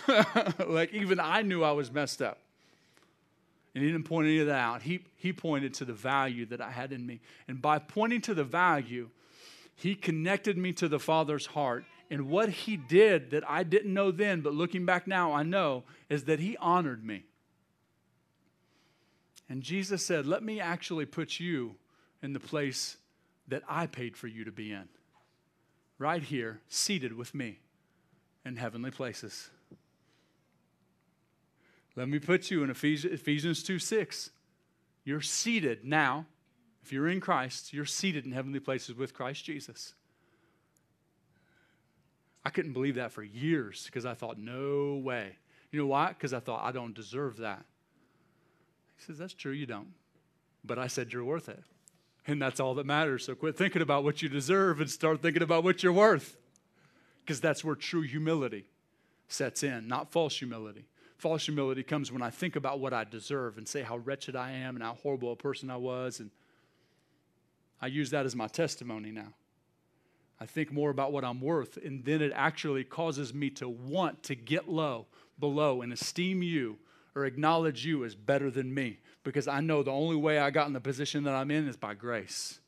like 0.67 0.93
even 0.93 1.17
I 1.17 1.43
knew 1.43 1.63
I 1.63 1.71
was 1.71 1.93
messed 1.93 2.21
up. 2.21 2.39
And 3.73 3.84
he 3.84 3.89
didn't 3.89 4.05
point 4.05 4.27
any 4.27 4.39
of 4.39 4.47
that 4.47 4.59
out. 4.59 4.81
He, 4.81 5.05
he 5.15 5.31
pointed 5.31 5.73
to 5.75 5.86
the 5.86 5.93
value 5.93 6.45
that 6.47 6.59
I 6.59 6.71
had 6.71 6.91
in 6.91 7.05
me. 7.05 7.21
And 7.47 7.61
by 7.61 7.79
pointing 7.79 8.21
to 8.21 8.34
the 8.34 8.43
value, 8.43 9.09
he 9.75 9.95
connected 9.95 10.57
me 10.57 10.73
to 10.73 10.88
the 10.88 10.99
Father's 10.99 11.45
heart. 11.45 11.86
And 12.11 12.29
what 12.29 12.49
he 12.49 12.75
did 12.75 13.31
that 13.31 13.49
I 13.49 13.63
didn't 13.63 13.93
know 13.93 14.11
then, 14.11 14.41
but 14.41 14.53
looking 14.53 14.86
back 14.86 15.07
now, 15.07 15.31
I 15.31 15.43
know, 15.43 15.84
is 16.09 16.25
that 16.25 16.39
he 16.39 16.57
honored 16.57 17.03
me. 17.05 17.23
And 19.50 19.62
Jesus 19.62 20.06
said, 20.06 20.26
Let 20.26 20.44
me 20.44 20.60
actually 20.60 21.06
put 21.06 21.39
you 21.39 21.76
in 22.22 22.34
the 22.34 22.39
place 22.39 22.98
that 23.48 23.64
I 23.68 23.88
paid 23.88 24.16
for 24.16 24.28
you 24.28 24.46
to 24.46 24.52
be 24.52 24.72
in. 24.72 24.88
Right 26.00 26.24
here, 26.24 26.62
seated 26.70 27.14
with 27.14 27.36
me 27.36 27.60
in 28.46 28.56
heavenly 28.56 28.91
places. 28.91 29.50
Let 31.96 32.10
me 32.10 32.20
put 32.20 32.50
you 32.50 32.64
in 32.64 32.70
Ephesians 32.70 33.64
2 33.64 33.80
6. 33.80 34.32
You're 35.04 35.22
seated 35.22 35.86
now. 35.86 36.26
If 36.82 36.91
you're 36.91 37.08
in 37.08 37.22
Christ, 37.22 37.72
you're 37.74 37.86
seated 37.86 38.26
in 38.26 38.32
heavenly 38.32 38.60
places 38.60 38.96
with 38.96 39.14
Christ 39.14 39.46
Jesus. 39.46 39.94
I 42.44 42.50
couldn't 42.50 42.74
believe 42.74 42.96
that 42.96 43.12
for 43.12 43.24
years 43.24 43.86
because 43.86 44.06
I 44.06 44.16
thought, 44.16 44.38
no 44.38 44.96
way. 44.96 45.38
You 45.72 45.80
know 45.80 45.88
why? 45.88 46.10
Because 46.10 46.34
I 46.34 46.39
thought, 46.39 46.64
I 46.64 46.72
don't 46.72 46.94
deserve 46.94 47.38
that. 47.38 47.64
He 48.98 49.04
says, 49.04 49.18
That's 49.18 49.34
true, 49.34 49.52
you 49.52 49.66
don't. 49.66 49.94
but 50.64 50.80
I 50.80 50.88
said 50.88 51.12
you're 51.12 51.24
worth 51.24 51.50
it. 51.50 51.64
And 52.26 52.41
that's 52.41 52.60
all 52.60 52.74
that 52.76 52.86
matters. 52.86 53.26
So 53.26 53.36
quit 53.36 53.58
thinking 53.58 53.82
about 53.82 54.04
what 54.06 54.22
you 54.22 54.30
deserve 54.30 54.80
and 54.80 54.89
start 54.89 55.22
thinking 55.22 55.44
about 55.44 55.64
what 55.64 55.84
you're 55.84 55.91
worth. 55.91 56.38
Because 57.20 57.41
that's 57.41 57.64
where 57.64 57.76
true 57.76 58.02
humility 58.02 58.66
sets 59.28 59.64
in, 59.64 59.88
not 59.88 60.12
false 60.12 60.38
humility. 60.38 60.86
False 61.18 61.46
humility 61.46 61.84
comes 61.84 62.12
when 62.12 62.22
I 62.22 62.30
think 62.30 62.56
about 62.56 62.80
what 62.80 62.94
I 62.94 63.04
deserve 63.04 63.58
and 63.58 63.68
say 63.68 63.82
how 63.82 63.98
wretched 63.98 64.36
I 64.36 64.52
am 64.52 64.76
and 64.76 64.84
how 64.84 64.94
horrible 64.94 65.32
a 65.32 65.36
person 65.36 65.70
I 65.70 65.78
was. 65.78 66.20
And 66.20 66.32
I 67.82 67.88
use 67.88 68.10
that 68.12 68.26
as 68.26 68.36
my 68.36 68.48
testimony 68.48 69.12
now. 69.12 69.34
I 70.39 70.46
think 70.46 70.72
more 70.72 70.89
about 70.89 71.14
what 71.14 71.24
I'm 71.24 71.39
worth, 71.39 71.78
and 71.78 72.04
then 72.04 72.22
it 72.22 72.34
actually 72.36 72.84
causes 72.84 73.34
me 73.34 73.50
to 73.52 73.70
want 73.70 74.24
to 74.24 74.36
get 74.36 74.68
low, 74.68 75.06
below, 75.39 75.82
and 75.82 75.94
esteem 75.94 76.44
you 76.44 76.78
or 77.16 77.26
acknowledge 77.26 77.86
you 77.86 78.03
as 78.03 78.16
better 78.16 78.49
than 78.49 78.74
me 78.74 78.99
because 79.24 79.47
I 79.47 79.61
know 79.61 79.84
the 79.84 79.91
only 79.91 80.16
way 80.16 80.39
I 80.39 80.49
got 80.49 80.68
in 80.68 80.74
the 80.74 80.82
position 80.82 81.24
that 81.24 81.36
I'm 81.36 81.51
in 81.51 81.68
is 81.68 81.78
by 81.78 81.93
grace. 81.93 82.59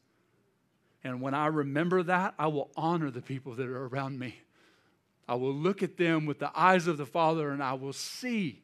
And 1.03 1.21
when 1.21 1.33
I 1.33 1.47
remember 1.47 2.03
that, 2.03 2.33
I 2.39 2.47
will 2.47 2.69
honor 2.75 3.11
the 3.11 3.21
people 3.21 3.53
that 3.55 3.67
are 3.67 3.87
around 3.87 4.17
me. 4.17 4.39
I 5.27 5.35
will 5.35 5.53
look 5.53 5.83
at 5.83 5.97
them 5.97 6.25
with 6.25 6.39
the 6.39 6.51
eyes 6.55 6.87
of 6.87 6.97
the 6.97 7.05
Father 7.05 7.49
and 7.51 7.61
I 7.61 7.73
will 7.73 7.93
see 7.93 8.63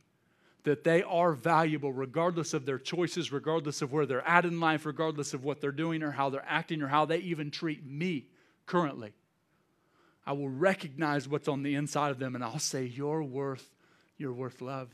that 0.64 0.84
they 0.84 1.02
are 1.04 1.34
valuable 1.34 1.92
regardless 1.92 2.54
of 2.54 2.66
their 2.66 2.78
choices, 2.78 3.32
regardless 3.32 3.82
of 3.82 3.92
where 3.92 4.06
they're 4.06 4.28
at 4.28 4.46
in 4.46 4.60
life, 4.60 4.86
regardless 4.86 5.34
of 5.34 5.44
what 5.44 5.60
they're 5.60 5.72
doing 5.72 6.04
or 6.04 6.12
how 6.12 6.30
they're 6.30 6.46
acting 6.48 6.82
or 6.82 6.88
how 6.88 7.06
they 7.06 7.18
even 7.18 7.50
treat 7.50 7.84
me 7.84 8.26
currently. 8.68 9.14
I 10.26 10.34
will 10.34 10.50
recognize 10.50 11.28
what's 11.28 11.48
on 11.48 11.64
the 11.64 11.76
inside 11.76 12.12
of 12.12 12.20
them 12.20 12.36
and 12.36 12.44
I'll 12.44 12.60
say, 12.60 12.86
You're 12.86 13.24
worth, 13.24 13.68
you're 14.18 14.34
worth 14.34 14.62
love. 14.62 14.90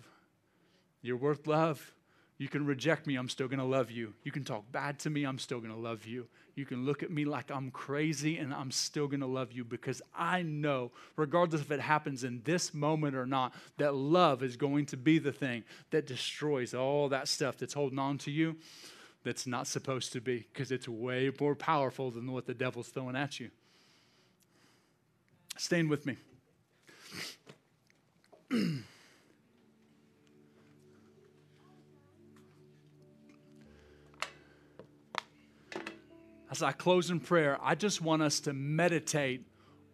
You're 1.02 1.18
worth 1.18 1.48
love. 1.48 1.94
You 2.40 2.48
can 2.48 2.68
reject 2.68 3.08
me, 3.08 3.16
I'm 3.16 3.30
still 3.30 3.48
going 3.48 3.60
to 3.60 3.66
love 3.66 3.90
you. 3.90 4.14
You 4.24 4.32
can 4.32 4.44
talk 4.44 4.72
bad 4.72 5.00
to 5.00 5.10
me, 5.10 5.24
I'm 5.24 5.40
still 5.40 5.60
going 5.60 5.74
to 5.74 5.80
love 5.80 6.06
you. 6.06 6.28
You 6.56 6.66
can 6.66 6.86
look 6.86 7.02
at 7.02 7.10
me 7.10 7.26
like 7.26 7.50
I'm 7.50 7.72
crazy, 7.72 8.38
and 8.38 8.54
I'm 8.54 8.70
still 8.70 9.08
going 9.08 9.22
to 9.22 9.28
love 9.28 9.52
you 9.52 9.64
because 9.64 10.04
I 10.16 10.44
know, 10.44 10.92
regardless 11.16 11.62
if 11.62 11.72
it 11.72 11.80
happens 11.80 12.24
in 12.24 12.42
this 12.44 12.76
moment 12.76 13.16
or 13.16 13.26
not, 13.26 13.56
that 13.78 13.96
love 13.96 14.44
is 14.44 14.56
going 14.56 14.86
to 14.88 14.98
be 14.98 15.18
the 15.18 15.32
thing 15.32 15.64
that 15.90 16.06
destroys 16.06 16.76
all 16.76 17.10
that 17.10 17.28
stuff 17.28 17.58
that's 17.58 17.74
holding 17.74 18.00
on 18.00 18.20
to 18.20 18.32
you 18.32 18.56
that's 19.24 19.48
not 19.48 19.66
supposed 19.66 20.14
to 20.14 20.22
be 20.22 20.46
because 20.54 20.72
it's 20.72 20.88
way 20.88 21.32
more 21.40 21.56
powerful 21.56 22.12
than 22.12 22.32
what 22.32 22.46
the 22.46 22.54
devil's 22.54 22.90
throwing 22.90 23.16
at 23.16 23.40
you. 23.40 23.50
Stand 25.58 25.90
with 25.90 26.06
me. 26.06 26.18
as 36.58 36.64
I 36.64 36.72
close 36.72 37.12
in 37.12 37.20
prayer, 37.20 37.60
I 37.62 37.76
just 37.76 38.02
want 38.02 38.24
us 38.24 38.40
to 38.42 38.54
meditate 38.54 39.46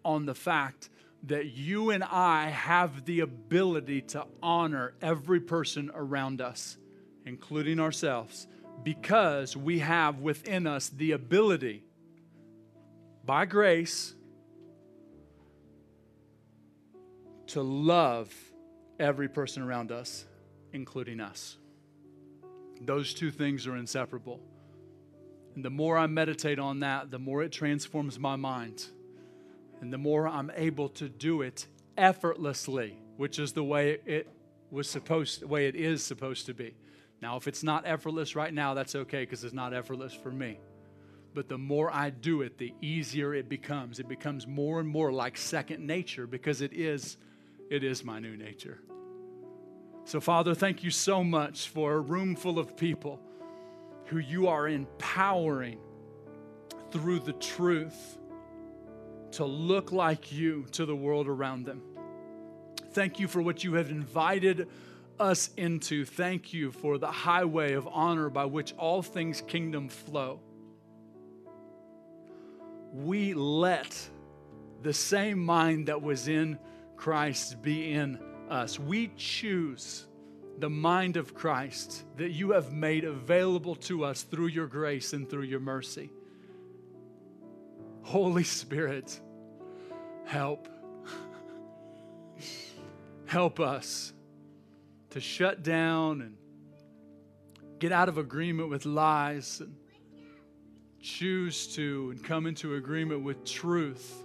on 0.06 0.26
the 0.26 0.34
fact 0.34 0.90
that 1.24 1.48
you 1.48 1.90
and 1.90 2.06
I 2.06 2.48
have 2.52 3.04
the 3.04 3.20
ability 3.20 4.02
to 4.02 4.26
honor 4.42 4.94
every 5.02 5.42
person 5.42 5.92
around 5.94 6.40
us, 6.40 6.78
including 7.26 7.82
ourselves, 7.82 8.48
because 8.82 9.58
we 9.58 9.80
have 9.80 10.20
within 10.20 10.66
us 10.66 10.88
the 10.88 11.12
ability, 11.12 11.84
by 13.26 13.46
grace, 13.46 14.16
to 17.48 17.62
love 17.62 18.34
every 19.00 19.28
person 19.28 19.64
around 19.64 19.92
us, 19.92 20.24
including 20.72 21.20
us. 21.20 21.58
Those 22.80 23.14
two 23.14 23.32
things 23.32 23.68
are 23.68 23.76
inseparable. 23.76 24.40
And 25.56 25.64
the 25.64 25.70
more 25.70 25.98
I 25.98 26.08
meditate 26.08 26.60
on 26.60 26.80
that, 26.80 27.12
the 27.12 27.20
more 27.20 27.44
it 27.44 27.52
transforms 27.52 28.20
my 28.20 28.36
mind. 28.36 28.86
And 29.82 29.94
the 29.94 29.98
more 29.98 30.28
I'm 30.28 30.52
able 30.56 30.90
to 30.90 31.10
do 31.10 31.42
it 31.42 31.68
effortlessly, 31.98 32.98
which 33.18 33.38
is 33.38 33.54
the 33.54 33.64
way 33.64 34.00
it 34.06 34.28
was 34.72 34.90
supposed 34.90 35.42
the 35.42 35.48
way 35.48 35.68
it 35.68 35.76
is 35.76 36.04
supposed 36.04 36.48
to 36.48 36.54
be. 36.54 36.74
Now, 37.22 37.38
if 37.38 37.48
it's 37.48 37.64
not 37.64 37.84
effortless 37.86 38.36
right 38.36 38.54
now, 38.54 38.74
that's 38.74 38.96
okay 38.96 39.22
because 39.22 39.44
it's 39.44 39.54
not 39.54 39.74
effortless 39.74 40.14
for 40.14 40.32
me. 40.32 40.60
But 41.34 41.48
the 41.48 41.58
more 41.58 41.94
I 41.94 42.10
do 42.10 42.42
it, 42.42 42.58
the 42.58 42.74
easier 42.82 43.34
it 43.34 43.48
becomes. 43.48 44.00
It 44.00 44.08
becomes 44.08 44.46
more 44.48 44.80
and 44.80 44.88
more 44.88 45.12
like 45.12 45.38
second 45.38 45.86
nature 45.86 46.28
because 46.28 46.62
it 46.62 46.74
is 46.74 47.18
it 47.70 47.84
is 47.84 48.04
my 48.04 48.20
new 48.20 48.36
nature. 48.36 48.80
So, 50.06 50.20
Father, 50.20 50.54
thank 50.54 50.84
you 50.84 50.90
so 50.90 51.24
much 51.24 51.70
for 51.70 51.94
a 51.94 52.00
room 52.00 52.36
full 52.36 52.60
of 52.60 52.76
people 52.76 53.20
who 54.14 54.20
you 54.20 54.48
are 54.48 54.68
empowering 54.68 55.80
through 56.92 57.20
the 57.20 57.34
truth 57.34 58.20
to 59.32 59.44
look 59.44 59.92
like 59.92 60.32
you 60.32 60.68
to 60.72 60.86
the 60.86 60.96
world 60.96 61.28
around 61.28 61.66
them. 61.66 61.82
Thank 62.92 63.20
you 63.20 63.28
for 63.28 63.42
what 63.42 63.64
you 63.64 63.74
have 63.74 63.90
invited 63.90 64.70
us 65.20 65.50
into. 65.58 66.06
Thank 66.06 66.54
you 66.54 66.72
for 66.72 67.00
the 67.00 67.12
highway 67.12 67.74
of 67.74 67.88
honor 67.88 68.30
by 68.30 68.46
which 68.46 68.76
all 68.78 69.02
things 69.02 69.42
kingdom 69.42 69.90
flow. 69.90 70.40
We 72.94 73.34
let 73.34 73.98
the 74.84 74.94
same 74.94 75.44
mind 75.44 75.88
that 75.88 76.04
was 76.04 76.28
in 76.28 76.60
Christ 76.98 77.64
be 77.64 77.94
in 77.94 78.20
us. 78.48 78.78
We 78.78 79.12
choose 79.18 80.06
the 80.64 80.70
mind 80.70 81.18
of 81.18 81.36
Christ 81.36 82.06
that 82.16 82.32
you 82.32 82.52
have 82.52 82.72
made 82.72 83.04
available 83.04 83.76
to 83.76 84.06
us 84.06 84.24
through 84.24 84.48
your 84.48 84.66
grace 84.66 85.12
and 85.12 85.30
through 85.30 85.44
your 85.44 85.60
mercy. 85.60 86.10
Holy 88.02 88.46
Spirit, 88.46 89.20
help. 90.24 90.70
help 93.26 93.60
us 93.60 94.14
to 95.10 95.20
shut 95.20 95.64
down 95.64 96.22
and 96.22 96.38
get 97.80 97.92
out 97.92 98.08
of 98.08 98.18
agreement 98.18 98.70
with 98.70 98.86
lies 98.86 99.60
and 99.60 99.76
choose 101.02 101.76
to 101.76 102.12
and 102.12 102.24
come 102.24 102.48
into 102.48 102.76
agreement 102.76 103.22
with 103.22 103.44
truth 103.44 104.24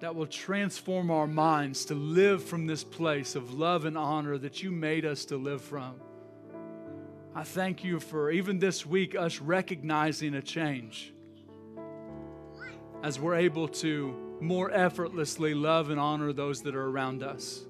that 0.00 0.14
will 0.14 0.26
transform 0.26 1.10
our 1.10 1.26
minds 1.26 1.86
to 1.86 1.94
live 1.94 2.44
from 2.44 2.66
this 2.66 2.84
place 2.84 3.34
of 3.34 3.54
love 3.54 3.84
and 3.84 3.96
honor 3.96 4.36
that 4.36 4.62
you 4.62 4.70
made 4.70 5.04
us 5.04 5.24
to 5.26 5.36
live 5.36 5.62
from. 5.62 5.94
I 7.34 7.44
thank 7.44 7.84
you 7.84 8.00
for 8.00 8.30
even 8.30 8.58
this 8.58 8.84
week 8.84 9.14
us 9.14 9.40
recognizing 9.40 10.34
a 10.34 10.42
change 10.42 11.12
as 13.02 13.20
we're 13.20 13.36
able 13.36 13.68
to 13.68 14.14
more 14.40 14.70
effortlessly 14.70 15.54
love 15.54 15.90
and 15.90 16.00
honor 16.00 16.32
those 16.32 16.62
that 16.62 16.74
are 16.74 16.88
around 16.88 17.22
us. 17.22 17.64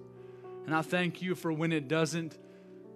And 0.67 0.75
I 0.75 0.83
thank 0.83 1.23
you 1.23 1.35
for 1.35 1.53
when 1.53 1.73
it 1.73 1.87
doesn't 1.87 2.37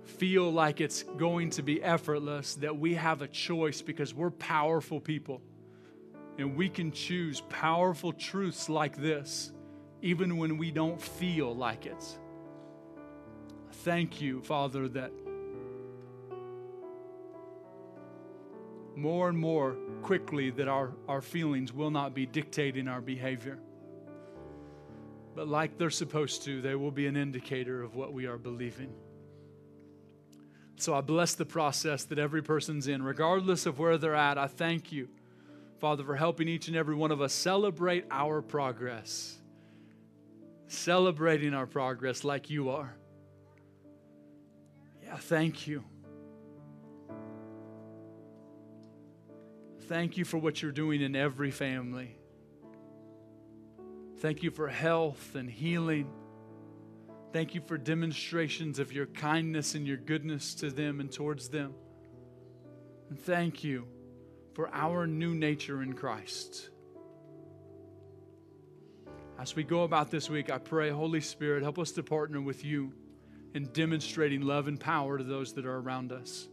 feel 0.05 0.51
like 0.51 0.81
it's 0.81 1.03
going 1.03 1.51
to 1.51 1.62
be 1.62 1.83
effortless, 1.83 2.57
that 2.57 2.76
we 2.76 2.95
have 2.95 3.22
a 3.22 3.28
choice 3.28 3.81
because 3.81 4.12
we're 4.12 4.31
powerful 4.31 5.01
people 5.01 5.41
and 6.39 6.57
we 6.57 6.68
can 6.68 6.93
choose 6.93 7.43
powerful 7.49 8.12
truths 8.12 8.68
like 8.68 8.97
this, 8.97 9.53
even 10.03 10.37
when 10.37 10.57
we 10.57 10.70
don't 10.70 11.01
feel 11.01 11.55
like 11.55 11.87
it. 11.87 12.05
Thank 13.72 14.20
you, 14.20 14.41
Father, 14.43 14.89
that 14.89 15.12
more 18.97 19.28
and 19.28 19.39
more 19.39 19.76
quickly 20.03 20.51
that 20.51 20.68
our, 20.68 20.93
our 21.09 21.22
feelings 21.22 21.72
will 21.72 21.91
not 21.91 22.14
be 22.14 22.26
dictating 22.26 22.89
our 22.89 23.01
behavior. 23.01 23.59
But 25.35 25.49
like 25.49 25.78
they're 25.78 25.91
supposed 25.91 26.43
to, 26.45 26.61
they 26.61 26.74
will 26.74 26.91
be 26.91 27.07
an 27.07 27.16
indicator 27.16 27.83
of 27.83 27.95
what 27.95 28.12
we 28.12 28.26
are 28.26 28.37
believing. 28.37 28.93
So 30.76 30.95
I 30.95 31.03
bless 31.03 31.35
the 31.35 31.45
process 31.45 32.05
that 32.05 32.18
every 32.18 32.43
person's 32.43 32.89
in, 32.89 33.03
regardless 33.03 33.66
of 33.66 33.78
where 33.78 33.99
they're 33.99 34.14
at. 34.14 34.39
I 34.39 34.47
thank 34.47 34.93
you 34.93 35.09
Father, 35.81 36.05
for 36.05 36.14
helping 36.14 36.47
each 36.47 36.68
and 36.68 36.76
every 36.76 36.95
one 36.95 37.11
of 37.11 37.22
us 37.22 37.33
celebrate 37.33 38.05
our 38.11 38.43
progress. 38.43 39.39
Celebrating 40.68 41.55
our 41.55 41.66
progress 41.66 42.22
like 42.22 42.51
you 42.51 42.68
are. 42.68 42.95
Yeah, 45.03 45.16
thank 45.16 45.66
you. 45.66 45.83
Thank 49.89 50.18
you 50.18 50.24
for 50.26 50.37
what 50.37 50.61
you're 50.61 50.70
doing 50.70 51.01
in 51.01 51.16
every 51.16 51.51
family. 51.51 52.14
Thank 54.18 54.43
you 54.43 54.51
for 54.51 54.68
health 54.68 55.35
and 55.35 55.51
healing. 55.51 56.11
Thank 57.33 57.55
you 57.55 57.62
for 57.66 57.78
demonstrations 57.78 58.78
of 58.78 58.93
your 58.93 59.07
kindness 59.07 59.74
and 59.74 59.87
your 59.87 59.97
goodness 59.97 60.55
to 60.57 60.70
them 60.70 61.01
and 61.01 61.11
towards 61.11 61.49
them. 61.49 61.74
And 63.09 63.18
thank 63.18 63.64
you 63.64 63.87
for 64.61 64.68
our 64.74 65.06
new 65.06 65.34
nature 65.34 65.82
in 65.82 65.94
Christ. 65.94 66.68
As 69.38 69.56
we 69.56 69.64
go 69.64 69.84
about 69.84 70.11
this 70.11 70.28
week, 70.28 70.50
I 70.50 70.58
pray, 70.58 70.90
Holy 70.90 71.22
Spirit, 71.22 71.62
help 71.62 71.78
us 71.78 71.92
to 71.92 72.02
partner 72.02 72.42
with 72.42 72.62
you 72.62 72.92
in 73.54 73.68
demonstrating 73.72 74.42
love 74.42 74.68
and 74.68 74.78
power 74.78 75.16
to 75.16 75.24
those 75.24 75.54
that 75.54 75.64
are 75.64 75.78
around 75.78 76.12
us. 76.12 76.46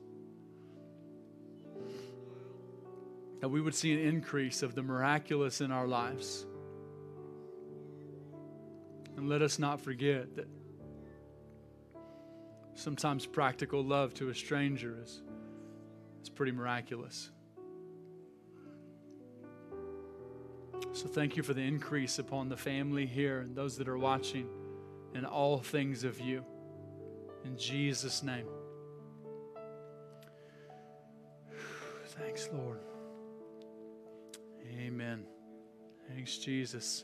that 3.42 3.50
we 3.50 3.60
would 3.60 3.76
see 3.76 3.92
an 3.92 4.00
increase 4.00 4.64
of 4.64 4.74
the 4.74 4.82
miraculous 4.82 5.60
in 5.60 5.70
our 5.70 5.86
lives. 5.86 6.46
And 9.18 9.28
let 9.28 9.42
us 9.42 9.60
not 9.60 9.82
forget 9.82 10.34
that 10.38 10.48
sometimes 12.74 13.26
practical 13.26 13.84
love 13.84 14.14
to 14.14 14.30
a 14.30 14.34
stranger 14.34 14.98
is, 15.04 15.22
is 16.24 16.30
pretty 16.30 16.54
miraculous. 16.54 17.32
So 20.94 21.08
thank 21.08 21.38
you 21.38 21.44
for 21.44 21.54
the 21.54 21.62
increase 21.62 22.20
upon 22.20 22.50
the 22.50 22.58
family 22.58 23.06
here 23.06 23.40
and 23.42 23.56
those 23.56 23.78
that 23.78 23.88
are 23.88 23.98
watching 23.98 24.48
and 25.14 25.26
all 25.26 25.60
things 25.60 26.04
of 26.04 26.20
you. 26.20 26.44
In 27.46 27.58
Jesus' 27.58 28.24
name. 28.24 28.48
Thanks, 32.20 32.50
Lord. 32.52 32.80
Amen. 34.80 35.26
Thanks, 36.10 36.38
Jesus. 36.38 37.04